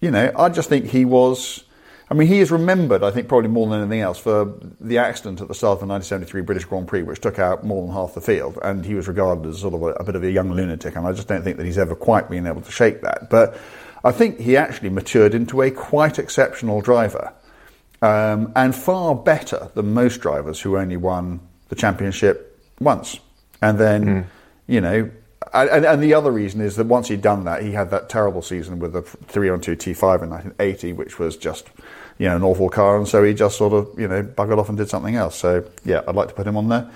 you 0.01 0.11
know, 0.11 0.33
I 0.37 0.49
just 0.49 0.69
think 0.69 0.87
he 0.87 1.05
was. 1.05 1.65
I 2.09 2.15
mean, 2.15 2.29
he 2.29 2.39
is 2.39 2.53
remembered, 2.53 3.03
I 3.03 3.11
think, 3.11 3.27
probably 3.27 3.49
more 3.49 3.67
than 3.67 3.81
anything 3.81 4.01
else 4.01 4.17
for 4.17 4.55
the 4.81 4.99
accident 4.99 5.41
at 5.41 5.49
the 5.49 5.55
start 5.55 5.73
of 5.73 5.81
the 5.81 5.87
1973 5.87 6.43
British 6.43 6.65
Grand 6.65 6.87
Prix, 6.87 7.03
which 7.03 7.21
took 7.21 7.41
out 7.41 7.65
more 7.65 7.85
than 7.85 7.93
half 7.93 8.15
the 8.15 8.21
field, 8.21 8.61
and 8.63 8.85
he 8.85 8.95
was 8.95 9.09
regarded 9.09 9.45
as 9.49 9.59
sort 9.59 9.75
of 9.75 9.83
a, 9.83 9.87
a 9.87 10.05
bit 10.05 10.15
of 10.15 10.23
a 10.23 10.31
young 10.31 10.53
lunatic, 10.53 10.95
and 10.95 11.05
I 11.05 11.13
just 11.13 11.27
don't 11.27 11.43
think 11.43 11.57
that 11.57 11.67
he's 11.67 11.79
ever 11.79 11.97
quite 11.97 12.31
been 12.31 12.47
able 12.47 12.61
to 12.61 12.71
shake 12.71 13.03
that. 13.03 13.29
But 13.29 13.59
I 14.07 14.13
think 14.13 14.39
he 14.39 14.57
actually 14.57 14.91
matured 14.91 15.35
into 15.35 15.63
a 15.63 15.71
quite 15.73 16.21
exceptional 16.21 16.81
driver, 16.81 17.33
um, 18.01 18.53
and 18.55 18.73
far 18.73 19.17
better 19.17 19.69
than 19.75 19.95
most 19.95 20.21
drivers 20.21 20.61
who 20.61 20.79
only 20.79 20.97
won 20.97 21.41
the 21.71 21.75
championship 21.75 22.57
once, 22.79 23.19
and 23.61 23.79
then, 23.81 24.29
you 24.69 24.81
know. 24.81 25.11
And, 25.53 25.85
and 25.85 26.03
the 26.03 26.15
other 26.15 26.31
reason 26.31 26.61
is 26.61 26.77
that 26.77 26.87
once 26.87 27.09
he'd 27.09 27.21
done 27.21 27.45
that, 27.47 27.63
he 27.63 27.73
had 27.73 27.91
that 27.91 28.09
terrible 28.09 28.43
season 28.43 28.79
with 28.79 28.93
the 28.93 29.03
three 29.03 29.49
on 29.49 29.61
two 29.61 29.75
T5 29.77 30.23
in 30.23 30.31
1980, 30.31 30.93
which 30.93 31.19
was 31.19 31.37
just, 31.37 31.67
you 32.19 32.29
know, 32.29 32.37
an 32.37 32.45
awful 32.45 32.69
car. 32.69 32.97
And 32.97 33.09
so 33.09 33.25
he 33.25 33.35
just 33.35 33.57
sort 33.57 33.73
of, 33.73 33.99
you 33.99 34.07
know, 34.07 34.23
buggered 34.23 34.59
off 34.59 34.69
and 34.69 34.79
did 34.79 34.89
something 34.89 35.17
else. 35.17 35.35
So, 35.37 35.65
yeah, 35.85 36.03
I'd 36.07 36.15
like 36.15 36.29
to 36.29 36.35
put 36.35 36.47
him 36.47 36.57
on 36.57 36.69
there. 36.69 36.91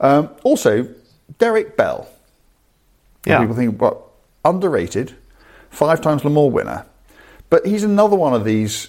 Um, 0.00 0.30
also, 0.44 0.88
Derek 1.38 1.76
Bell. 1.76 2.08
Yeah. 3.26 3.40
People 3.40 3.56
think, 3.56 3.80
what, 3.80 4.00
underrated, 4.44 5.14
five 5.74 6.00
times 6.00 6.24
Le 6.24 6.30
Mans 6.30 6.52
winner. 6.52 6.86
But 7.50 7.66
he's 7.66 7.84
another 7.84 8.16
one 8.16 8.32
of 8.32 8.44
these 8.44 8.88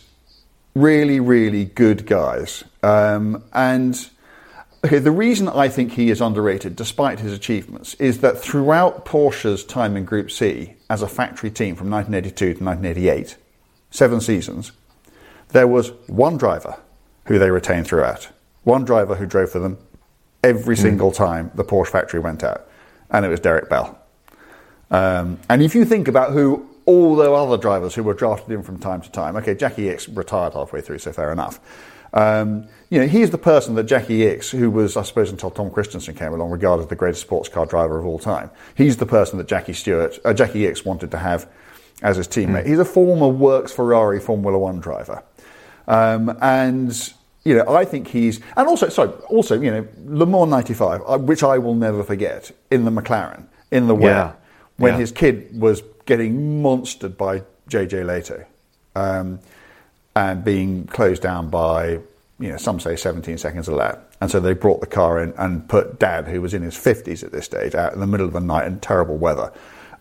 really, 0.74 1.20
really 1.20 1.66
good 1.66 2.06
guys. 2.06 2.64
Um, 2.84 3.44
and 3.54 4.10
okay, 4.84 5.00
the 5.00 5.12
reason 5.12 5.48
I 5.48 5.68
think 5.68 5.94
he 5.94 6.10
is 6.10 6.22
underrated, 6.22 6.76
despite 6.76 7.20
his 7.20 7.34
achievements, 7.34 7.96
is 7.96 8.20
that 8.20 8.38
throughout 8.38 9.06
Porsche's 9.06 9.64
time 9.64 9.98
in 9.98 10.06
Group 10.06 10.32
C 10.32 10.76
as 10.90 11.02
a 11.02 11.08
factory 11.08 11.50
team 11.50 11.76
from 11.76 11.90
1982 11.90 12.60
to 12.60 12.64
1988, 12.64 13.38
seven 13.90 14.22
seasons, 14.22 14.72
there 15.50 15.68
was 15.68 15.92
one 16.08 16.38
driver 16.38 16.78
who 17.26 17.40
they 17.40 17.50
retained 17.50 17.88
throughout. 17.88 18.30
One 18.64 18.84
driver 18.84 19.16
who 19.16 19.26
drove 19.26 19.52
for 19.52 19.60
them 19.60 19.78
every 20.44 20.76
single 20.76 21.12
time 21.12 21.52
the 21.56 21.64
Porsche 21.64 21.88
factory 21.88 22.20
went 22.20 22.44
out, 22.44 22.68
and 23.10 23.26
it 23.26 23.30
was 23.30 23.40
Derek 23.40 23.70
Bell. 23.70 24.00
Um, 24.92 25.40
and 25.50 25.64
if 25.64 25.74
you 25.74 25.86
think 25.86 26.08
about 26.08 26.32
who 26.32 26.68
all 26.86 27.16
the 27.16 27.32
other 27.32 27.58
drivers 27.58 27.96
who 27.96 28.04
were 28.04 28.14
drafted 28.14 28.52
in 28.52 28.64
from 28.64 28.78
time 28.80 29.02
to 29.02 29.12
time, 29.12 29.36
okay, 29.38 29.56
Jacky 29.56 29.84
Ickx 29.86 30.16
retired 30.16 30.54
halfway 30.54 30.82
through, 30.82 31.00
so 31.00 31.12
fair 31.12 31.32
enough. 31.32 31.60
Um, 32.14 32.68
you 32.90 33.00
know, 33.02 33.08
he's 33.08 33.32
the 33.32 33.38
person 33.38 33.76
that 33.76 33.84
Jacky 33.84 34.20
Ickx, 34.20 34.52
who 34.52 34.72
was, 34.72 34.96
I 34.96 35.04
suppose, 35.04 35.32
until 35.32 35.52
Tom 35.52 35.70
Kristensen 35.70 36.16
came 36.18 36.32
along, 36.32 36.52
regarded 36.52 36.84
as 36.84 36.90
the 36.90 36.96
greatest 36.96 37.22
sports 37.22 37.50
car 37.50 37.66
driver 37.66 37.98
of 38.00 38.06
all 38.06 38.20
time. 38.20 38.52
He's 38.76 38.98
the 38.98 39.06
person 39.06 39.38
that 39.40 39.48
Jackie 39.48 39.74
Stewart, 39.74 40.18
uh, 40.24 40.34
Jacky 40.34 40.62
Ickx 40.62 40.86
wanted 40.86 41.12
to 41.12 41.18
have 41.18 41.50
as 42.02 42.18
his 42.18 42.28
teammate. 42.28 42.68
He's 42.68 42.80
a 42.80 42.86
former 42.86 43.28
works 43.28 43.72
Ferrari 43.74 44.20
Formula 44.20 44.58
One 44.58 44.80
driver, 44.80 45.24
um, 45.88 46.38
and 46.42 47.14
you 47.44 47.56
know, 47.56 47.68
I 47.76 47.86
think 47.86 48.08
he's, 48.08 48.40
and 48.58 48.68
also, 48.68 48.90
sorry, 48.90 49.10
also, 49.30 49.60
you 49.60 49.70
know, 49.70 49.88
Le 50.06 50.26
Mans 50.26 50.50
'95, 50.50 51.02
uh, 51.06 51.18
which 51.20 51.44
I 51.44 51.58
will 51.60 51.76
never 51.76 52.04
forget, 52.04 52.52
in 52.72 52.86
the 52.86 52.92
McLaren, 52.92 53.46
in 53.72 53.88
the 53.88 53.96
Yeah. 53.96 54.32
when 54.78 54.94
Yeah. 54.94 55.00
his 55.00 55.12
kid 55.12 55.50
was 55.60 55.84
getting 56.06 56.62
monstered 56.62 57.18
by 57.18 57.40
JJ 57.70 58.06
Lehto, 58.06 58.46
um, 58.96 59.40
and 60.16 60.44
being 60.44 60.86
closed 60.86 61.22
down 61.22 61.50
by, 61.50 62.00
you 62.40 62.50
know, 62.50 62.58
some 62.58 62.80
say 62.80 62.96
17 62.96 63.38
seconds 63.38 63.68
a 63.68 63.76
lap. 63.76 64.14
And 64.22 64.32
so 64.32 64.40
they 64.40 64.54
brought 64.54 64.82
the 64.82 64.88
car 64.88 65.22
in 65.22 65.34
and 65.38 65.68
put 65.68 66.00
Dad, 66.00 66.28
who 66.28 66.42
was 66.42 66.54
in 66.54 66.62
his 66.62 66.76
50s 66.76 67.24
at 67.24 67.32
this 67.32 67.46
stage, 67.46 67.76
out 67.76 67.94
in 67.94 68.00
the 68.00 68.08
middle 68.08 68.26
of 68.26 68.34
the 68.34 68.40
night 68.40 68.66
in 68.68 68.80
terrible 68.80 69.18
weather, 69.18 69.52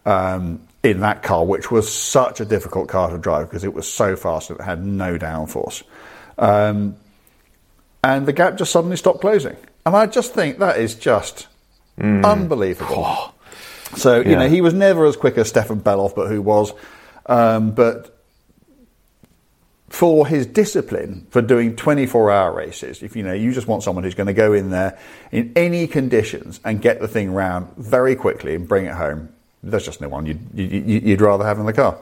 um, 0.06 0.60
in 0.82 1.00
that 1.00 1.22
car, 1.22 1.44
which 1.44 1.70
was 1.70 1.92
such 1.92 2.40
a 2.40 2.44
difficult 2.44 2.88
car 2.88 3.10
to 3.10 3.18
drive 3.18 3.48
because 3.48 3.64
it 3.64 3.74
was 3.74 3.90
so 3.90 4.14
fast 4.14 4.50
and 4.50 4.60
it 4.60 4.62
had 4.62 4.84
no 4.84 5.18
downforce. 5.18 5.82
Um, 6.38 6.96
and 8.02 8.26
the 8.26 8.32
gap 8.32 8.56
just 8.56 8.70
suddenly 8.70 8.96
stopped 8.96 9.20
closing. 9.20 9.56
And 9.86 9.96
I 9.96 10.06
just 10.06 10.34
think 10.34 10.58
that 10.58 10.78
is 10.78 10.94
just 10.94 11.48
unbelievable. 12.24 13.33
So, 13.96 14.20
you 14.20 14.32
Yeah. 14.32 14.38
know, 14.40 14.48
he 14.48 14.60
was 14.60 14.74
never 14.74 15.04
as 15.06 15.16
quick 15.16 15.38
as 15.38 15.48
Stefan 15.48 15.80
Bellof, 15.80 16.14
but 16.14 16.28
who 16.28 16.42
was. 16.42 16.72
Um, 17.26 17.70
but 17.72 18.10
for 19.88 20.26
his 20.26 20.46
discipline 20.46 21.26
for 21.30 21.40
doing 21.40 21.76
24 21.76 22.30
hour 22.30 22.52
races, 22.52 23.02
if 23.02 23.14
you 23.14 23.22
know, 23.22 23.32
you 23.32 23.52
just 23.52 23.68
want 23.68 23.82
someone 23.82 24.02
who's 24.04 24.14
going 24.14 24.26
to 24.26 24.32
go 24.32 24.52
in 24.52 24.70
there 24.70 24.98
in 25.30 25.52
any 25.54 25.86
conditions 25.86 26.58
and 26.64 26.80
get 26.82 27.00
the 27.00 27.08
thing 27.08 27.32
round 27.32 27.68
very 27.76 28.16
quickly 28.16 28.54
and 28.54 28.66
bring 28.66 28.86
it 28.86 28.94
home, 28.94 29.28
there's 29.62 29.84
just 29.84 30.00
no 30.00 30.08
one 30.08 30.26
you'd, 30.26 30.40
you- 30.54 31.00
you'd 31.00 31.20
rather 31.20 31.44
have 31.44 31.58
in 31.58 31.66
the 31.66 31.72
car. 31.72 31.96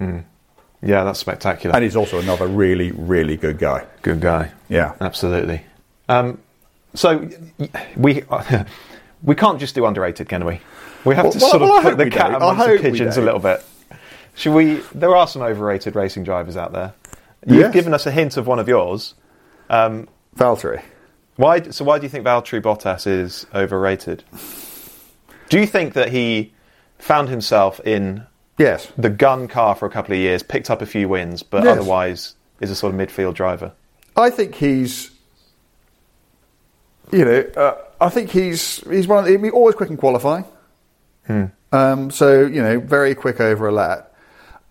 Yeah, 0.00 1.04
that's 1.04 1.18
spectacular. 1.18 1.74
And 1.74 1.82
he's 1.82 1.96
also 1.96 2.18
another 2.20 2.46
really, 2.46 2.92
really 2.92 3.36
good 3.36 3.58
guy. 3.58 3.84
Good 4.02 4.20
guy. 4.20 4.50
Yeah. 4.68 4.92
absolutely. 5.00 5.62
Um, 6.08 6.38
so 6.94 7.28
we 7.96 8.22
we 9.22 9.34
can't 9.34 9.58
just 9.58 9.74
do 9.74 9.86
underrated, 9.86 10.28
can 10.28 10.44
we? 10.44 10.60
We 11.04 11.14
have 11.14 11.24
Well, 11.24 11.32
to 11.32 11.38
well, 11.38 11.50
sort 11.50 11.62
well, 11.62 11.76
of 11.78 11.82
put 11.84 11.98
the 11.98 12.10
cat 12.10 12.32
don't. 12.32 12.42
Amongst 12.42 12.66
the 12.66 12.78
pigeons 12.78 13.16
a 13.16 13.22
little 13.22 13.40
bit. 13.40 13.64
Should 14.36 14.54
we? 14.54 14.76
There 14.94 15.14
are 15.14 15.28
some 15.28 15.42
overrated 15.42 15.94
racing 15.94 16.24
drivers 16.24 16.56
out 16.56 16.72
there. 16.72 16.92
You've 17.46 17.60
Yes. 17.60 17.72
given 17.74 17.92
us 17.94 18.06
a 18.06 18.10
hint 18.10 18.36
of 18.36 18.46
one 18.46 18.58
of 18.58 18.68
yours. 18.68 19.14
Valtteri. 19.70 20.82
Why? 21.36 21.62
So 21.62 21.84
why 21.84 21.98
do 21.98 22.04
you 22.04 22.08
think 22.08 22.24
Valtteri 22.24 22.60
Bottas 22.62 23.06
is 23.06 23.46
overrated? 23.54 24.24
Do 25.50 25.60
you 25.60 25.66
think 25.66 25.92
that 25.94 26.08
he 26.10 26.52
found 26.98 27.28
himself 27.28 27.80
in 27.84 28.26
Yes. 28.56 28.88
the 28.96 29.10
gun 29.10 29.46
car 29.46 29.74
for 29.74 29.84
a 29.86 29.90
couple 29.90 30.14
of 30.14 30.18
years, 30.20 30.42
picked 30.42 30.70
up 30.70 30.80
a 30.80 30.86
few 30.86 31.08
wins, 31.08 31.42
but 31.42 31.64
Yes. 31.64 31.76
otherwise 31.78 32.34
is 32.60 32.70
a 32.70 32.74
sort 32.76 32.94
of 32.94 33.00
midfield 33.00 33.34
driver? 33.34 33.72
I 34.16 34.30
think 34.30 34.54
he's, 34.54 35.10
you 37.12 37.24
know, 37.24 37.44
uh, 37.56 37.74
I 38.00 38.08
think 38.08 38.30
he's 38.30 38.78
he's 38.88 39.06
one 39.06 39.18
of 39.18 39.24
the, 39.26 39.36
he's 39.38 39.52
always 39.52 39.74
quick 39.74 39.90
in 39.90 39.96
qualifying. 39.96 40.44
Um, 41.72 42.10
so 42.10 42.46
you 42.46 42.62
know, 42.62 42.80
very 42.80 43.14
quick 43.14 43.40
over 43.40 43.66
a 43.66 43.72
lap. 43.72 44.14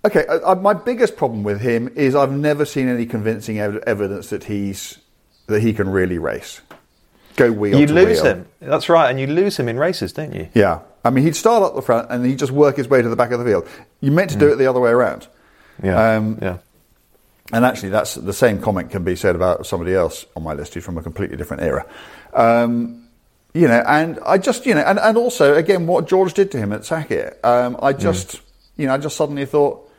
Okay, 0.06 0.26
uh, 0.26 0.52
uh, 0.52 0.56
my 0.56 0.74
biggest 0.74 1.16
problem 1.16 1.44
with 1.44 1.62
him 1.62 1.90
is 1.96 2.16
I've 2.16 2.32
never 2.32 2.66
seen 2.66 2.88
any 2.88 3.06
convincing 3.06 3.60
ev- 3.60 3.84
evidence 3.88 4.30
that 4.30 4.46
he's 4.46 5.00
that 5.48 5.62
he 5.62 5.74
can 5.74 5.90
really 5.90 6.18
race, 6.18 6.62
go 7.36 7.52
wheel 7.52 7.80
you 7.80 7.88
lose 7.88 8.22
wheel. 8.22 8.36
him. 8.36 8.48
That's 8.60 8.90
right, 8.90 9.10
and 9.10 9.20
you 9.20 9.28
lose 9.28 9.58
him 9.58 9.68
in 9.68 9.78
races, 9.78 10.14
don't 10.14 10.34
you? 10.34 10.50
Yeah, 10.54 10.80
I 11.06 11.10
mean, 11.10 11.26
he'd 11.26 11.36
start 11.36 11.64
up 11.64 11.76
the 11.76 11.82
front 11.82 12.10
and 12.10 12.26
he'd 12.26 12.40
just 12.40 12.52
work 12.52 12.78
his 12.78 12.88
way 12.88 13.02
to 13.02 13.10
the 13.10 13.16
back 13.16 13.32
of 13.32 13.40
the 13.40 13.46
field. 13.46 13.68
You 14.00 14.12
meant 14.12 14.32
to 14.32 14.38
do 14.38 14.52
it 14.52 14.56
the 14.56 14.68
other 14.68 14.80
way 14.80 14.92
around. 14.92 15.28
Yeah. 15.84 16.16
Um, 16.16 16.40
yeah. 16.42 16.58
And 17.52 17.66
actually, 17.66 17.90
that's 17.90 18.16
the 18.16 18.34
same 18.34 18.62
comment 18.62 18.90
can 18.90 19.04
be 19.04 19.16
said 19.16 19.36
about 19.36 19.66
somebody 19.66 19.94
else 19.94 20.26
on 20.36 20.44
my 20.44 20.54
list 20.54 20.74
who's 20.74 20.86
from 20.86 20.98
a 20.98 21.04
completely 21.04 21.36
different 21.36 21.64
era. 21.64 21.86
Um, 22.34 23.03
you 23.54 23.68
know, 23.68 23.84
and 23.88 24.20
I 24.26 24.38
just, 24.38 24.66
you 24.66 24.74
know, 24.74 24.82
and, 24.82 24.98
and 25.00 25.18
also, 25.18 25.54
again, 25.56 25.86
what 25.86 26.08
George 26.08 26.34
did 26.34 26.52
to 26.52 26.58
him 26.58 26.74
at 26.74 26.82
Sakhir, 26.82 27.44
um, 27.46 27.78
I 27.82 27.94
just, 27.94 28.42
you 28.78 28.88
know, 28.88 28.94
I 28.94 28.98
just 28.98 29.16
suddenly 29.16 29.46
thought, 29.46 29.92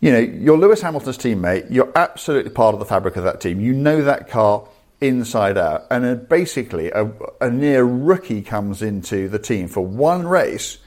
you 0.00 0.10
know, 0.10 0.18
you're 0.18 0.58
Lewis 0.58 0.82
Hamilton's 0.82 1.18
teammate, 1.18 1.66
you're 1.70 1.92
absolutely 1.94 2.50
part 2.50 2.74
of 2.74 2.80
the 2.80 2.86
fabric 2.86 3.16
of 3.16 3.24
that 3.24 3.40
team, 3.40 3.60
you 3.60 3.72
know 3.72 4.02
that 4.02 4.28
car 4.28 4.68
inside 5.00 5.56
out, 5.56 5.86
and 5.90 6.04
then 6.04 6.26
basically 6.26 6.90
a, 6.90 7.10
a 7.40 7.50
near 7.50 7.84
rookie 7.84 8.42
comes 8.42 8.82
into 8.82 9.28
the 9.28 9.38
team 9.38 9.68
for 9.68 9.82
one 9.82 10.26
race, 10.26 10.78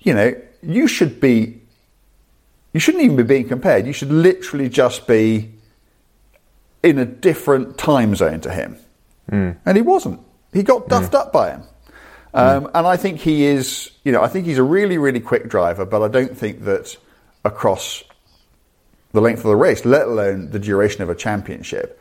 you 0.00 0.14
know, 0.14 0.34
you 0.62 0.88
should 0.88 1.20
be 1.20 1.60
you 2.72 2.80
shouldn't 2.80 3.04
even 3.04 3.16
be 3.16 3.22
being 3.22 3.48
compared. 3.48 3.86
You 3.86 3.92
should 3.92 4.12
literally 4.12 4.68
just 4.68 5.06
be 5.06 5.54
in 6.82 6.98
a 6.98 7.04
different 7.04 7.78
time 7.78 8.14
zone 8.14 8.40
to 8.42 8.52
him. 8.52 8.78
And 9.30 9.76
he 9.76 9.82
wasn't. 9.82 10.20
He 10.52 10.62
got 10.62 10.88
duffed 10.88 11.14
up 11.14 11.32
by 11.32 11.50
him. 11.50 11.62
Um, 12.34 12.70
And 12.74 12.86
I 12.86 12.96
think 12.96 13.20
he 13.20 13.44
is, 13.44 13.90
you 14.04 14.12
know, 14.12 14.22
I 14.22 14.28
think 14.28 14.46
he's 14.46 14.58
a 14.58 14.62
really, 14.62 14.98
really 14.98 15.20
quick 15.20 15.48
driver, 15.48 15.84
but 15.84 16.02
I 16.02 16.08
don't 16.08 16.36
think 16.36 16.64
that 16.64 16.96
across 17.44 18.04
the 19.12 19.20
length 19.20 19.40
of 19.40 19.46
the 19.46 19.56
race, 19.56 19.84
let 19.84 20.06
alone 20.06 20.50
the 20.50 20.58
duration 20.58 21.02
of 21.02 21.08
a 21.10 21.14
championship, 21.14 22.00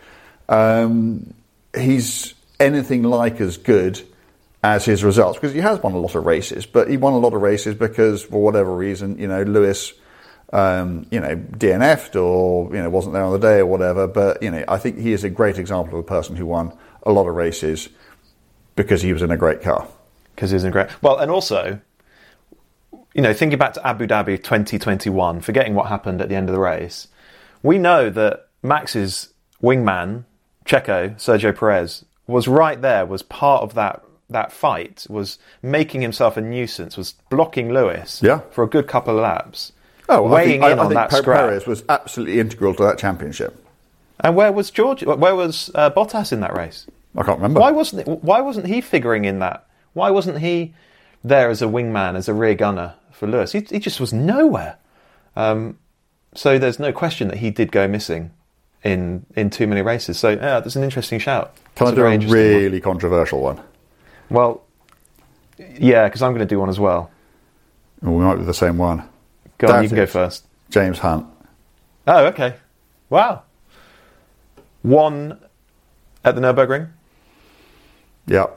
um, 0.50 1.34
he's 1.76 2.34
anything 2.60 3.04
like 3.04 3.40
as 3.42 3.58
good 3.58 4.02
as 4.64 4.86
his 4.86 5.04
results 5.04 5.38
because 5.38 5.54
he 5.54 5.60
has 5.60 5.82
won 5.82 5.94
a 5.94 5.98
lot 5.98 6.16
of 6.16 6.26
races, 6.26 6.66
but 6.66 6.90
he 6.90 6.98
won 6.98 7.14
a 7.14 7.18
lot 7.18 7.34
of 7.34 7.42
races 7.42 7.76
because 7.76 8.24
for 8.24 8.42
whatever 8.42 8.74
reason, 8.76 9.18
you 9.20 9.28
know, 9.28 9.44
Lewis, 9.44 9.94
um, 10.52 11.06
you 11.12 11.20
know, 11.20 11.36
DNF'd 11.36 12.16
or 12.16 12.74
you 12.76 12.82
know 12.82 12.90
wasn't 12.90 13.14
there 13.14 13.24
on 13.24 13.34
the 13.34 13.40
day 13.40 13.60
or 13.60 13.66
whatever. 13.66 14.08
But 14.08 14.42
you 14.42 14.52
know, 14.52 14.64
I 14.68 14.78
think 14.78 14.98
he 14.98 15.14
is 15.14 15.24
a 15.24 15.30
great 15.30 15.58
example 15.58 15.98
of 15.98 16.06
a 16.06 16.08
person 16.08 16.36
who 16.36 16.46
won 16.46 16.74
a 17.08 17.12
lot 17.12 17.28
of 17.28 17.36
races 17.36 17.90
because 18.76 19.02
he 19.02 19.12
was 19.14 19.22
in 19.22 19.32
a 19.32 19.38
great 19.38 19.62
car. 19.62 19.88
because 20.36 20.52
he's 20.52 20.64
in 20.64 20.72
great. 20.72 20.88
Well, 21.02 21.18
and 21.18 21.32
also, 21.32 21.80
you 23.14 23.22
know, 23.22 23.34
thinking 23.34 23.58
back 23.58 23.74
to 23.74 23.88
Abu 23.88 24.06
Dhabi 24.06 24.38
2021, 24.38 25.42
forgetting 25.42 25.74
what 25.74 25.88
happened 25.88 26.22
at 26.22 26.30
the 26.30 26.36
end 26.36 26.50
of 26.50 26.54
the 26.54 26.62
race, 26.62 27.08
we 27.64 27.78
know 27.80 28.10
that 28.12 28.48
Max's 28.62 29.30
wingman, 29.64 30.26
Checo, 30.66 31.16
Sergio 31.16 31.58
Perez, 31.58 32.06
was 32.28 32.48
right 32.48 32.80
there, 32.82 33.06
was 33.06 33.24
part 33.24 33.64
of 33.64 33.74
that 33.74 34.04
that 34.30 34.52
fight, 34.52 35.08
was 35.10 35.40
making 35.64 36.02
himself 36.02 36.36
a 36.36 36.42
nuisance, 36.42 36.98
was 36.98 37.14
blocking 37.30 37.72
Lewis 37.72 38.22
Yeah. 38.22 38.42
for 38.52 38.62
a 38.66 38.68
good 38.68 38.86
couple 38.86 39.16
of 39.16 39.22
laps. 39.24 39.72
Oh, 40.10 40.28
I 40.28 40.30
weighing 40.32 40.50
think, 40.62 40.64
in 40.74 40.80
I 40.80 40.82
on 40.84 40.88
think 40.90 40.94
that 40.96 41.10
Pe- 41.12 41.18
scrap. 41.20 41.40
Perez 41.40 41.66
was 41.66 41.84
absolutely 41.88 42.42
integral 42.42 42.74
to 42.76 42.84
that 42.84 42.98
championship. 42.98 43.56
And 44.20 44.36
where 44.36 44.52
was 44.52 44.70
George? 44.70 45.04
Where 45.06 45.34
was 45.36 45.72
uh, 45.76 45.92
Bottas 45.92 46.34
in 46.34 46.42
that 46.42 46.54
race? 46.58 46.86
I 47.18 47.24
can't 47.24 47.38
remember. 47.40 47.60
Why 47.60 47.72
wasn't 47.72 48.08
it, 48.08 48.24
Why 48.24 48.42
wasn't 48.42 48.68
he 48.68 48.80
figuring 48.82 49.26
in 49.26 49.40
that? 49.40 49.66
Why 49.94 50.12
wasn't 50.12 50.40
he 50.40 50.74
there 51.24 51.50
as 51.50 51.62
a 51.62 51.66
wingman, 51.66 52.16
as 52.16 52.30
a 52.30 52.34
rear 52.34 52.54
gunner 52.54 52.94
for 53.12 53.28
Lewis? 53.28 53.52
He, 53.52 53.62
he 53.62 53.80
just 53.80 54.00
was 54.00 54.14
nowhere. 54.14 54.78
Um, 55.36 55.78
so 56.36 56.60
there's 56.60 56.80
no 56.80 56.92
question 56.92 57.28
that 57.30 57.38
he 57.38 57.50
did 57.50 57.72
go 57.72 57.88
missing 57.88 58.32
in 58.84 59.26
in 59.36 59.50
too 59.50 59.66
many 59.68 59.82
races. 59.82 60.20
So 60.20 60.30
yeah, 60.30 60.60
that's 60.60 60.76
an 60.76 60.84
interesting 60.84 61.18
shout. 61.20 61.56
Can 61.76 61.88
I 61.88 61.90
It's 61.90 61.96
do 61.96 62.06
a 62.06 62.12
interesting 62.12 62.38
one. 62.54 62.62
really 62.64 62.80
controversial 62.82 63.42
one? 63.42 63.60
Well, 64.30 64.64
yeah, 65.80 66.06
because 66.06 66.22
I'm 66.22 66.32
going 66.32 66.48
to 66.48 66.54
do 66.54 66.60
one 66.60 66.70
as 66.70 66.80
well. 66.80 67.10
We 68.02 68.12
might 68.12 68.36
be 68.36 68.44
the 68.44 68.54
same 68.54 68.78
one. 68.78 69.10
Go 69.58 69.68
on, 69.70 69.82
you 69.82 69.90
can 69.90 69.96
go 69.96 70.06
first. 70.06 70.46
James 70.70 71.00
Hunt. 71.00 71.26
Oh, 72.06 72.26
okay. 72.28 72.56
Wow. 73.10 73.42
One 74.84 75.40
at 76.24 76.36
the 76.36 76.42
Nurburgring, 76.42 76.90
Yeah. 78.28 78.48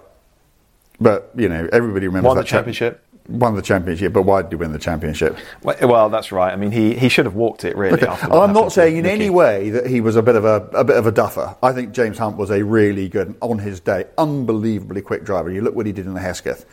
But, 1.00 1.30
you 1.34 1.48
know, 1.48 1.68
everybody 1.72 2.06
remembers 2.06 2.28
won 2.28 2.36
that 2.36 2.42
the 2.42 2.48
cha- 2.48 2.56
championship. 2.58 3.04
Won 3.28 3.54
the 3.54 3.62
championship, 3.62 4.12
but 4.12 4.22
why 4.22 4.42
did 4.42 4.50
he 4.50 4.56
win 4.56 4.72
the 4.72 4.78
championship? 4.78 5.36
Well, 5.62 5.76
well, 5.82 6.10
that's 6.10 6.32
right. 6.32 6.52
I 6.52 6.56
mean, 6.56 6.72
he, 6.72 6.94
he 6.94 7.08
should 7.08 7.26
have 7.26 7.34
walked 7.36 7.64
it 7.64 7.76
really. 7.76 8.02
Okay. 8.02 8.06
I'm 8.06 8.52
not 8.52 8.72
saying 8.72 8.96
in 8.96 9.04
Niki. 9.04 9.08
any 9.08 9.30
way 9.30 9.70
that 9.70 9.86
he 9.86 10.00
was 10.00 10.16
a 10.16 10.22
bit 10.22 10.34
of 10.34 10.44
a, 10.44 10.56
a 10.74 10.82
bit 10.82 10.96
of 10.96 11.06
a 11.06 11.12
duffer. 11.12 11.54
I 11.62 11.72
think 11.72 11.92
James 11.92 12.18
Hunt 12.18 12.36
was 12.36 12.50
a 12.50 12.64
really 12.64 13.08
good, 13.08 13.36
on 13.40 13.58
his 13.60 13.78
day, 13.78 14.06
unbelievably 14.18 15.02
quick 15.02 15.22
driver. 15.24 15.48
You 15.50 15.60
look 15.62 15.76
what 15.76 15.86
he 15.86 15.92
did 15.92 16.06
in 16.06 16.14
the 16.14 16.20
Hesketh. 16.20 16.66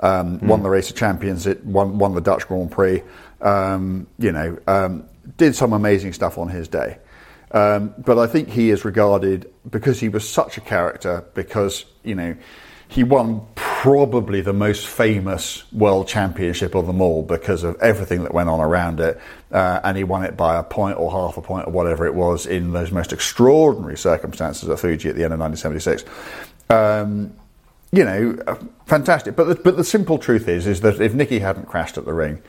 Um, 0.00 0.38
Hmm. 0.40 0.48
Won 0.48 0.62
the 0.62 0.68
race 0.68 0.90
of 0.90 0.96
champions, 0.96 1.46
it 1.46 1.64
won, 1.64 1.96
won 1.98 2.14
the 2.14 2.20
Dutch 2.20 2.46
Grand 2.46 2.70
Prix. 2.70 3.02
Um, 3.40 4.06
you 4.18 4.32
know, 4.32 4.58
um, 4.66 5.04
did 5.38 5.54
some 5.54 5.72
amazing 5.72 6.12
stuff 6.12 6.38
on 6.38 6.48
his 6.48 6.68
day. 6.68 6.98
Um, 7.52 7.94
but 7.98 8.18
I 8.18 8.26
think 8.26 8.48
he 8.48 8.70
is 8.70 8.84
regarded 8.84 9.51
because 9.70 10.00
he 10.00 10.08
was 10.08 10.28
such 10.28 10.56
a 10.56 10.60
character, 10.60 11.24
because, 11.34 11.84
you 12.02 12.14
know, 12.14 12.36
he 12.88 13.04
won 13.04 13.46
probably 13.54 14.42
the 14.42 14.52
most 14.52 14.86
famous 14.86 15.64
world 15.72 16.06
championship 16.06 16.74
of 16.74 16.86
them 16.86 17.00
all 17.00 17.22
because 17.22 17.64
of 17.64 17.74
everything 17.80 18.22
that 18.22 18.34
went 18.34 18.50
on 18.50 18.60
around 18.60 19.00
it. 19.00 19.18
Uh, 19.50 19.80
and 19.82 19.96
he 19.96 20.04
won 20.04 20.24
it 20.24 20.36
by 20.36 20.56
a 20.56 20.62
point 20.62 20.98
or 20.98 21.10
half 21.10 21.38
a 21.38 21.42
point 21.42 21.66
or 21.66 21.70
whatever 21.70 22.06
it 22.06 22.14
was 22.14 22.44
in 22.44 22.72
those 22.72 22.92
most 22.92 23.12
extraordinary 23.12 23.96
circumstances 23.96 24.68
at 24.68 24.78
Fuji 24.78 25.08
at 25.08 25.16
the 25.16 25.24
end 25.24 25.32
of 25.32 25.40
1976. 25.40 26.04
Um, 26.68 27.32
you 27.92 28.04
know, 28.04 28.38
uh, 28.46 28.56
fantastic. 28.86 29.36
But 29.36 29.44
the, 29.44 29.54
but 29.54 29.76
the 29.78 29.84
simple 29.84 30.18
truth 30.18 30.46
is, 30.48 30.66
is 30.66 30.82
that 30.82 31.00
if 31.00 31.12
Niki 31.14 31.40
hadn't 31.40 31.68
crashed 31.68 31.96
at 31.96 32.04
the 32.04 32.12
ring, 32.12 32.42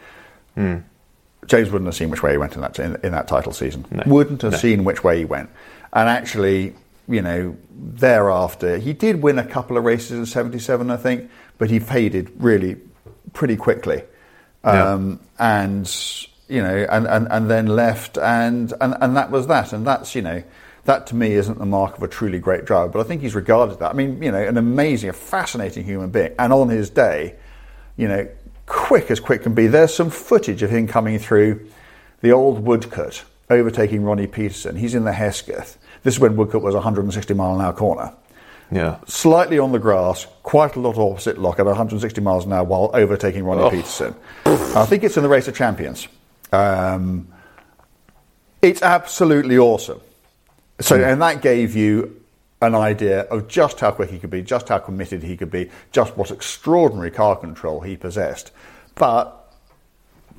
James 1.47 1.69
wouldn't 1.71 1.87
have 1.87 1.95
seen 1.95 2.09
which 2.09 2.23
way 2.23 2.31
he 2.31 2.37
went 2.37 2.55
in 2.55 2.61
that 2.61 2.79
in, 2.79 2.97
in 3.03 3.11
that 3.13 3.27
title 3.27 3.53
season. 3.53 3.85
Wouldn't 4.07 4.41
have 4.41 4.53
seen 4.59 4.83
which 4.83 5.03
way 5.03 5.19
he 5.19 5.25
went. 5.25 5.49
And 5.93 6.09
actually, 6.09 6.75
you 7.07 7.21
know, 7.21 7.57
thereafter 7.71 8.77
he 8.77 8.93
did 8.93 9.21
win 9.21 9.37
a 9.39 9.45
couple 9.45 9.77
of 9.77 9.83
races 9.83 10.11
in 10.11 10.25
'77, 10.25 10.89
I 10.89 10.97
think, 10.97 11.29
but 11.57 11.69
he 11.69 11.79
faded 11.79 12.31
really 12.37 12.77
pretty 13.33 13.55
quickly. 13.55 14.03
Um, 14.63 15.19
And 15.39 15.91
you 16.47 16.61
know, 16.61 16.85
and, 16.89 17.07
and, 17.07 17.27
and 17.31 17.49
then 17.49 17.67
left, 17.67 18.17
and, 18.17 18.73
and 18.79 18.95
and 19.01 19.15
that 19.15 19.31
was 19.31 19.47
that. 19.47 19.73
And 19.73 19.85
that's 19.85 20.15
you 20.15 20.21
know, 20.21 20.43
that 20.85 21.07
to 21.07 21.15
me 21.15 21.33
isn't 21.33 21.57
the 21.57 21.65
mark 21.65 21.97
of 21.97 22.03
a 22.03 22.07
truly 22.07 22.39
great 22.39 22.65
driver. 22.65 22.89
But 22.89 22.99
I 22.99 23.03
think 23.03 23.21
he's 23.21 23.35
regarded 23.35 23.79
that. 23.79 23.91
I 23.91 23.93
mean, 23.93 24.21
you 24.21 24.31
know, 24.31 24.41
an 24.41 24.57
amazing, 24.57 25.09
a 25.09 25.13
fascinating 25.13 25.83
human 25.83 26.09
being. 26.09 26.33
And 26.37 26.53
on 26.53 26.69
his 26.69 26.89
day, 26.89 27.35
you 27.97 28.07
know, 28.07 28.27
quick 28.65 29.11
as 29.11 29.19
quick 29.19 29.43
can 29.43 29.53
be. 29.53 29.67
There's 29.67 29.93
some 29.93 30.09
footage 30.09 30.63
of 30.63 30.69
him 30.69 30.87
coming 30.87 31.19
through 31.19 31.69
the 32.21 32.31
old 32.31 32.63
Woodcote, 32.63 33.23
overtaking 33.49 34.03
Ronnie 34.03 34.27
Peterson. 34.27 34.75
He's 34.75 34.95
in 34.95 35.03
the 35.03 35.13
Hesketh. 35.13 35.77
This 36.03 36.15
is 36.15 36.19
when 36.19 36.35
Woodcote 36.35 36.61
was 36.61 36.75
a 36.75 36.77
160 36.77 37.33
mile 37.33 37.55
an 37.55 37.61
hour 37.61 37.73
corner. 37.73 38.13
Yeah. 38.71 38.99
Slightly 39.05 39.59
on 39.59 39.71
the 39.71 39.79
grass, 39.79 40.25
quite 40.41 40.75
a 40.75 40.79
lot 40.79 40.97
opposite 40.97 41.37
lock 41.37 41.59
at 41.59 41.65
160 41.65 42.21
miles 42.21 42.45
an 42.45 42.53
hour 42.53 42.63
while 42.63 42.89
overtaking 42.93 43.43
Ronnie 43.43 43.69
Peterson. 43.69 44.15
I 44.45 44.85
think 44.85 45.03
it's 45.03 45.15
in 45.15 45.23
the 45.23 45.29
Race 45.29 45.47
of 45.47 45.55
Champions. 45.55 46.07
Um, 46.51 47.27
it's 48.61 48.81
absolutely 48.81 49.57
awesome. 49.57 50.01
So, 50.79 51.01
and 51.01 51.21
that 51.21 51.41
gave 51.41 51.75
you 51.75 52.23
an 52.61 52.75
idea 52.75 53.21
of 53.21 53.47
just 53.47 53.79
how 53.79 53.91
quick 53.91 54.09
he 54.09 54.17
could 54.17 54.29
be, 54.29 54.41
just 54.41 54.69
how 54.69 54.79
committed 54.79 55.21
he 55.21 55.37
could 55.37 55.51
be, 55.51 55.69
just 55.91 56.17
what 56.17 56.31
extraordinary 56.31 57.11
car 57.11 57.35
control 57.35 57.81
he 57.81 57.95
possessed. 57.95 58.51
But, 58.95 59.53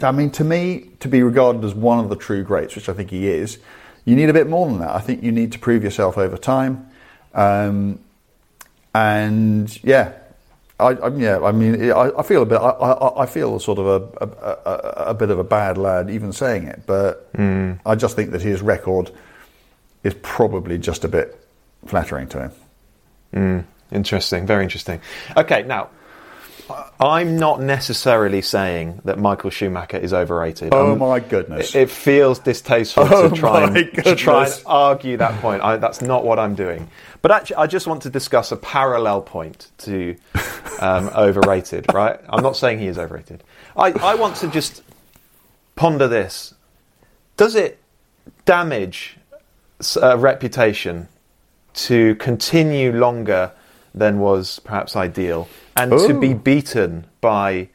I 0.00 0.10
mean, 0.10 0.30
to 0.30 0.44
me, 0.44 0.90
to 1.00 1.08
be 1.08 1.22
regarded 1.22 1.62
as 1.64 1.74
one 1.74 2.00
of 2.00 2.08
the 2.08 2.16
true 2.16 2.42
greats, 2.42 2.74
which 2.74 2.88
I 2.88 2.94
think 2.94 3.10
he 3.10 3.28
is, 3.28 3.58
you 4.04 4.16
need 4.16 4.28
a 4.28 4.32
bit 4.32 4.48
more 4.48 4.66
than 4.68 4.78
that. 4.78 4.94
I 4.94 5.00
think 5.00 5.22
you 5.22 5.32
need 5.32 5.52
to 5.52 5.58
prove 5.58 5.82
yourself 5.82 6.18
over 6.18 6.36
time. 6.36 6.88
Um, 7.32 7.98
and 8.94 9.82
yeah, 9.84 10.12
I, 10.78 10.88
I, 10.88 11.08
yeah, 11.08 11.40
I 11.40 11.52
mean, 11.52 11.90
I, 11.90 12.10
I 12.18 12.22
feel 12.22 12.42
a 12.42 12.46
bit, 12.46 12.58
I, 12.58 12.68
I, 12.68 13.22
I 13.22 13.26
feel 13.26 13.58
sort 13.58 13.78
of 13.78 13.86
a, 13.86 14.24
a, 14.24 14.70
a, 14.70 15.04
a 15.10 15.14
bit 15.14 15.30
of 15.30 15.38
a 15.38 15.44
bad 15.44 15.78
lad 15.78 16.10
even 16.10 16.32
saying 16.32 16.64
it, 16.64 16.82
but 16.86 17.28
I 17.86 17.94
just 17.94 18.16
think 18.16 18.30
that 18.32 18.42
his 18.42 18.60
record 18.62 19.10
is 20.02 20.14
probably 20.22 20.78
just 20.78 21.04
a 21.04 21.08
bit 21.08 21.38
flattering 21.86 22.28
to 22.28 22.50
him. 23.32 23.66
Interesting, 23.90 24.46
very 24.46 24.62
interesting. 24.64 25.00
Okay, 25.36 25.62
now 25.62 25.90
I'm 27.00 27.36
not 27.36 27.60
necessarily 27.60 28.42
saying 28.42 29.00
that 29.04 29.18
Michael 29.18 29.50
Schumacher 29.50 29.96
is 29.98 30.12
overrated. 30.12 30.72
Oh 30.72 30.90
I'm- 30.90 30.98
my 30.98 31.20
goodness! 31.20 31.74
It, 31.74 31.82
it 31.82 31.90
feels 31.90 32.38
distasteful 32.38 33.06
Oh 33.10 33.28
to 33.28 33.34
try 33.36 33.64
and 33.64 33.74
to 34.04 34.14
try 34.16 34.46
and 34.46 34.62
argue 34.66 35.16
that 35.18 35.40
point. 35.40 35.62
I, 35.62 35.76
that's 35.76 36.02
not 36.02 36.24
what 36.24 36.38
I'm 36.38 36.54
doing. 36.54 36.88
But 37.22 37.30
actually, 37.30 37.56
I 37.56 37.66
just 37.66 37.86
want 37.86 38.02
to 38.02 38.10
discuss 38.10 38.52
a 38.52 38.56
parallel 38.56 39.22
point 39.22 39.70
to 39.78 40.16
um, 40.80 41.08
overrated. 41.16 41.92
Right? 41.92 42.18
I'm 42.28 42.42
not 42.42 42.56
saying 42.56 42.78
he 42.78 42.86
is 42.86 42.98
overrated. 42.98 43.42
I, 43.76 43.92
I 43.92 44.14
want 44.14 44.36
to 44.36 44.48
just 44.48 44.82
ponder 45.76 46.06
this. 46.08 46.54
Does 47.36 47.54
it 47.54 47.78
damage 48.44 49.16
a 50.00 50.16
reputation 50.16 51.08
to 51.74 52.14
continue 52.16 52.92
longer 52.92 53.52
than 53.94 54.18
was 54.18 54.60
perhaps 54.60 54.96
ideal, 54.96 55.48
and 55.76 55.90
to 55.92 56.18
be 56.18 56.34
beaten 56.34 57.06
by 57.20 57.68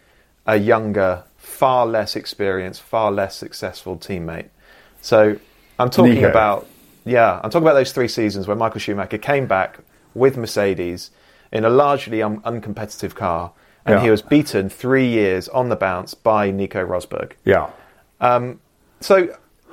a 0.46 0.58
younger, 0.58 1.24
far 1.38 1.86
less 1.86 2.16
experienced, 2.16 2.82
far 2.82 3.12
less 3.12 3.36
successful 3.36 3.98
teammate. 3.98 4.50
So 5.02 5.38
I'm 5.78 5.90
talking 5.90 6.16
Nico. 6.16 6.30
about 6.30 6.68
yeah, 7.06 7.40
I'm 7.44 7.50
talking 7.50 7.64
about 7.68 7.74
those 7.76 7.92
three 7.92 8.08
seasons 8.08 8.48
where 8.48 8.56
Michael 8.58 8.80
Schumacher 8.80 9.18
came 9.18 9.48
back 9.48 9.80
with 10.14 10.38
Mercedes 10.38 11.12
in 11.52 11.66
a 11.66 11.70
largely 11.70 12.22
un- 12.22 12.42
uncompetitive 12.42 13.16
car, 13.16 13.52
and 13.86 13.96
Yeah. 13.96 14.02
he 14.04 14.10
was 14.12 14.22
beaten 14.22 14.70
three 14.70 15.08
years 15.08 15.48
on 15.50 15.70
the 15.70 15.76
bounce 15.76 16.14
by 16.14 16.52
Nico 16.52 16.86
Rosberg. 16.86 17.32
yeah. 17.46 17.70
Um, 18.22 18.60
so, 19.00 19.30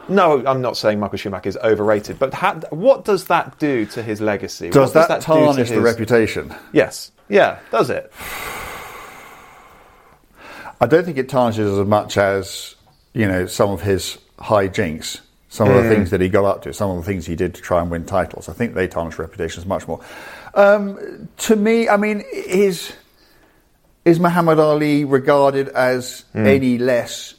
no, 0.09 0.47
I'm 0.47 0.61
not 0.63 0.77
saying 0.77 1.01
Michael 1.01 1.19
Schumacher 1.19 1.49
is 1.49 1.57
overrated, 1.59 2.19
but 2.19 2.33
ha- 2.35 2.61
what 2.71 3.05
does 3.05 3.25
that 3.27 3.59
do 3.59 3.87
to 3.87 4.03
his 4.03 4.21
legacy? 4.21 4.71
Does 4.71 4.93
that, 4.93 5.09
do 5.09 5.15
to 5.17 5.21
tarnish 5.21 5.69
the 5.69 5.75
his- 5.77 5.83
reputation? 5.85 6.55
Yes. 6.73 7.11
Yeah, 7.29 7.59
does 7.71 7.91
it? 7.91 8.13
I 10.81 10.87
don't 10.87 11.05
think 11.05 11.17
it 11.19 11.29
tarnishes 11.29 11.79
as 11.79 11.87
much 11.87 12.17
as 12.17 12.75
you 13.15 13.27
know 13.27 13.47
some 13.47 13.71
of 13.71 13.81
his 13.81 14.19
high 14.39 14.69
jinks, 14.69 15.21
some 15.49 15.69
of 15.71 15.83
the 15.83 15.89
things 15.89 16.11
that 16.11 16.21
he 16.21 16.29
got 16.29 16.45
up 16.45 16.63
to, 16.63 16.73
some 16.73 16.91
of 16.91 16.97
the 16.99 17.03
things 17.03 17.27
he 17.27 17.35
did 17.35 17.55
to 17.55 17.63
try 17.63 17.81
and 17.81 17.91
win 17.91 18.05
titles. 18.05 18.49
I 18.49 18.53
think 18.53 18.75
they 18.75 18.87
tarnish 18.87 19.19
reputations 19.19 19.65
much 19.67 19.89
more. 19.89 20.01
Um, 20.55 21.29
to 21.39 21.57
me, 21.57 21.89
I 21.89 21.97
mean, 21.97 22.23
is 22.33 22.93
is 24.05 24.21
Muhammad 24.21 24.59
Ali 24.59 25.05
regarded 25.05 25.69
as 25.71 26.25
any 26.35 26.79
less 26.79 27.35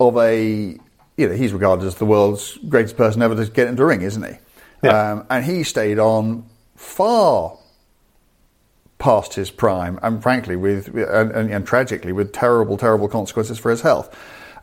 of 0.00 0.16
a 0.16 0.78
you 1.16 1.28
know 1.28 1.34
he's 1.34 1.52
regarded 1.52 1.86
as 1.86 1.96
the 1.96 2.06
world's 2.06 2.58
greatest 2.68 2.96
person 2.96 3.22
ever 3.22 3.34
to 3.34 3.50
get 3.50 3.68
into 3.68 3.82
a 3.82 3.86
ring, 3.86 4.02
isn't 4.02 4.22
he? 4.22 4.38
Yeah. 4.82 5.12
Um, 5.12 5.26
and 5.30 5.44
he 5.44 5.62
stayed 5.62 5.98
on 5.98 6.44
far 6.74 7.56
past 8.98 9.34
his 9.34 9.50
prime, 9.50 9.98
and 10.02 10.22
frankly, 10.22 10.56
with 10.56 10.88
and, 10.88 11.30
and, 11.32 11.50
and 11.50 11.66
tragically, 11.66 12.12
with 12.12 12.32
terrible, 12.32 12.76
terrible 12.76 13.08
consequences 13.08 13.58
for 13.58 13.70
his 13.70 13.82
health. 13.82 14.14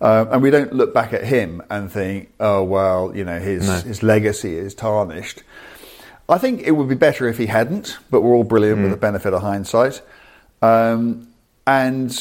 Um, 0.01 0.27
and 0.31 0.41
we 0.41 0.49
don't 0.49 0.73
look 0.73 0.93
back 0.93 1.13
at 1.13 1.23
him 1.23 1.61
and 1.69 1.91
think, 1.91 2.33
"Oh 2.39 2.63
well, 2.63 3.15
you 3.15 3.23
know, 3.23 3.39
his 3.39 3.83
his 3.83 4.03
legacy 4.03 4.57
is 4.57 4.73
tarnished." 4.73 5.43
I 6.29 6.37
think 6.37 6.61
it 6.61 6.71
would 6.71 6.87
be 6.87 6.95
better 6.95 7.27
if 7.27 7.37
he 7.37 7.47
hadn't, 7.47 7.97
but 8.09 8.21
we're 8.21 8.33
all 8.33 8.45
brilliant 8.45 8.81
with 8.81 8.91
the 8.91 8.97
benefit 8.97 9.33
of 9.33 9.41
hindsight. 9.41 10.01
Um, 10.61 11.27
and 11.67 12.11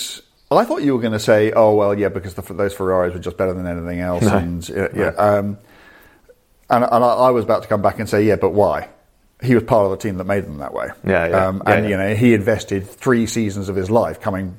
I 0.58 0.64
thought 0.64 0.82
you 0.82 0.94
were 0.94 1.00
going 1.00 1.12
to 1.12 1.18
say, 1.20 1.52
"Oh 1.52 1.74
well, 1.74 1.98
yeah, 1.98 2.08
because 2.08 2.34
the, 2.34 2.42
those 2.42 2.72
Ferraris 2.74 3.14
were 3.14 3.20
just 3.20 3.36
better 3.36 3.52
than 3.54 3.66
anything 3.66 4.00
else." 4.00 4.24
And 4.24 4.68
yeah, 4.68 4.88
yeah, 4.94 5.06
um, 5.08 5.58
and, 6.70 6.84
and 6.84 7.04
I, 7.04 7.08
I 7.08 7.30
was 7.30 7.44
about 7.44 7.62
to 7.62 7.68
come 7.68 7.82
back 7.82 7.98
and 7.98 8.08
say, 8.08 8.24
"Yeah, 8.24 8.36
but 8.36 8.50
why?" 8.50 8.88
He 9.42 9.54
was 9.56 9.64
part 9.64 9.84
of 9.86 9.90
the 9.90 9.96
team 9.96 10.18
that 10.18 10.24
made 10.24 10.44
them 10.44 10.58
that 10.58 10.72
way. 10.72 10.90
Yeah, 11.04 11.26
yeah. 11.26 11.46
Um, 11.48 11.62
Yeah, 11.66 11.72
and 11.74 11.84
yeah. 11.84 11.90
you 11.90 11.96
know, 11.96 12.14
he 12.14 12.32
invested 12.34 12.86
three 12.86 13.26
seasons 13.26 13.68
of 13.68 13.74
his 13.74 13.90
life 13.90 14.20
coming 14.20 14.56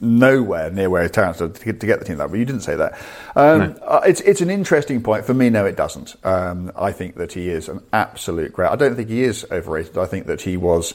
nowhere 0.00 0.70
near 0.70 0.88
where 0.88 1.08
Terence 1.08 1.38
did 1.38 1.54
to 1.54 1.64
get, 1.64 1.80
to 1.80 1.86
get 1.86 1.98
the 2.00 2.04
team 2.06 2.16
that. 2.16 2.30
But 2.30 2.38
you 2.38 2.44
didn't 2.44 2.62
say 2.62 2.74
that. 2.76 2.98
Um, 3.36 3.76
uh, 3.82 4.00
It's 4.04 4.20
it's 4.22 4.40
an 4.40 4.50
interesting 4.50 5.02
point 5.02 5.26
for 5.26 5.34
me. 5.34 5.50
No, 5.50 5.64
it 5.66 5.76
doesn't. 5.76 6.16
Um, 6.24 6.72
I 6.74 6.90
think 6.92 7.16
that 7.16 7.32
he 7.32 7.48
is 7.50 7.68
an 7.68 7.82
absolute 7.92 8.52
great. 8.52 8.70
I 8.70 8.76
don't 8.76 8.96
think 8.96 9.08
he 9.10 9.22
is 9.22 9.46
overrated. 9.50 9.96
I 9.98 10.06
think 10.06 10.26
that 10.26 10.40
he 10.40 10.56
was, 10.56 10.94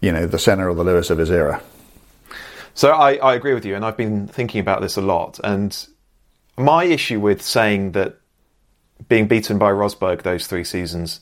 you 0.00 0.10
know, 0.12 0.26
the 0.26 0.38
Senna 0.38 0.68
or 0.68 0.74
the 0.74 0.84
Lewis 0.84 1.10
of 1.10 1.18
his 1.18 1.30
era. 1.30 1.62
So 2.74 2.90
I, 2.92 3.14
I 3.16 3.34
agree 3.34 3.54
with 3.54 3.64
you, 3.64 3.74
and 3.74 3.84
I've 3.84 3.96
been 3.96 4.26
thinking 4.26 4.60
about 4.60 4.80
this 4.80 4.96
a 4.96 5.02
lot. 5.02 5.38
And 5.42 5.76
my 6.56 6.84
issue 6.84 7.20
with 7.20 7.42
saying 7.42 7.92
that 7.92 8.18
being 9.08 9.26
beaten 9.26 9.58
by 9.58 9.70
Rosberg 9.70 10.22
those 10.22 10.46
three 10.46 10.64
seasons 10.64 11.20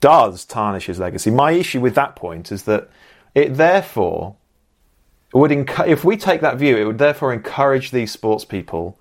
does 0.00 0.44
tarnish 0.44 0.86
his 0.86 0.98
legacy. 0.98 1.30
My 1.30 1.52
issue 1.52 1.80
with 1.80 1.94
that 1.94 2.16
point 2.16 2.50
is 2.50 2.64
that 2.64 2.88
it 3.34 3.56
therefore 3.56 4.36
would 5.32 5.50
encu- 5.50 5.88
if 5.88 6.04
we 6.04 6.16
take 6.16 6.40
that 6.42 6.58
view, 6.58 6.76
it 6.76 6.84
would 6.84 6.98
therefore 6.98 7.32
encourage 7.32 7.90
these 7.90 8.10
sports 8.10 8.44
people 8.44 8.98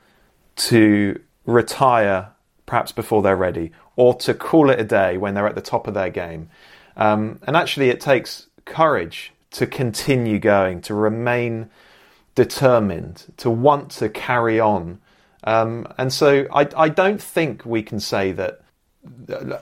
to 0.55 1.19
retire 1.45 2.30
perhaps 2.65 2.91
before 2.91 3.22
they're 3.22 3.36
ready, 3.36 3.72
or 3.97 4.13
to 4.15 4.34
call 4.34 4.69
it 4.69 4.80
a 4.80 4.84
day 4.84 5.17
when 5.17 5.34
they're 5.34 5.47
at 5.47 5.55
the 5.55 5.61
top 5.61 5.88
of 5.88 5.93
their 5.93 6.09
game. 6.09 6.49
Um, 6.95 7.39
and 7.45 7.57
actually, 7.57 7.89
it 7.89 7.99
takes 7.99 8.47
courage 8.63 9.34
to 9.52 9.68
continue 9.68 10.39
going, 10.39 10.82
to 10.82 10.93
remain 10.93 11.70
determined, 12.36 13.34
to 13.38 13.49
want 13.49 13.91
to 13.91 14.10
carry 14.10 14.60
on. 14.60 14.99
Um, 15.43 15.88
and 15.97 16.14
so, 16.14 16.47
I, 16.54 16.68
I 16.76 16.89
don't 16.89 17.22
think 17.22 17.66
we 17.66 17.84
can 17.84 17.99
say 17.99 18.32
that 18.34 18.62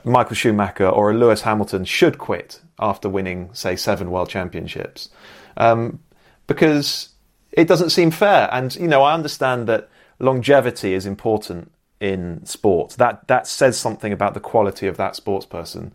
Michael 0.04 0.36
Schumacher 0.36 0.88
or 0.88 1.10
a 1.10 1.14
Lewis 1.14 1.42
Hamilton 1.42 1.84
should 1.84 2.18
quit 2.18 2.60
after 2.78 3.08
winning, 3.08 3.50
say, 3.52 3.76
seven 3.76 4.10
world 4.10 4.28
championships, 4.28 5.08
um, 5.56 6.00
because 6.46 7.10
it 7.52 7.66
doesn't 7.66 7.90
seem 7.90 8.10
fair. 8.10 8.48
And 8.52 8.74
you 8.76 8.88
know, 8.88 9.02
I 9.02 9.14
understand 9.14 9.66
that 9.68 9.88
longevity 10.18 10.94
is 10.94 11.06
important 11.06 11.72
in 12.00 12.44
sport. 12.44 12.92
That 12.92 13.26
that 13.28 13.46
says 13.46 13.78
something 13.78 14.12
about 14.12 14.34
the 14.34 14.40
quality 14.40 14.86
of 14.86 14.96
that 14.96 15.16
sports 15.16 15.46
person. 15.46 15.92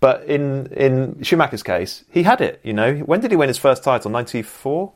But 0.00 0.24
in 0.24 0.66
in 0.72 1.22
Schumacher's 1.22 1.62
case, 1.62 2.04
he 2.10 2.22
had 2.22 2.40
it. 2.40 2.60
You 2.62 2.72
know, 2.72 2.94
when 2.98 3.20
did 3.20 3.30
he 3.32 3.36
win 3.36 3.48
his 3.48 3.58
first 3.58 3.82
title? 3.82 4.10
Ninety 4.10 4.42
four. 4.42 4.92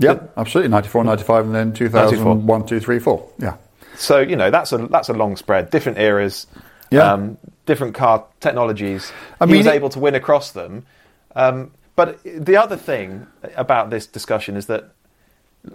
Yeah, 0.00 0.20
absolutely. 0.36 0.70
94, 0.70 1.02
95, 1.02 1.46
and 1.46 1.54
then 1.56 1.72
2001, 1.72 2.66
2, 2.66 2.78
3, 2.78 2.98
4. 3.00 3.28
Yeah. 3.38 3.56
So 3.96 4.20
you 4.20 4.36
know 4.36 4.48
that's 4.48 4.70
a 4.72 4.78
that's 4.78 5.08
a 5.08 5.12
long 5.12 5.34
spread, 5.36 5.70
different 5.70 5.98
eras, 5.98 6.46
Yeah. 6.90 7.12
um, 7.12 7.36
different 7.66 7.96
car 7.96 8.24
technologies. 8.38 9.12
I 9.40 9.46
he 9.46 9.52
mean, 9.52 9.58
was 9.58 9.66
it- 9.66 9.74
able 9.74 9.88
to 9.88 9.98
win 9.98 10.14
across 10.14 10.52
them. 10.52 10.86
Um, 11.34 11.72
but 11.96 12.20
the 12.24 12.56
other 12.56 12.76
thing 12.76 13.26
about 13.56 13.90
this 13.90 14.06
discussion 14.06 14.56
is 14.56 14.66
that 14.66 14.90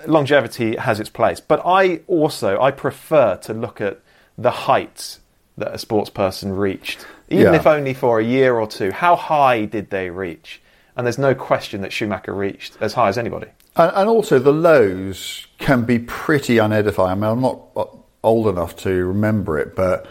longevity 0.08 0.78
has 0.78 1.00
its 1.02 1.10
place. 1.10 1.40
But 1.42 1.62
I 1.66 2.00
also 2.08 2.60
I 2.62 2.72
prefer 2.72 3.36
to 3.38 3.54
look 3.54 3.82
at 3.82 4.00
the 4.38 4.52
heights 4.52 5.20
that 5.58 5.74
a 5.74 5.78
sports 5.78 6.10
person 6.10 6.56
reached, 6.56 7.06
even 7.30 7.54
Yeah. 7.54 7.60
if 7.60 7.68
only 7.68 7.94
for 7.94 8.20
a 8.20 8.24
year 8.24 8.56
or 8.60 8.68
two. 8.68 8.92
How 8.92 9.16
high 9.16 9.66
did 9.66 9.90
they 9.90 10.10
reach? 10.10 10.62
And 10.96 11.06
there's 11.06 11.18
no 11.18 11.34
question 11.36 11.82
that 11.82 11.92
Schumacher 11.92 12.34
reached 12.34 12.78
as 12.82 12.94
high 12.94 13.10
as 13.10 13.18
anybody. 13.18 13.48
And, 13.76 13.92
and 13.96 14.10
also, 14.10 14.38
the 14.40 14.52
lows 14.54 15.48
can 15.58 15.84
be 15.84 15.98
pretty 16.00 16.56
unedifying. 16.58 17.12
I 17.12 17.16
mean, 17.16 17.24
I'm 17.24 17.42
not 17.42 17.60
uh, 17.76 17.86
old 18.24 18.48
enough 18.48 18.76
to 18.78 18.90
remember 19.06 19.58
it, 19.58 19.76
but, 19.76 20.06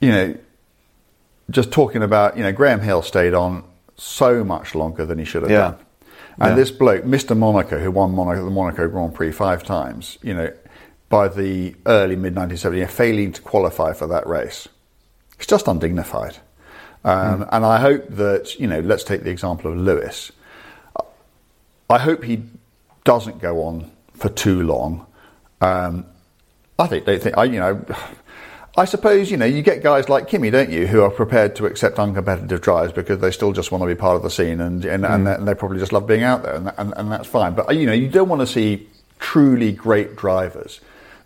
you 0.00 0.10
know, 0.10 0.34
just 1.50 1.70
talking 1.70 2.02
about, 2.02 2.36
you 2.36 2.42
know, 2.42 2.52
Graham 2.52 2.80
Hill 2.80 3.02
stayed 3.02 3.34
on 3.34 3.64
so 3.96 4.42
much 4.44 4.74
longer 4.74 5.04
than 5.04 5.18
he 5.18 5.24
should 5.24 5.42
have 5.42 5.50
Yeah. 5.50 5.58
done. 5.58 5.76
And 6.40 6.48
Yeah. 6.50 6.54
this 6.56 6.70
bloke, 6.70 7.04
Mr. 7.04 7.36
Monaco, 7.36 7.78
who 7.78 7.90
won 7.90 8.12
Monaco, 8.14 8.44
the 8.44 8.50
Monaco 8.50 8.88
Grand 8.88 9.14
Prix 9.14 9.30
five 9.32 9.62
times, 9.62 10.18
you 10.22 10.34
know, 10.34 10.50
by 11.10 11.28
the 11.28 11.76
early 11.86 12.16
mid 12.16 12.34
1970s, 12.34 12.88
failing 12.90 13.30
to 13.32 13.42
qualify 13.42 13.92
for 13.92 14.06
that 14.08 14.26
race, 14.26 14.66
it's 15.38 15.46
just 15.46 15.66
undignified. 15.68 16.36
Um, 17.04 17.46
And 17.52 17.64
I 17.64 17.78
hope 17.80 18.06
that, 18.10 18.58
you 18.58 18.66
know, 18.66 18.80
let's 18.80 19.04
take 19.04 19.24
the 19.24 19.30
example 19.30 19.70
of 19.72 19.76
Lewis. 19.78 20.32
I 21.90 21.98
hope 21.98 22.24
he 22.24 22.42
doesn't 23.04 23.40
go 23.40 23.62
on 23.64 23.90
for 24.14 24.28
too 24.30 24.62
long. 24.62 25.06
Um, 25.60 26.06
I 26.78 26.86
think 26.86 27.04
they 27.04 27.18
think 27.18 27.36
I, 27.36 27.44
you 27.44 27.60
know, 27.60 27.84
I 28.76 28.86
suppose 28.86 29.30
you 29.30 29.36
know 29.36 29.44
you 29.46 29.62
get 29.62 29.84
guys 29.84 30.08
like 30.08 30.26
Kimi, 30.26 30.50
don't 30.50 30.68
you, 30.70 30.88
who 30.88 31.02
are 31.02 31.10
prepared 31.10 31.54
to 31.56 31.66
accept 31.66 31.98
uncompetitive 31.98 32.60
drives 32.60 32.92
because 32.92 33.20
they 33.20 33.30
still 33.30 33.52
just 33.52 33.70
want 33.70 33.82
to 33.82 33.86
be 33.86 33.94
part 33.94 34.16
of 34.16 34.22
the 34.24 34.30
scene 34.30 34.60
and 34.60 34.84
and, 34.84 35.04
and, 35.06 35.26
they- 35.26 35.34
and 35.34 35.46
they 35.46 35.54
probably 35.54 35.78
just 35.78 35.92
love 35.92 36.08
being 36.08 36.24
out 36.24 36.42
there 36.42 36.54
and, 36.56 36.72
and 36.76 36.92
and 36.96 37.12
that's 37.12 37.28
fine. 37.28 37.54
But 37.54 37.76
you 37.76 37.86
know 37.86 37.92
you 37.92 38.08
don't 38.08 38.28
want 38.28 38.40
to 38.40 38.46
see 38.48 38.88
truly 39.20 39.70
great 39.72 40.16
drivers 40.16 40.80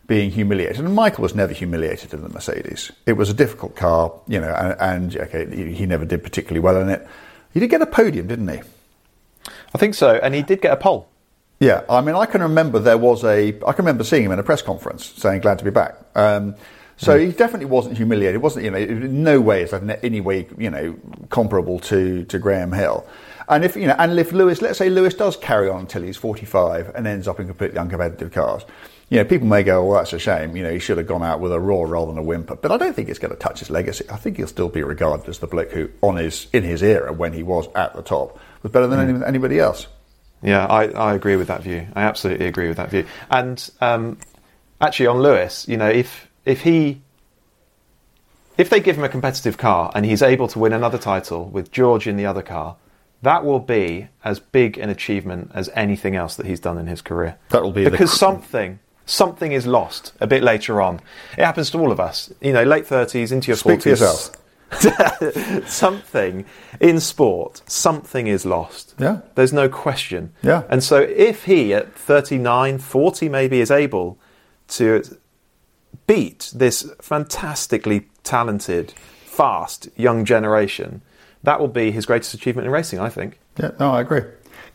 being 0.09 0.31
humiliated. 0.33 0.81
And 0.85 0.95
Michael 0.95 1.23
was 1.23 1.35
never 1.37 1.53
humiliated 1.53 2.13
in 2.13 2.23
the 2.23 2.29
Mercedes. 2.29 2.91
It 3.07 3.13
was 3.13 3.31
a 3.31 3.35
difficult 3.35 3.77
car, 3.77 4.13
you 4.27 4.41
know, 4.41 4.53
and, 4.53 4.77
and 4.81 5.17
okay, 5.17 5.47
he- 5.55 5.73
he 5.75 5.87
never 5.87 6.05
did 6.05 6.23
particularly 6.25 6.61
well 6.61 6.81
in 6.81 6.89
it. 6.89 7.07
He 7.55 7.61
did 7.61 7.69
get 7.71 7.81
a 7.83 7.87
podium, 7.87 8.27
didn't 8.27 8.49
he? 8.49 8.61
I 9.75 9.79
think 9.79 9.95
so, 9.95 10.15
and 10.23 10.35
he 10.35 10.43
did 10.43 10.61
get 10.61 10.73
a 10.73 10.77
pole. 10.77 11.09
Yeah, 11.61 11.83
I 11.89 12.01
mean, 12.01 12.15
I 12.15 12.27
can 12.27 12.43
remember 12.43 12.79
there 12.79 12.99
was 12.99 13.23
a. 13.25 13.49
I 13.67 13.73
can 13.73 13.85
remember 13.85 14.05
seeing 14.05 14.25
him 14.25 14.33
in 14.33 14.39
a 14.39 14.43
press 14.43 14.63
conference 14.63 15.05
saying 15.07 15.41
"glad 15.41 15.59
to 15.59 15.65
be 15.65 15.71
back." 15.71 15.97
Um, 16.15 16.55
So 16.99 17.17
he 17.19 17.31
definitely 17.33 17.67
wasn't 17.67 17.97
humiliated. 17.97 18.37
It 18.37 18.43
wasn't, 18.43 18.65
you 18.65 18.71
know, 18.73 18.79
in 18.79 19.23
no 19.23 19.41
way 19.41 19.63
is 19.63 19.71
that 19.71 19.83
in 19.83 19.91
any 19.91 20.21
way, 20.21 20.49
you 20.59 20.69
know, 20.71 20.97
comparable 21.31 21.79
to, 21.81 22.25
to 22.25 22.39
Graham 22.41 22.73
Hill. 22.73 23.07
And 23.49 23.65
if, 23.65 23.77
you 23.77 23.87
know, 23.87 23.95
and 23.99 24.19
if 24.19 24.33
Lewis, 24.33 24.61
let's 24.63 24.79
say 24.79 24.91
Lewis 24.91 25.15
does 25.15 25.37
carry 25.37 25.69
on 25.69 25.81
until 25.81 26.03
he's 26.03 26.17
45 26.17 26.93
and 26.97 27.07
ends 27.07 27.29
up 27.29 27.39
in 27.39 27.47
completely 27.47 27.79
uncompetitive 27.79 28.33
cars, 28.33 28.65
you 29.11 29.19
know, 29.19 29.25
people 29.25 29.47
may 29.47 29.63
go, 29.63 29.85
well, 29.85 29.99
that's 29.99 30.13
a 30.13 30.19
shame. 30.19 30.55
You 30.57 30.63
know, 30.63 30.73
he 30.73 30.79
should 30.79 30.99
have 30.99 31.07
gone 31.07 31.23
out 31.23 31.41
with 31.41 31.53
a 31.53 31.61
roar 31.61 31.87
rather 31.87 32.09
than 32.09 32.19
a 32.19 32.23
whimper. 32.23 32.57
But 32.57 32.73
I 32.73 32.77
don't 32.77 32.95
think 32.95 33.09
it's 33.09 33.19
going 33.19 33.33
to 33.33 33.39
touch 33.39 33.61
his 33.61 33.71
legacy. 33.71 34.05
I 34.11 34.17
think 34.17 34.37
he'll 34.37 34.47
still 34.47 34.69
be 34.69 34.83
regarded 34.83 35.29
as 35.29 35.39
the 35.39 35.47
bloke 35.47 35.71
who, 35.71 35.89
on 36.03 36.17
his, 36.17 36.47
in 36.53 36.63
his 36.63 36.83
era, 36.83 37.13
when 37.13 37.33
he 37.33 37.43
was 37.43 37.69
at 37.75 37.95
the 37.95 38.03
top, 38.03 38.39
was 38.63 38.71
better 38.71 38.87
than 38.87 39.09
any, 39.09 39.25
anybody 39.25 39.59
else. 39.59 39.87
Yeah, 40.43 40.67
I, 40.67 40.89
I 40.89 41.15
agree 41.15 41.37
with 41.37 41.49
that 41.49 41.63
view. 41.63 41.87
I 41.95 42.03
absolutely 42.03 42.47
agree 42.47 42.69
with 42.69 42.77
that 42.77 42.91
view. 42.91 43.07
And 43.31 43.71
um, 43.81 44.19
actually, 44.81 45.07
on 45.09 45.21
Lewis, 45.21 45.67
you 45.67 45.77
know, 45.77 45.89
if 45.89 46.29
if 46.45 46.61
he 46.61 47.01
if 48.57 48.71
they 48.71 48.81
give 48.81 48.97
him 48.97 49.05
a 49.05 49.09
competitive 49.09 49.57
car 49.59 49.91
and 49.95 50.05
he's 50.05 50.23
able 50.23 50.49
to 50.49 50.59
win 50.59 50.73
another 50.73 50.99
title 50.99 51.47
with 51.47 51.73
George 51.73 52.07
in 52.07 52.17
the 52.17 52.27
other 52.27 52.43
car, 52.43 52.77
that 53.23 53.45
will 53.45 53.59
be 53.59 54.09
as 54.25 54.39
big 54.39 54.79
an 54.79 54.91
achievement 54.91 55.51
as 55.55 55.71
anything 55.75 56.15
else 56.15 56.37
that 56.37 56.47
he's 56.47 56.61
done 56.61 56.79
in 56.79 56.87
his 56.87 57.01
career. 57.01 57.37
That 57.51 57.63
will 57.63 57.73
be 57.73 57.85
the 57.85 57.91
because 57.91 58.11
cr- 58.11 58.17
something 58.17 58.79
something 59.09 59.53
is 59.53 59.67
lost 59.67 60.13
a 60.21 60.27
bit 60.27 60.43
later 60.43 60.81
on. 60.81 61.01
It 61.37 61.45
happens 61.45 61.71
to 61.71 61.79
all 61.79 61.91
of 61.91 61.99
us. 61.99 62.33
You 62.41 62.53
know, 62.53 62.63
late 62.63 62.87
thirties 62.87 63.33
into 63.33 63.49
your 63.49 63.57
Speak 63.57 63.83
for 63.83 63.97
forties. 63.97 64.01
yourself. 64.01 64.37
something 65.67 66.45
in 66.81 67.01
sport, 67.01 67.63
something 67.67 68.27
is 68.27 68.45
lost. 68.45 68.95
Yeah. 68.99 69.21
There's 69.35 69.53
no 69.53 69.69
question. 69.69 70.33
Yeah. 70.43 70.65
And 70.69 70.85
so 70.85 70.99
if 70.99 71.45
he 71.45 71.73
at 71.73 71.95
39, 71.95 72.79
40 72.79 73.29
maybe 73.31 73.61
is 73.61 73.71
able 73.71 74.19
to 74.69 75.03
beat 76.07 76.53
this 76.55 76.91
fantastically 77.01 78.09
talented, 78.25 78.93
fast 79.25 79.89
young 79.97 80.27
generation, 80.27 81.01
that 81.45 81.61
will 81.61 81.69
be 81.69 81.91
his 81.91 82.05
greatest 82.05 82.35
achievement 82.35 82.67
in 82.67 82.73
racing, 82.73 82.99
I 82.99 83.09
think. 83.09 83.39
Yeah, 83.59 83.71
no, 83.81 83.93
I 83.93 84.03
agree. 84.03 84.21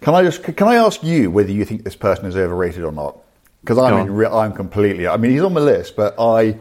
Can 0.02 0.16
I 0.16 0.24
just 0.24 0.42
can 0.44 0.68
I 0.68 0.76
ask 0.76 1.04
you 1.04 1.30
whether 1.30 1.52
you 1.52 1.66
think 1.66 1.84
this 1.84 1.96
person 1.96 2.26
is 2.26 2.36
overrated 2.36 2.84
or 2.84 2.92
not? 2.92 3.20
Because 3.64 3.78
I'm 3.78 4.08
in 4.08 4.14
re- 4.14 4.28
I'm 4.28 4.52
completely. 4.52 5.08
I 5.08 5.16
mean, 5.16 5.32
he's 5.32 5.42
on 5.42 5.54
my 5.54 5.62
list, 5.62 5.96
but 5.96 6.20
I. 6.20 6.58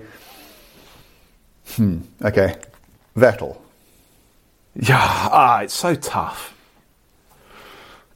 Hmm. 1.70 2.02
Okay, 2.22 2.54
Vettel. 3.16 3.58
Yeah, 4.76 4.98
ah, 5.00 5.62
it's 5.62 5.74
so 5.74 5.96
tough. 5.96 6.56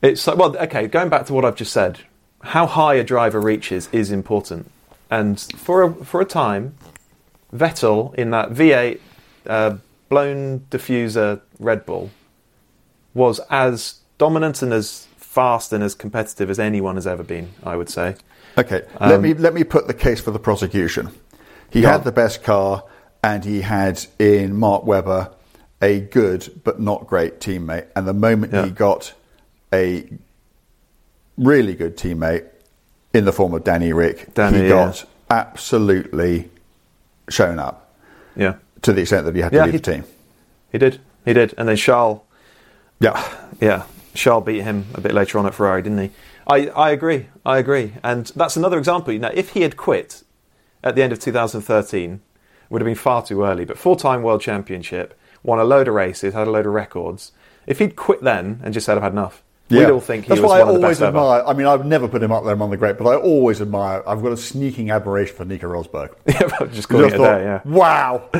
It's 0.02 0.20
so, 0.22 0.36
well, 0.36 0.56
okay. 0.56 0.86
Going 0.86 1.08
back 1.08 1.26
to 1.26 1.32
what 1.32 1.44
I've 1.44 1.56
just 1.56 1.72
said, 1.72 2.00
how 2.42 2.66
high 2.66 2.94
a 2.94 3.02
driver 3.02 3.40
reaches 3.40 3.88
is 3.90 4.12
important, 4.12 4.70
and 5.10 5.40
for 5.56 5.82
a, 5.82 6.04
for 6.04 6.20
a 6.20 6.24
time, 6.24 6.76
Vettel 7.52 8.14
in 8.14 8.30
that 8.30 8.50
V8 8.50 9.00
uh, 9.48 9.76
blown 10.08 10.60
diffuser 10.70 11.40
Red 11.58 11.84
Bull 11.84 12.10
was 13.14 13.40
as 13.50 14.00
dominant 14.16 14.62
and 14.62 14.72
as 14.72 15.08
fast 15.16 15.72
and 15.72 15.82
as 15.82 15.94
competitive 15.96 16.50
as 16.50 16.60
anyone 16.60 16.94
has 16.94 17.06
ever 17.06 17.24
been. 17.24 17.50
I 17.64 17.74
would 17.74 17.88
say. 17.90 18.14
Okay, 18.58 18.82
let 19.00 19.20
me 19.20 19.32
um, 19.32 19.38
let 19.38 19.54
me 19.54 19.64
put 19.64 19.86
the 19.86 19.94
case 19.94 20.20
for 20.20 20.30
the 20.30 20.38
prosecution. 20.38 21.10
He 21.70 21.82
had 21.82 22.00
on. 22.00 22.04
the 22.04 22.12
best 22.12 22.42
car, 22.42 22.84
and 23.22 23.44
he 23.44 23.60
had 23.60 24.04
in 24.18 24.56
Mark 24.56 24.84
Webber 24.84 25.30
a 25.82 26.00
good 26.00 26.60
but 26.64 26.80
not 26.80 27.06
great 27.06 27.38
teammate. 27.38 27.86
And 27.94 28.08
the 28.08 28.14
moment 28.14 28.52
Yeah. 28.52 28.64
he 28.64 28.70
got 28.70 29.12
a 29.74 30.08
really 31.36 31.74
good 31.74 31.96
teammate 31.98 32.46
in 33.12 33.24
the 33.26 33.32
form 33.32 33.52
of 33.54 33.62
Danny 33.64 33.92
Ric, 33.92 34.32
Danny, 34.34 34.58
he 34.58 34.62
yeah. 34.64 34.68
got 34.70 35.04
absolutely 35.30 36.50
shown 37.28 37.58
up 37.58 37.94
Yeah, 38.36 38.54
to 38.82 38.92
the 38.92 39.02
extent 39.02 39.26
that 39.26 39.34
he 39.34 39.40
had 39.42 39.50
to 39.52 39.56
Yeah, 39.56 39.64
leave 39.64 39.72
he- 39.74 39.78
the 39.78 39.92
team. 39.92 40.04
he 40.72 40.78
did. 40.78 41.00
He 41.24 41.32
did, 41.32 41.54
and 41.58 41.68
then 41.68 41.76
Charles 41.76 42.20
Yeah, 43.00 43.22
Yeah, 43.60 43.82
Charles 44.14 44.44
beat 44.46 44.62
him 44.62 44.86
a 44.94 45.00
bit 45.00 45.12
later 45.12 45.38
on 45.38 45.46
at 45.46 45.54
Ferrari, 45.54 45.82
didn't 45.82 45.98
he? 45.98 46.10
I, 46.46 46.68
I 46.68 46.90
agree. 46.90 47.26
I 47.44 47.58
agree. 47.58 47.94
And 48.04 48.26
that's 48.36 48.56
another 48.56 48.78
example. 48.78 49.12
You 49.12 49.18
know, 49.18 49.30
if 49.34 49.50
he 49.50 49.62
had 49.62 49.76
quit 49.76 50.22
at 50.84 50.94
the 50.94 51.02
end 51.02 51.12
of 51.12 51.18
2013, 51.20 52.20
would 52.70 52.80
have 52.80 52.86
been 52.86 52.94
far 52.94 53.22
too 53.24 53.42
early. 53.44 53.64
But 53.64 53.78
four-time 53.78 54.22
world 54.22 54.40
championship, 54.40 55.18
won 55.42 55.58
a 55.58 55.64
load 55.64 55.88
of 55.88 55.94
races, 55.94 56.34
had 56.34 56.48
a 56.48 56.50
load 56.50 56.66
of 56.66 56.72
records. 56.72 57.32
If 57.66 57.78
he'd 57.78 57.96
quit 57.96 58.22
then 58.22 58.60
and 58.62 58.72
just 58.74 58.86
said, 58.86 58.96
"I've 58.96 59.02
had 59.02 59.12
enough," 59.12 59.42
we'd 59.70 59.90
all 59.90 60.00
think 60.00 60.24
he 60.24 60.28
That's 60.28 60.40
was 60.40 60.52
I 60.52 60.60
always 60.62 60.80
best 60.82 61.02
ever. 61.02 61.08
admire. 61.18 61.42
I 61.44 61.52
mean, 61.52 61.66
I've 61.66 61.84
never 61.84 62.06
put 62.06 62.22
him 62.22 62.30
up 62.30 62.44
there 62.44 62.52
among 62.54 62.70
the 62.70 62.76
great, 62.76 62.96
but 62.98 63.06
I 63.08 63.16
always 63.16 63.60
admire. 63.60 64.02
I've 64.06 64.22
got 64.22 64.30
a 64.32 64.36
sneaking 64.36 64.90
admiration 64.90 65.34
for 65.34 65.44
Nico 65.44 65.68
Rosberg. 65.68 66.14
Yeah, 66.28 66.48
but 66.58 66.72
just 66.72 66.88
just 66.88 67.16
thought, 67.16 67.38
day. 67.38 67.42
Yeah. 67.42 67.60
Wow. 67.64 68.30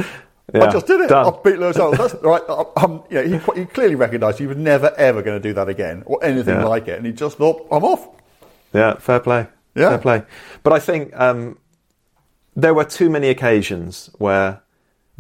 I 0.55 0.71
just 0.71 0.87
did 0.87 1.01
it. 1.01 1.09
done. 1.09 1.27
I 1.27 1.39
beat 1.43 1.59
Lewis 1.59 1.77
Hamilton. 1.77 1.99
That's 1.99 2.15
right. 2.23 2.43
I'm, 2.77 3.03
you 3.11 3.23
know, 3.29 3.39
he, 3.55 3.61
he 3.61 3.67
clearly 3.67 3.95
recognised 3.97 4.39
he 4.39 4.47
was 4.47 4.57
never 4.57 4.93
ever 4.97 5.21
going 5.23 5.41
to 5.41 5.49
do 5.49 5.53
that 5.55 5.69
again 5.69 6.03
or 6.07 6.23
anything 6.25 6.55
Yeah. 6.57 6.65
like 6.67 6.87
it, 6.89 6.99
and 6.99 7.07
he 7.07 7.13
just 7.13 7.39
thought, 7.39 7.67
"I'm 7.71 7.85
off." 7.85 8.09
Yeah, 8.73 8.95
fair 8.99 9.21
play. 9.21 9.49
Yeah. 9.75 9.91
Fair 9.91 9.99
play. 9.99 10.23
But 10.63 10.73
I 10.73 10.79
think 10.79 11.15
um, 11.19 11.59
there 12.55 12.75
were 12.75 12.85
too 12.85 13.11
many 13.11 13.29
occasions 13.29 14.11
where 14.19 14.63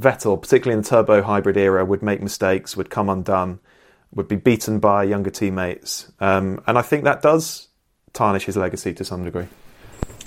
Vettel, 0.00 0.40
particularly 0.40 0.76
in 0.78 0.82
the 0.82 0.88
turbo 0.88 1.22
hybrid 1.22 1.56
era, 1.56 1.84
would 1.84 2.02
make 2.02 2.22
mistakes, 2.22 2.76
would 2.76 2.90
come 2.90 3.08
undone, 3.08 3.58
would 4.14 4.28
be 4.28 4.36
beaten 4.36 4.78
by 4.78 5.02
younger 5.04 5.30
teammates. 5.30 6.10
Um, 6.20 6.62
and 6.66 6.78
I 6.78 6.82
think 6.82 7.04
that 7.04 7.20
does 7.22 7.68
tarnish 8.12 8.44
his 8.44 8.56
legacy 8.56 8.92
to 8.94 9.04
some 9.04 9.24
degree. 9.24 9.46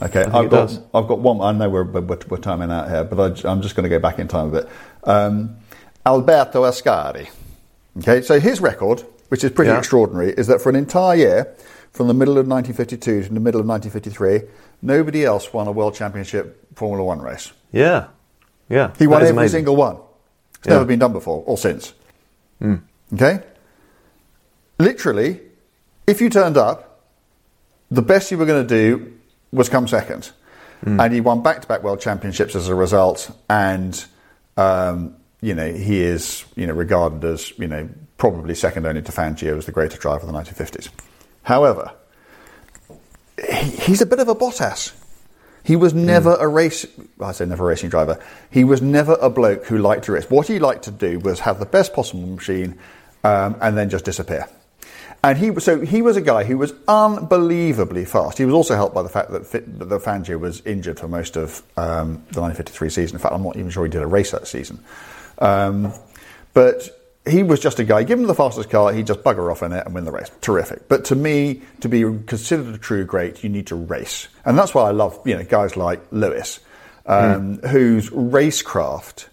Okay, 0.01 0.21
I've 0.23 0.49
got 0.49 0.67
does. 0.67 0.79
I've 0.93 1.07
got 1.07 1.19
one. 1.19 1.41
I 1.41 1.51
know 1.51 1.69
we're 1.69 1.83
we're, 1.83 2.01
we're 2.29 2.37
timing 2.37 2.71
out 2.71 2.89
here, 2.89 3.03
but 3.03 3.45
I, 3.45 3.51
am 3.51 3.61
just 3.61 3.75
going 3.75 3.83
to 3.83 3.89
go 3.89 3.99
back 3.99 4.17
in 4.19 4.27
time 4.27 4.47
a 4.47 4.61
bit. 4.61 4.69
Um, 5.03 5.57
Alberto 6.05 6.63
Ascari. 6.63 7.29
Okay, 7.97 8.21
so 8.21 8.39
his 8.39 8.61
record, 8.61 9.03
which 9.27 9.43
is 9.43 9.51
pretty 9.51 9.71
Yeah. 9.71 9.77
extraordinary, 9.77 10.31
is 10.31 10.47
that 10.47 10.61
for 10.61 10.69
an 10.69 10.75
entire 10.77 11.15
year, 11.17 11.55
from 11.91 12.07
the 12.07 12.13
middle 12.13 12.37
of 12.37 12.47
1952 12.47 13.23
to 13.23 13.33
the 13.33 13.39
middle 13.39 13.59
of 13.59 13.67
1953, 13.67 14.47
nobody 14.81 15.25
else 15.25 15.51
won 15.51 15.67
a 15.67 15.71
world 15.71 15.95
championship 15.95 16.75
Formula 16.75 17.03
One 17.03 17.21
race. 17.21 17.51
Yeah. 17.73 18.07
Yeah. 18.69 18.93
He 18.97 19.05
won 19.07 19.21
every 19.21 19.31
amazing. 19.31 19.57
single 19.59 19.75
one. 19.75 19.97
It's 20.59 20.67
Yeah. 20.67 20.73
never 20.73 20.85
been 20.85 20.99
done 20.99 21.11
before 21.13 21.43
or 21.45 21.57
since. 21.57 21.93
Okay? 23.13 23.41
Literally, 24.77 25.41
if 26.07 26.21
you 26.21 26.29
turned 26.29 26.57
up, 26.57 27.01
the 27.91 28.01
best 28.01 28.31
you 28.31 28.37
were 28.37 28.45
going 28.45 28.65
to 28.65 28.75
do 28.87 29.13
was 29.51 29.69
come 29.69 29.87
second. 29.87 30.31
And 30.85 31.13
he 31.13 31.19
won 31.19 31.43
back 31.43 31.61
to 31.61 31.67
back 31.67 31.83
world 31.83 31.99
championships 31.99 32.55
as 32.55 32.69
a 32.69 32.75
result. 32.75 33.29
And, 33.49 34.01
um, 34.55 35.15
you 35.41 35.53
know, 35.53 35.71
he 35.73 35.99
is, 36.01 36.45
you 36.55 36.67
know, 36.67 36.73
regarded 36.73 37.23
as, 37.25 37.51
you 37.59 37.67
know, 37.67 37.89
probably 38.17 38.55
second 38.55 38.85
only 38.85 39.01
to 39.01 39.11
Fangio 39.11 39.57
as 39.57 39.65
the 39.65 39.71
greatest 39.73 40.01
driver 40.01 40.21
of 40.21 40.27
the 40.27 40.33
1950s. 40.33 40.89
However, 41.43 41.91
he- 43.49 43.71
he's 43.71 44.01
a 44.01 44.05
bit 44.05 44.19
of 44.19 44.27
a 44.27 44.35
Bottas. 44.35 44.91
He 45.63 45.75
was 45.75 45.93
never 45.93 46.35
a 46.39 46.47
race. 46.47 46.85
I 47.19 47.31
say 47.33 47.45
never 47.45 47.65
a 47.65 47.67
racing 47.67 47.89
driver. 47.89 48.17
He 48.49 48.63
was 48.63 48.81
never 48.81 49.17
a 49.21 49.29
bloke 49.29 49.65
who 49.65 49.77
liked 49.77 50.05
to 50.05 50.13
race. 50.13 50.29
What 50.29 50.47
he 50.47 50.59
liked 50.59 50.83
to 50.83 50.91
do 50.91 51.19
was 51.19 51.41
have 51.41 51.59
the 51.59 51.65
best 51.65 51.93
possible 51.93 52.25
machine, 52.25 52.75
um, 53.23 53.55
and 53.61 53.77
then 53.77 53.89
just 53.89 54.05
disappear. 54.05 54.47
And 55.21 55.37
he 55.37 55.51
was 55.51 55.65
so 55.65 55.81
he 55.81 56.01
was 56.01 56.15
a 56.15 56.21
guy 56.21 56.45
who 56.45 56.57
was 56.57 56.73
unbelievably 56.87 58.05
fast. 58.05 58.37
He 58.37 58.45
was 58.45 58.53
also 58.53 58.75
helped 58.75 58.95
by 58.95 59.03
the 59.03 59.09
fact 59.09 59.31
that, 59.31 59.45
Fit, 59.45 59.79
that 59.79 59.85
the 59.85 59.99
Fangio 59.99 60.39
was 60.39 60.61
injured 60.65 60.97
for 60.97 61.09
most 61.09 61.35
of 61.35 61.61
um, 61.75 62.23
the 62.31 62.41
1953 62.41 62.89
season. 62.89 63.15
In 63.17 63.21
fact, 63.21 63.33
I'm 63.33 63.43
not 63.43 63.57
even 63.57 63.69
sure 63.69 63.83
he 63.83 63.91
did 63.91 64.01
a 64.01 64.07
race 64.07 64.31
that 64.31 64.47
season. 64.47 64.79
Um, 65.39 65.93
but 66.53 66.89
he 67.27 67.43
was 67.43 67.59
just 67.59 67.79
a 67.79 67.83
guy. 67.83 68.03
Give 68.03 68.17
him 68.17 68.27
the 68.27 68.35
fastest 68.35 68.69
car, 68.69 68.93
he'd 68.93 69.07
just 69.07 69.21
bugger 69.21 69.51
off 69.51 69.61
in 69.61 69.73
it 69.73 69.85
and 69.85 69.93
win 69.93 70.05
the 70.05 70.11
race. 70.11 70.31
Terrific. 70.41 70.87
But 70.87 71.05
to 71.05 71.15
me, 71.15 71.61
to 71.81 71.89
be 71.89 72.01
considered 72.25 72.73
a 72.73 72.77
true 72.77 73.05
great, 73.05 73.43
you 73.43 73.49
need 73.49 73.67
to 73.67 73.75
race, 73.75 74.27
and 74.45 74.57
that's 74.57 74.73
why 74.73 74.87
I 74.87 74.91
love 74.91 75.19
you 75.25 75.35
know 75.35 75.43
guys 75.43 75.75
like 75.75 76.01
Lewis, 76.11 76.59
um, 77.05 77.59
whose 77.59 78.09
racecraft, 78.09 79.27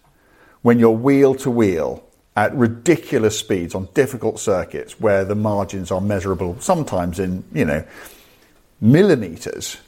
when 0.62 0.78
you're 0.78 0.90
wheel 0.90 1.34
to 1.36 1.50
wheel 1.50 2.05
at 2.36 2.54
ridiculous 2.54 3.38
speeds 3.38 3.74
on 3.74 3.88
difficult 3.94 4.38
circuits 4.38 5.00
where 5.00 5.24
the 5.24 5.34
margins 5.34 5.90
are 5.90 6.00
measurable, 6.00 6.56
sometimes 6.60 7.18
in 7.18 7.42
you 7.52 7.64
know 7.64 7.84
millimeters. 8.80 9.78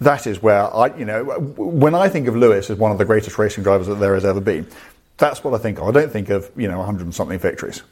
That 0.00 0.26
is 0.26 0.42
where 0.42 0.72
I, 0.74 0.96
you 0.96 1.04
know, 1.04 1.24
when 1.24 1.94
I 1.94 2.08
think 2.08 2.28
of 2.28 2.36
Lewis 2.36 2.70
as 2.70 2.78
one 2.78 2.92
of 2.92 2.98
the 2.98 3.04
greatest 3.04 3.38
racing 3.38 3.64
drivers 3.64 3.88
that 3.88 3.96
there 3.96 4.14
has 4.14 4.24
ever 4.24 4.40
been, 4.40 4.66
that's 5.16 5.42
what 5.42 5.54
I 5.54 5.58
think 5.58 5.78
of. 5.78 5.88
I 5.88 5.90
don't 5.90 6.12
think 6.12 6.30
of, 6.30 6.50
you 6.56 6.68
know, 6.68 6.78
100 6.78 7.02
and 7.02 7.14
something 7.14 7.38
victories. 7.38 7.82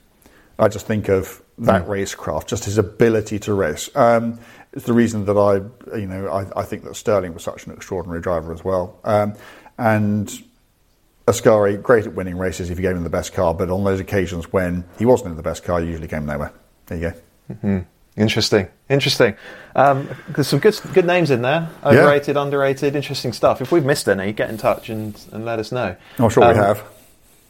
I 0.58 0.68
just 0.68 0.86
think 0.86 1.08
of 1.08 1.42
that 1.58 1.86
racecraft, 1.86 2.46
just 2.46 2.64
his 2.64 2.78
ability 2.78 3.40
to 3.40 3.54
race. 3.54 3.90
Um, 3.94 4.38
it's 4.72 4.86
the 4.86 4.92
reason 4.92 5.24
that 5.26 5.36
I, 5.36 5.96
you 5.96 6.06
know, 6.06 6.28
I, 6.28 6.60
I 6.60 6.62
think 6.64 6.84
that 6.84 6.94
Stirling 6.94 7.34
was 7.34 7.42
such 7.42 7.66
an 7.66 7.72
extraordinary 7.72 8.20
driver 8.20 8.52
as 8.52 8.64
well. 8.64 8.98
Um, 9.04 9.34
and 9.76 10.32
Ascari, 11.26 11.80
great 11.82 12.06
at 12.06 12.14
winning 12.14 12.38
races 12.38 12.70
if 12.70 12.78
you 12.78 12.82
gave 12.82 12.96
him 12.96 13.02
the 13.02 13.10
best 13.10 13.32
car, 13.32 13.52
but 13.52 13.68
on 13.68 13.82
those 13.84 13.98
occasions 13.98 14.52
when 14.52 14.84
he 14.98 15.04
wasn't 15.04 15.30
in 15.30 15.36
the 15.36 15.42
best 15.42 15.64
car, 15.64 15.80
you 15.80 15.88
usually 15.88 16.08
came 16.08 16.24
nowhere. 16.24 16.52
There 16.86 16.98
you 16.98 17.12
go. 17.58 17.84
Interesting, 18.16 18.68
interesting. 18.88 19.36
Um, 19.74 20.08
there's 20.28 20.48
some 20.48 20.58
good 20.60 20.78
good 20.94 21.04
names 21.04 21.30
in 21.30 21.42
there. 21.42 21.68
Overrated, 21.84 22.36
underrated, 22.36 22.96
interesting 22.96 23.32
stuff. 23.32 23.60
If 23.60 23.72
we've 23.72 23.84
missed 23.84 24.08
any, 24.08 24.32
get 24.32 24.48
in 24.48 24.56
touch 24.56 24.88
and, 24.88 25.20
and 25.32 25.44
let 25.44 25.58
us 25.58 25.70
know. 25.70 25.96
I'm 26.18 26.30
sure 26.30 26.44
Um, 26.44 26.50
we 26.50 26.56
have. 26.56 26.82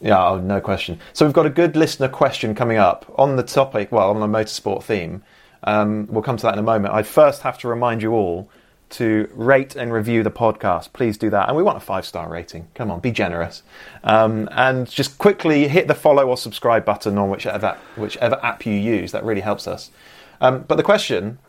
Yeah, 0.01 0.27
oh, 0.27 0.39
no 0.39 0.59
question. 0.59 0.99
So 1.13 1.25
we've 1.25 1.33
got 1.33 1.45
a 1.45 1.49
good 1.51 1.75
listener 1.75 2.09
question 2.09 2.53
coming 2.53 2.77
up 2.77 3.11
on 3.17 3.35
the 3.35 3.43
topic, 3.43 3.91
well, 3.91 4.09
on 4.09 4.19
the 4.19 4.27
motorsport 4.27 4.83
theme. 4.83 5.23
Um, 5.63 6.07
we'll 6.07 6.21
come 6.21 6.37
to 6.37 6.43
that 6.43 6.53
in 6.53 6.59
a 6.59 6.63
moment. 6.63 6.93
I 6.93 7.01
first 7.03 7.41
have 7.43 7.57
to 7.59 7.67
remind 7.67 8.01
you 8.01 8.11
all 8.13 8.49
to 8.89 9.29
rate 9.33 9.75
and 9.75 9.91
review 9.91 10.23
the 10.23 10.31
podcast. 10.31 10.93
Please 10.93 11.17
do 11.17 11.29
that. 11.29 11.47
And 11.47 11.57
we 11.57 11.63
want 11.63 11.77
a 11.77 11.81
five 11.81 12.05
star 12.05 12.29
rating. 12.29 12.67
Come 12.73 12.89
on, 12.91 12.99
be 12.99 13.11
generous. 13.11 13.63
Um, 14.03 14.47
and 14.51 14.89
just 14.89 15.17
quickly 15.17 15.67
hit 15.67 15.87
the 15.87 15.95
follow 15.95 16.27
or 16.27 16.37
subscribe 16.37 16.85
button 16.85 17.17
on 17.17 17.29
whichever, 17.29 17.77
whichever 17.95 18.39
app 18.43 18.65
you 18.65 18.73
use. 18.73 19.11
That 19.11 19.23
really 19.23 19.41
helps 19.41 19.67
us. 19.67 19.91
Um, 20.39 20.63
but 20.67 20.75
the 20.75 20.83
question 20.83 21.39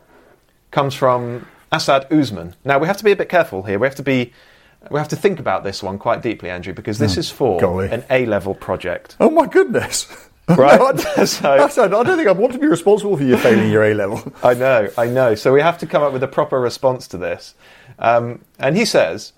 comes 0.71 0.95
from 0.95 1.47
Assad 1.71 2.09
Uzman. 2.09 2.53
Now, 2.65 2.79
we 2.79 2.87
have 2.87 2.97
to 2.97 3.03
be 3.03 3.11
a 3.11 3.15
bit 3.15 3.29
careful 3.29 3.63
here. 3.63 3.79
We 3.79 3.87
have 3.87 3.95
to 3.95 4.03
be. 4.03 4.33
We 4.89 4.97
have 4.97 5.09
to 5.09 5.17
think 5.17 5.39
about 5.41 5.65
this 5.65 5.83
one 5.83 5.99
quite 5.99 6.21
deeply, 6.21 6.49
Andrew, 6.49 6.73
because 6.73 6.99
this 6.99 7.17
is 7.17 7.29
for 7.29 7.59
golly. 7.59 7.89
an 7.89 8.05
A 8.09 8.25
level 8.25 8.55
project. 8.55 9.17
Oh 9.19 9.29
my 9.29 9.45
goodness! 9.45 10.07
Right. 10.57 10.79
No, 10.79 10.87
I, 11.17 11.25
So- 11.25 11.53
I 11.53 11.63
I 11.85 11.87
don't 11.87 12.17
think 12.17 12.27
I 12.27 12.31
want 12.31 12.53
to 12.53 12.59
be 12.59 12.67
responsible 12.67 13.15
for 13.15 13.23
you 13.23 13.37
failing 13.37 13.69
your 13.71 13.83
A 13.83 13.93
level. 13.93 14.21
I 14.43 14.53
know, 14.55 14.89
I 14.97 15.05
know. 15.05 15.35
So 15.35 15.53
we 15.53 15.61
have 15.61 15.77
to 15.79 15.85
come 15.85 16.01
up 16.01 16.11
with 16.11 16.23
a 16.23 16.27
proper 16.27 16.59
response 16.59 17.07
to 17.09 17.17
this. 17.17 17.53
Um, 17.99 18.43
and 18.57 18.75
he 18.75 18.85
says, 18.85 19.33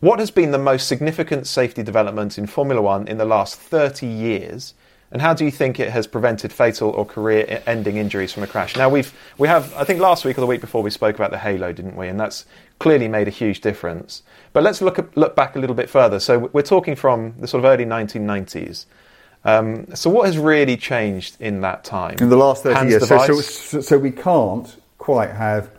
What 0.00 0.18
has 0.20 0.30
been 0.30 0.52
the 0.52 0.58
most 0.58 0.86
significant 0.86 1.46
safety 1.46 1.82
development 1.82 2.38
in 2.38 2.46
Formula 2.46 2.80
One 2.80 3.08
in 3.08 3.18
the 3.18 3.24
last 3.24 3.56
30 3.56 4.06
years? 4.06 4.74
And 5.12 5.22
how 5.22 5.34
do 5.34 5.44
you 5.44 5.52
think 5.52 5.78
it 5.78 5.90
has 5.90 6.06
prevented 6.06 6.52
fatal 6.52 6.90
or 6.90 7.04
career 7.06 7.62
ending 7.66 7.96
injuries 7.96 8.32
from 8.32 8.42
a 8.42 8.46
crash? 8.48 8.76
Now, 8.76 8.88
we've, 8.88 9.12
we 9.38 9.46
have, 9.46 9.72
I 9.74 9.84
think 9.84 10.00
last 10.00 10.24
week 10.24 10.36
or 10.36 10.40
the 10.40 10.48
week 10.48 10.60
before, 10.60 10.82
we 10.82 10.90
spoke 10.90 11.14
about 11.14 11.30
the 11.30 11.38
halo, 11.38 11.72
didn't 11.72 11.96
we? 11.96 12.08
And 12.08 12.18
that's 12.18 12.44
clearly 12.80 13.06
made 13.06 13.28
a 13.28 13.30
huge 13.30 13.60
difference. 13.60 14.22
But 14.52 14.64
let's 14.64 14.82
look, 14.82 14.98
at, 14.98 15.16
look 15.16 15.36
back 15.36 15.54
a 15.54 15.60
little 15.60 15.76
bit 15.76 15.88
further. 15.88 16.18
So 16.18 16.50
we're 16.52 16.62
talking 16.62 16.96
from 16.96 17.34
the 17.38 17.46
sort 17.46 17.64
of 17.64 17.70
early 17.70 17.84
1990s. 17.84 18.86
Um, 19.46 19.94
so 19.94 20.10
what 20.10 20.26
has 20.26 20.36
really 20.36 20.76
changed 20.76 21.36
in 21.40 21.60
that 21.60 21.84
time? 21.84 22.16
In 22.20 22.30
the 22.30 22.36
last 22.36 22.64
30 22.64 22.74
HANS 22.74 22.90
years. 22.90 23.08
So, 23.08 23.40
so, 23.40 23.80
so, 23.80 23.96
we 23.96 24.10
can't 24.10 24.76
quite 24.98 25.30
have 25.30 25.70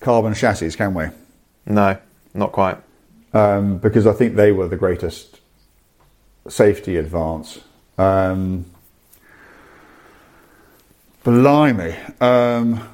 carbon 0.00 0.34
chassis, 0.34 0.72
can 0.72 0.92
we? 0.92 1.06
No, 1.66 1.98
not 2.34 2.50
quite. 2.50 2.78
Um, 3.32 3.78
because 3.78 4.08
I 4.08 4.12
think 4.12 4.34
they 4.34 4.50
were 4.50 4.66
the 4.66 4.76
greatest 4.76 5.40
safety 6.48 6.96
advance. 6.96 7.60
Um, 7.96 8.64
blimey. 11.22 11.96
Um, 12.20 12.88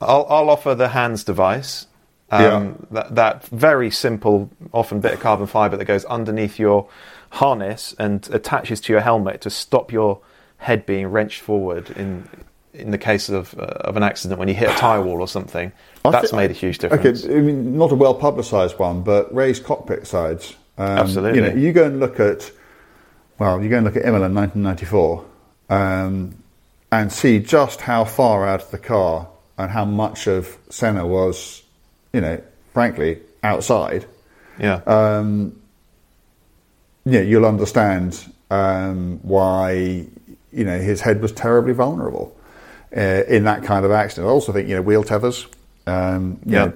I'll, 0.00 0.24
I'll 0.30 0.50
offer 0.50 0.76
the 0.76 0.90
HANS 0.90 1.24
device. 1.24 1.86
Um, 2.30 2.86
that, 2.92 3.14
that 3.16 3.46
very 3.46 3.90
simple, 3.90 4.50
often 4.72 5.00
bit 5.00 5.14
of 5.14 5.20
carbon 5.20 5.46
fibre 5.48 5.76
that 5.76 5.86
goes 5.86 6.04
underneath 6.04 6.60
your 6.60 6.88
harness 7.30 7.94
and 7.98 8.28
attaches 8.32 8.80
to 8.82 8.92
your 8.92 9.02
helmet 9.02 9.40
to 9.42 9.50
stop 9.50 9.92
your 9.92 10.20
head 10.58 10.86
being 10.86 11.06
wrenched 11.06 11.40
forward 11.40 11.90
in 11.90 12.28
in 12.74 12.90
the 12.90 12.98
case 12.98 13.28
of 13.28 13.58
uh, 13.58 13.62
of 13.62 13.96
an 13.96 14.02
accident 14.02 14.38
when 14.38 14.48
you 14.48 14.54
hit 14.54 14.70
a 14.70 14.74
tyre 14.74 15.02
wall 15.02 15.20
or 15.20 15.28
something. 15.28 15.72
I 16.04 16.10
That's 16.10 16.32
made 16.32 16.50
a 16.50 16.54
huge 16.54 16.78
difference. 16.78 17.24
Okay, 17.24 17.36
I 17.36 17.40
mean, 17.40 17.76
not 17.76 17.92
a 17.92 17.94
well 17.94 18.14
publicised 18.14 18.78
one, 18.78 19.02
but 19.02 19.34
raised 19.34 19.64
cockpit 19.64 20.06
sides. 20.06 20.54
Um, 20.76 20.98
Absolutely. 20.98 21.40
You 21.40 21.48
know, 21.48 21.54
you 21.54 21.72
go 21.72 21.84
and 21.84 21.98
look 21.98 22.20
at, 22.20 22.50
well, 23.38 23.62
you 23.62 23.68
go 23.68 23.78
and 23.78 23.84
look 23.84 23.96
at 23.96 24.04
Imola 24.04 24.26
in 24.26 24.34
1994 24.34 25.24
um, 25.70 26.36
and 26.92 27.12
see 27.12 27.40
just 27.40 27.80
how 27.80 28.04
far 28.04 28.46
out 28.46 28.62
of 28.62 28.70
the 28.70 28.78
car 28.78 29.28
and 29.58 29.70
how 29.70 29.84
much 29.84 30.28
of 30.28 30.56
Senna 30.70 31.04
was, 31.04 31.64
you 32.12 32.20
know, 32.20 32.40
frankly, 32.72 33.20
outside. 33.42 34.06
Yeah. 34.60 34.80
Um, 34.86 35.57
yeah, 37.08 37.20
you'll 37.20 37.46
understand 37.46 38.32
um, 38.50 39.20
why 39.22 40.06
you 40.52 40.64
know 40.64 40.78
his 40.78 41.00
head 41.00 41.20
was 41.22 41.32
terribly 41.32 41.72
vulnerable 41.72 42.36
uh, 42.96 43.00
in 43.28 43.44
that 43.44 43.62
kind 43.62 43.84
of 43.84 43.90
accident. 43.90 44.26
I 44.28 44.30
also 44.30 44.52
think 44.52 44.68
you 44.68 44.76
know 44.76 44.82
wheel 44.82 45.04
tethers, 45.04 45.46
um, 45.86 46.38
Yeah. 46.44 46.66
know, 46.66 46.72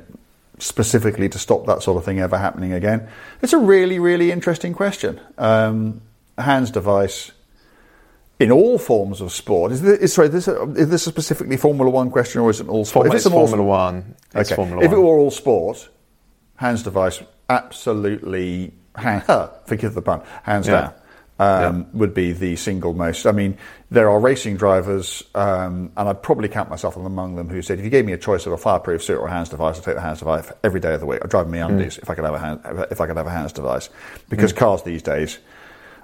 specifically 0.58 1.28
to 1.28 1.38
stop 1.38 1.66
that 1.66 1.82
sort 1.82 1.96
of 1.98 2.04
thing 2.04 2.20
ever 2.20 2.38
happening 2.38 2.72
again. 2.72 3.08
It's 3.40 3.52
a 3.52 3.58
really, 3.58 3.98
really 3.98 4.30
interesting 4.30 4.74
question. 4.74 5.20
Um, 5.38 6.00
HANS 6.38 6.70
device 6.70 7.32
in 8.38 8.50
all 8.52 8.78
forms 8.78 9.20
of 9.20 9.32
sport. 9.32 9.72
Is 9.72 9.82
this, 9.82 9.98
is, 9.98 10.12
sorry, 10.12 10.28
this, 10.28 10.46
is 10.48 10.88
this 10.88 11.06
a 11.06 11.10
specifically 11.10 11.56
Formula 11.56 11.90
One 11.90 12.10
question 12.10 12.40
or 12.42 12.50
is 12.50 12.60
it 12.60 12.68
all 12.68 12.84
sport? 12.84 13.06
Form- 13.06 13.16
If 13.16 13.18
it's 13.18 13.26
all- 13.26 13.46
Formula 13.46 13.62
One. 13.62 14.14
It's 14.34 14.50
Okay. 14.50 14.56
Formula 14.56 14.82
if 14.84 14.90
One. 14.90 15.00
it 15.00 15.02
were 15.02 15.18
all 15.18 15.30
sport, 15.30 15.88
HANS 16.56 16.82
device, 16.84 17.22
absolutely, 17.50 18.72
hand, 18.96 19.22
forgive 19.66 19.94
the 19.94 20.02
pun, 20.02 20.22
hands 20.42 20.66
Yeah. 20.68 20.92
down, 21.38 21.74
um, 21.74 21.86
would 21.94 22.14
be 22.14 22.32
the 22.32 22.56
single 22.56 22.92
most. 22.94 23.26
I 23.26 23.32
mean, 23.32 23.56
there 23.90 24.08
are 24.10 24.20
racing 24.20 24.56
drivers, 24.58 25.22
um, 25.34 25.90
and 25.96 26.08
I'd 26.08 26.22
probably 26.22 26.48
count 26.48 26.70
myself 26.70 26.96
among 26.96 27.36
them, 27.36 27.48
who 27.48 27.62
said, 27.62 27.78
if 27.78 27.84
you 27.84 27.90
gave 27.90 28.04
me 28.04 28.12
a 28.12 28.18
choice 28.18 28.46
of 28.46 28.52
a 28.52 28.56
fireproof 28.58 29.02
suit 29.02 29.18
or 29.18 29.26
a 29.26 29.30
HANS 29.30 29.48
device, 29.48 29.78
I'd 29.78 29.84
take 29.84 29.94
the 29.96 30.00
HANS 30.00 30.20
device 30.20 30.50
every 30.62 30.78
day 30.80 30.94
of 30.94 31.00
the 31.00 31.06
week. 31.06 31.20
I'd 31.22 31.30
drive 31.30 31.48
me 31.48 31.58
Mm. 31.58 31.70
undies 31.70 31.98
if 31.98 32.08
I 32.10 32.14
could 32.14 32.24
have 32.24 32.34
a 32.34 32.38
hand, 32.38 32.60
if 32.90 33.00
I 33.00 33.06
could 33.06 33.16
have 33.16 33.26
a 33.26 33.30
HANS 33.30 33.52
device, 33.52 33.88
because 34.28 34.52
cars 34.52 34.82
these 34.82 35.02
days. 35.02 35.38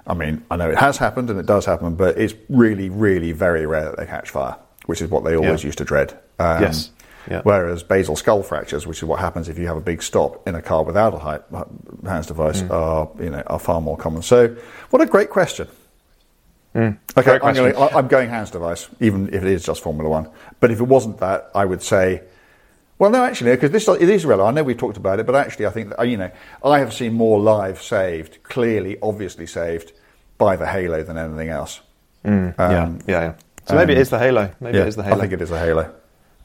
I 0.07 0.13
mean, 0.15 0.43
I 0.49 0.55
know 0.55 0.69
it 0.69 0.77
has 0.77 0.97
happened 0.97 1.29
and 1.29 1.39
it 1.39 1.45
does 1.45 1.65
happen, 1.65 1.95
but 1.95 2.17
it's 2.17 2.33
really, 2.49 2.89
really 2.89 3.31
very 3.31 3.65
rare 3.67 3.85
that 3.85 3.97
they 3.97 4.07
catch 4.07 4.31
fire, 4.31 4.55
which 4.87 5.01
is 5.01 5.09
what 5.11 5.23
they 5.23 5.35
always 5.35 5.63
Yeah. 5.63 5.67
used 5.67 5.77
to 5.77 5.85
dread. 5.85 6.13
Um, 6.39 6.61
Yes. 6.63 6.89
Yeah. 7.29 7.41
Whereas 7.43 7.83
basal 7.83 8.15
skull 8.15 8.41
fractures, 8.43 8.87
which 8.87 8.97
is 8.97 9.03
what 9.03 9.19
happens 9.19 9.49
if 9.49 9.57
you 9.59 9.67
have 9.67 9.77
a 9.77 9.81
big 9.81 10.01
stop 10.01 10.47
in 10.47 10.55
a 10.55 10.61
car 10.61 10.83
without 10.83 11.13
a 11.13 11.19
high, 11.19 11.39
HANS 12.05 12.27
device, 12.27 12.61
Mm. 12.61 12.71
are 12.71 13.09
you 13.23 13.29
know 13.29 13.43
are 13.47 13.59
far 13.59 13.81
more 13.81 13.97
common. 13.97 14.21
So, 14.23 14.55
what 14.89 15.01
a 15.01 15.05
great 15.05 15.29
question. 15.29 15.67
Mm. 16.75 16.97
Okay, 17.17 17.23
Great 17.23 17.33
I'm 17.35 17.39
question. 17.41 17.71
going, 17.71 17.93
I'm 17.95 18.07
going 18.07 18.29
HANS 18.29 18.51
device, 18.51 18.87
even 18.99 19.27
if 19.33 19.43
it 19.43 19.51
is 19.51 19.63
just 19.63 19.81
Formula 19.81 20.09
One. 20.09 20.29
But 20.59 20.71
if 20.71 20.79
it 20.79 20.83
wasn't 20.83 21.17
that, 21.19 21.49
I 21.55 21.65
would 21.65 21.81
say, 21.81 22.21
well, 22.99 23.09
no, 23.09 23.23
actually, 23.23 23.51
because 23.51 23.71
this 23.71 23.87
it 23.87 24.09
is 24.09 24.25
relevant. 24.25 24.49
I 24.49 24.59
know 24.59 24.63
we've 24.63 24.77
talked 24.77 24.97
about 24.97 25.19
it, 25.19 25.25
but 25.25 25.35
actually, 25.35 25.65
I 25.65 25.69
think 25.71 25.95
that, 25.95 26.07
you 26.07 26.17
know, 26.17 26.31
I 26.63 26.79
have 26.79 26.93
seen 26.93 27.13
more 27.13 27.39
lives 27.39 27.83
saved, 27.83 28.43
clearly, 28.43 28.97
obviously 29.01 29.47
saved 29.47 29.93
by 30.37 30.55
the 30.55 30.67
Halo 30.67 31.01
than 31.03 31.17
anything 31.17 31.49
else. 31.49 31.81
Mm. 32.25 32.55
yeah, 32.57 32.83
um, 32.83 32.99
yeah, 33.07 33.21
yeah. 33.21 33.33
So 33.67 33.75
maybe 33.75 33.93
it 33.93 33.99
is 33.99 34.09
the 34.09 34.19
Halo. 34.19 34.51
Maybe 34.59 34.77
Yeah, 34.77 34.83
it 34.83 34.89
is 34.89 34.95
the 34.95 35.03
Halo. 35.03 35.17
I 35.17 35.19
think 35.21 35.33
it 35.33 35.41
is 35.41 35.51
a 35.51 35.59
Halo. 35.59 35.93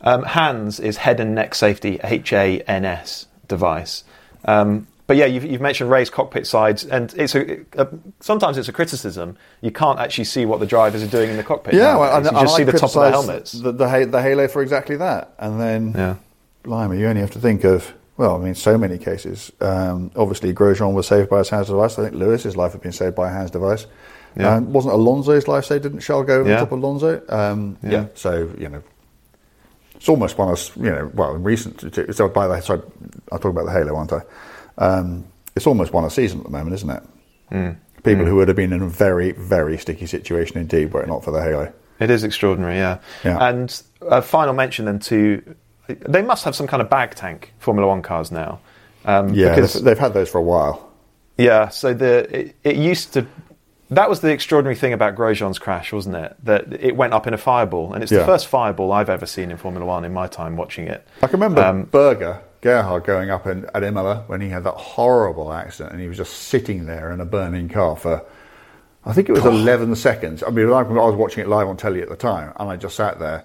Um, 0.04 0.22
HANS 0.22 0.78
is 0.80 0.98
head 0.98 1.18
and 1.18 1.34
neck 1.34 1.54
safety, 1.54 1.98
H 2.04 2.32
A 2.32 2.60
N 2.60 2.84
S 2.84 3.26
device. 3.48 4.04
Um, 4.44 4.86
but 5.06 5.16
yeah, 5.16 5.26
you've, 5.26 5.44
you've 5.44 5.60
mentioned 5.60 5.90
raised 5.90 6.12
cockpit 6.12 6.46
sides, 6.46 6.84
and 6.84 7.12
it's 7.16 7.34
a, 7.34 7.60
a, 7.76 7.88
sometimes 8.20 8.56
it's 8.56 8.68
a 8.68 8.72
criticism. 8.72 9.36
You 9.60 9.70
can't 9.70 9.98
actually 9.98 10.24
see 10.24 10.46
what 10.46 10.60
the 10.60 10.66
drivers 10.66 11.02
are 11.02 11.08
doing 11.08 11.30
in 11.30 11.36
the 11.36 11.42
cockpit. 11.42 11.74
Yeah, 11.74 11.96
well, 11.98 12.16
and, 12.16 12.24
you 12.24 12.30
just 12.32 12.54
I 12.54 12.56
see 12.58 12.64
the 12.64 12.72
top 12.72 12.94
of 12.96 13.12
helmets. 13.12 13.52
The, 13.52 13.72
the, 13.72 14.06
the 14.06 14.22
Halo 14.22 14.48
for 14.48 14.62
exactly 14.62 14.96
that. 14.96 15.34
And 15.38 15.60
then, 15.60 15.92
Yeah. 15.94 16.14
blimey, 16.62 16.98
you 16.98 17.06
only 17.06 17.20
have 17.20 17.32
to 17.32 17.38
think 17.38 17.64
of, 17.64 17.92
well, 18.16 18.36
I 18.36 18.38
mean, 18.38 18.54
so 18.54 18.78
many 18.78 18.96
cases. 18.96 19.52
Um, 19.60 20.10
obviously, 20.16 20.54
Grosjean 20.54 20.94
was 20.94 21.06
saved 21.06 21.28
by 21.28 21.38
his 21.38 21.50
HANS 21.50 21.66
device. 21.66 21.98
I 21.98 22.04
think 22.04 22.14
Lewis's 22.14 22.56
life 22.56 22.72
had 22.72 22.80
been 22.80 22.92
saved 22.92 23.14
by 23.14 23.28
a 23.28 23.32
HANS 23.32 23.50
device. 23.50 23.86
Yeah. 24.36 24.54
Um, 24.54 24.72
wasn't 24.72 24.94
Alonso's 24.94 25.48
life 25.48 25.66
saved? 25.66 25.82
Didn't 25.82 26.00
Charles 26.00 26.26
go 26.26 26.40
over 26.40 26.48
Yeah. 26.48 26.56
the 26.56 26.60
top 26.60 26.72
of 26.72 26.78
Alonso? 26.82 27.22
Um, 27.28 27.76
yeah. 27.82 27.90
Yeah. 27.90 28.06
So, 28.14 28.50
you 28.56 28.68
know, 28.70 28.82
it's 30.04 30.08
almost 30.10 30.36
one 30.36 30.50
of, 30.50 30.70
you 30.76 30.90
know, 30.90 31.10
well, 31.14 31.34
in 31.34 31.42
recent, 31.42 31.80
so 32.14 32.28
by 32.28 32.46
the, 32.46 32.60
sorry, 32.60 32.82
I'll 33.32 33.38
talk 33.38 33.52
about 33.52 33.64
the 33.64 33.72
Halo, 33.72 33.96
aren't 33.96 34.12
I? 34.12 34.20
Um, 34.76 35.24
it's 35.56 35.66
almost 35.66 35.94
one 35.94 36.04
a 36.04 36.10
season 36.10 36.40
at 36.40 36.44
the 36.44 36.50
moment, 36.50 36.74
isn't 36.74 36.90
it? 36.90 37.02
Mm. 37.50 37.76
People 38.02 38.26
who 38.26 38.36
would 38.36 38.48
have 38.48 38.56
been 38.58 38.74
in 38.74 38.82
a 38.82 38.86
very, 38.86 39.32
very 39.32 39.78
sticky 39.78 40.04
situation 40.04 40.58
indeed 40.58 40.92
were 40.92 41.02
it 41.02 41.08
not 41.08 41.24
for 41.24 41.30
the 41.30 41.42
Halo. 41.42 41.72
It 42.00 42.10
is 42.10 42.22
extraordinary, 42.22 42.76
yeah. 42.76 42.98
Yeah. 43.24 43.48
And 43.48 43.82
a 44.02 44.20
final 44.20 44.52
mention 44.52 44.84
then 44.84 44.98
to 44.98 45.42
they 45.88 46.20
must 46.20 46.44
have 46.44 46.54
some 46.54 46.66
kind 46.66 46.82
of 46.82 46.90
bag 46.90 47.14
tank 47.14 47.54
Formula 47.58 47.88
One 47.88 48.02
cars 48.02 48.30
now. 48.30 48.60
Um, 49.06 49.32
Yeah, 49.32 49.54
because- 49.54 49.72
they've, 49.72 49.84
they've 49.84 49.98
had 49.98 50.12
those 50.12 50.28
for 50.28 50.36
a 50.36 50.42
while. 50.42 50.86
Yeah, 51.38 51.68
so 51.68 51.94
the 51.94 52.40
it, 52.40 52.56
it 52.62 52.76
used 52.76 53.14
to. 53.14 53.26
That 53.94 54.08
was 54.10 54.20
the 54.20 54.30
extraordinary 54.30 54.74
thing 54.76 54.92
about 54.92 55.14
Grosjean's 55.14 55.58
crash, 55.58 55.92
wasn't 55.92 56.16
it? 56.16 56.36
That 56.44 56.72
it 56.80 56.96
went 56.96 57.12
up 57.12 57.26
in 57.26 57.34
a 57.34 57.38
fireball, 57.38 57.92
and 57.94 58.02
it's 58.02 58.10
Yeah. 58.12 58.20
the 58.20 58.24
first 58.26 58.46
fireball 58.48 58.92
I've 58.92 59.08
ever 59.10 59.26
seen 59.26 59.50
in 59.50 59.56
Formula 59.56 59.86
One 59.86 60.04
in 60.04 60.12
my 60.12 60.26
time 60.26 60.56
watching 60.56 60.86
it. 60.88 61.06
I 61.22 61.26
can 61.28 61.38
remember 61.40 61.62
Um, 61.62 61.82
Berger, 61.84 62.38
Gerhard, 62.60 63.04
going 63.04 63.30
up 63.30 63.46
in, 63.46 63.66
at 63.74 63.82
Imola 63.84 64.24
when 64.26 64.40
he 64.40 64.48
had 64.48 64.64
that 64.64 64.74
horrible 64.74 65.52
accident 65.52 65.92
and 65.92 66.00
he 66.00 66.08
was 66.08 66.16
just 66.16 66.32
sitting 66.34 66.86
there 66.86 67.12
in 67.12 67.20
a 67.20 67.24
burning 67.24 67.68
car 67.68 67.94
for, 67.94 68.22
I 69.04 69.12
think 69.12 69.28
it 69.28 69.32
was 69.32 69.44
11 69.60 69.94
seconds. 69.96 70.42
I 70.42 70.50
mean, 70.50 70.66
I 70.72 70.82
was 70.82 71.14
watching 71.14 71.42
it 71.44 71.48
live 71.48 71.68
on 71.68 71.76
telly 71.76 72.02
at 72.02 72.08
the 72.08 72.16
time 72.16 72.52
and 72.56 72.68
I 72.70 72.76
just 72.76 72.96
sat 72.96 73.18
there, 73.18 73.44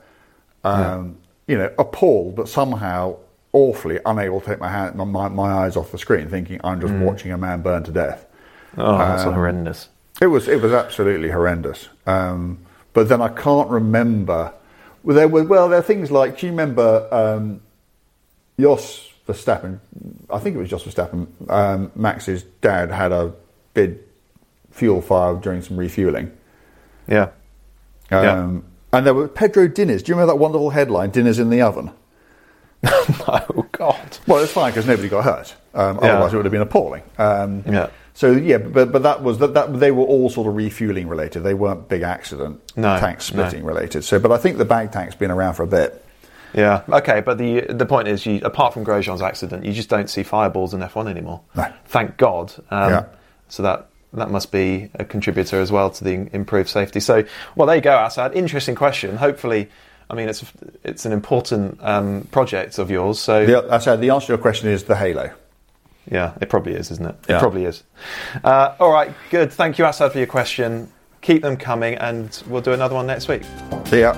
um, 0.63 1.17
you 1.47 1.57
know, 1.57 1.69
appalled, 1.77 2.35
but 2.35 2.47
somehow 2.49 3.17
awfully 3.51 3.99
unable 4.05 4.39
to 4.39 4.45
take 4.47 4.59
my, 4.59 4.69
hand, 4.69 4.95
my, 4.95 5.27
my 5.27 5.51
eyes 5.51 5.75
off 5.75 5.91
the 5.91 5.97
screen, 5.97 6.27
thinking 6.29 6.59
I'm 6.63 6.79
just 6.81 6.93
watching 6.93 7.31
a 7.31 7.37
man 7.37 7.61
burn 7.61 7.83
to 7.83 7.91
death. 7.91 8.25
Oh, 8.77 8.97
that's 8.97 9.23
Um, 9.25 9.33
horrendous. 9.33 9.89
It 10.21 10.27
was 10.27 10.47
it 10.47 10.61
was 10.61 10.71
absolutely 10.73 11.29
horrendous. 11.29 11.89
Um, 12.05 12.59
but 12.93 13.07
then 13.09 13.21
I 13.21 13.29
can't 13.29 13.69
remember. 13.69 14.53
Well, 15.03 15.15
there 15.15 15.27
were 15.27 15.43
well, 15.43 15.69
there 15.69 15.79
are 15.79 15.83
things 15.83 16.11
like. 16.11 16.39
Do 16.39 16.45
you 16.47 16.51
remember 16.51 17.07
um, 17.11 17.61
Jos 18.59 19.11
Verstappen? 19.27 19.79
I 20.29 20.39
think 20.39 20.55
it 20.55 20.59
was 20.59 20.69
Jos 20.69 20.83
Verstappen. 20.83 21.27
Um, 21.49 21.91
Max's 21.95 22.43
dad 22.61 22.91
had 22.91 23.11
a 23.11 23.33
bid 23.73 24.03
fuel 24.71 25.01
fire 25.01 25.35
during 25.35 25.61
some 25.61 25.77
refueling. 25.77 26.31
Yeah. 27.07 27.29
Um, 28.11 28.23
Yeah. 28.23 28.59
And 28.91 29.05
there 29.05 29.13
were 29.13 29.27
Pedro 29.27 29.67
Diniz. 29.67 30.03
Do 30.03 30.09
you 30.09 30.15
remember 30.15 30.33
that 30.33 30.39
wonderful 30.39 30.71
headline, 30.71 31.11
"Diniz 31.11 31.39
in 31.39 31.49
the 31.51 31.61
oven"? 31.61 31.91
oh 32.83 33.67
God. 33.71 34.17
Well, 34.25 34.41
it's 34.43 34.51
fine 34.51 34.71
because 34.71 34.87
nobody 34.87 35.07
got 35.09 35.23
hurt. 35.23 35.55
Um, 35.75 35.99
Yeah. 36.01 36.13
Otherwise, 36.13 36.33
it 36.33 36.37
would 36.37 36.45
have 36.45 36.51
been 36.51 36.61
appalling. 36.61 37.03
Um, 37.17 37.63
Yeah. 37.67 37.89
So 38.19 38.33
yeah, 38.33 38.57
but 38.57 38.91
but 38.91 39.03
that 39.03 39.23
was 39.23 39.37
that, 39.37 39.53
that 39.53 39.79
they 39.79 39.91
were 39.91 40.03
all 40.03 40.29
sort 40.29 40.45
of 40.45 40.53
refueling 40.53 41.07
related. 41.07 41.41
They 41.43 41.53
weren't 41.53 41.87
big 41.87 42.01
accident 42.01 42.59
No, 42.75 42.99
tank 42.99 43.21
splitting 43.21 43.63
related. 43.63 44.03
So, 44.03 44.19
but 44.19 44.29
I 44.33 44.37
think 44.37 44.57
the 44.57 44.65
bag 44.65 44.91
tank's 44.91 45.15
been 45.15 45.31
around 45.31 45.53
for 45.53 45.63
a 45.63 45.67
bit. 45.67 46.05
Yeah. 46.53 46.83
Okay, 46.89 47.21
but 47.21 47.37
the 47.37 47.61
the 47.61 47.85
point 47.85 48.09
is, 48.09 48.25
you 48.25 48.41
apart 48.43 48.73
from 48.73 48.83
Grosjean's 48.83 49.21
accident, 49.21 49.63
you 49.63 49.71
just 49.71 49.87
don't 49.87 50.09
see 50.09 50.23
fireballs 50.23 50.73
in 50.73 50.81
F1 50.81 51.09
anymore. 51.09 51.39
No. 51.55 51.71
Thank 51.85 52.17
God. 52.17 52.53
Um, 52.69 52.89
Yeah. 52.91 53.05
So 53.47 53.63
that 53.63 53.87
that 54.11 54.29
must 54.29 54.51
be 54.51 54.89
a 54.95 55.05
contributor 55.05 55.61
as 55.61 55.71
well 55.71 55.89
to 55.89 56.03
the 56.03 56.27
improved 56.33 56.67
safety. 56.67 56.99
So, 56.99 57.23
well, 57.55 57.67
there 57.67 57.77
you 57.77 57.81
go, 57.81 58.03
Assad. 58.03 58.35
Interesting 58.35 58.75
question. 58.75 59.15
Hopefully, 59.15 59.69
I 60.09 60.15
mean, 60.15 60.27
it's 60.27 60.43
it's 60.83 61.05
an 61.05 61.13
important 61.13 61.79
um, 61.81 62.27
project 62.31 62.79
of 62.79 62.91
yours. 62.91 63.17
So 63.17 63.45
The, 63.45 63.73
I 63.73 63.77
said 63.77 64.01
the 64.01 64.09
answer 64.09 64.27
to 64.27 64.33
your 64.33 64.39
question 64.39 64.67
is 64.67 64.83
the 64.83 64.97
halo. 64.97 65.31
Yeah, 66.11 66.33
it 66.41 66.49
probably 66.49 66.73
is, 66.73 66.91
isn't 66.91 67.05
it? 67.05 67.15
It 67.27 67.31
Yeah. 67.33 67.39
probably 67.39 67.65
is. 67.65 67.83
Uh, 68.43 68.75
all 68.79 68.91
right, 68.91 69.11
good. 69.29 69.51
Thank 69.51 69.77
you, 69.77 69.85
Asad, 69.85 70.11
for 70.11 70.17
your 70.17 70.27
question. 70.27 70.91
Keep 71.21 71.41
them 71.43 71.57
coming, 71.57 71.95
and 71.95 72.41
we'll 72.47 72.61
do 72.61 72.71
another 72.73 72.95
one 72.95 73.05
next 73.07 73.27
week. 73.27 73.43
See 73.85 73.99
ya. 74.01 74.13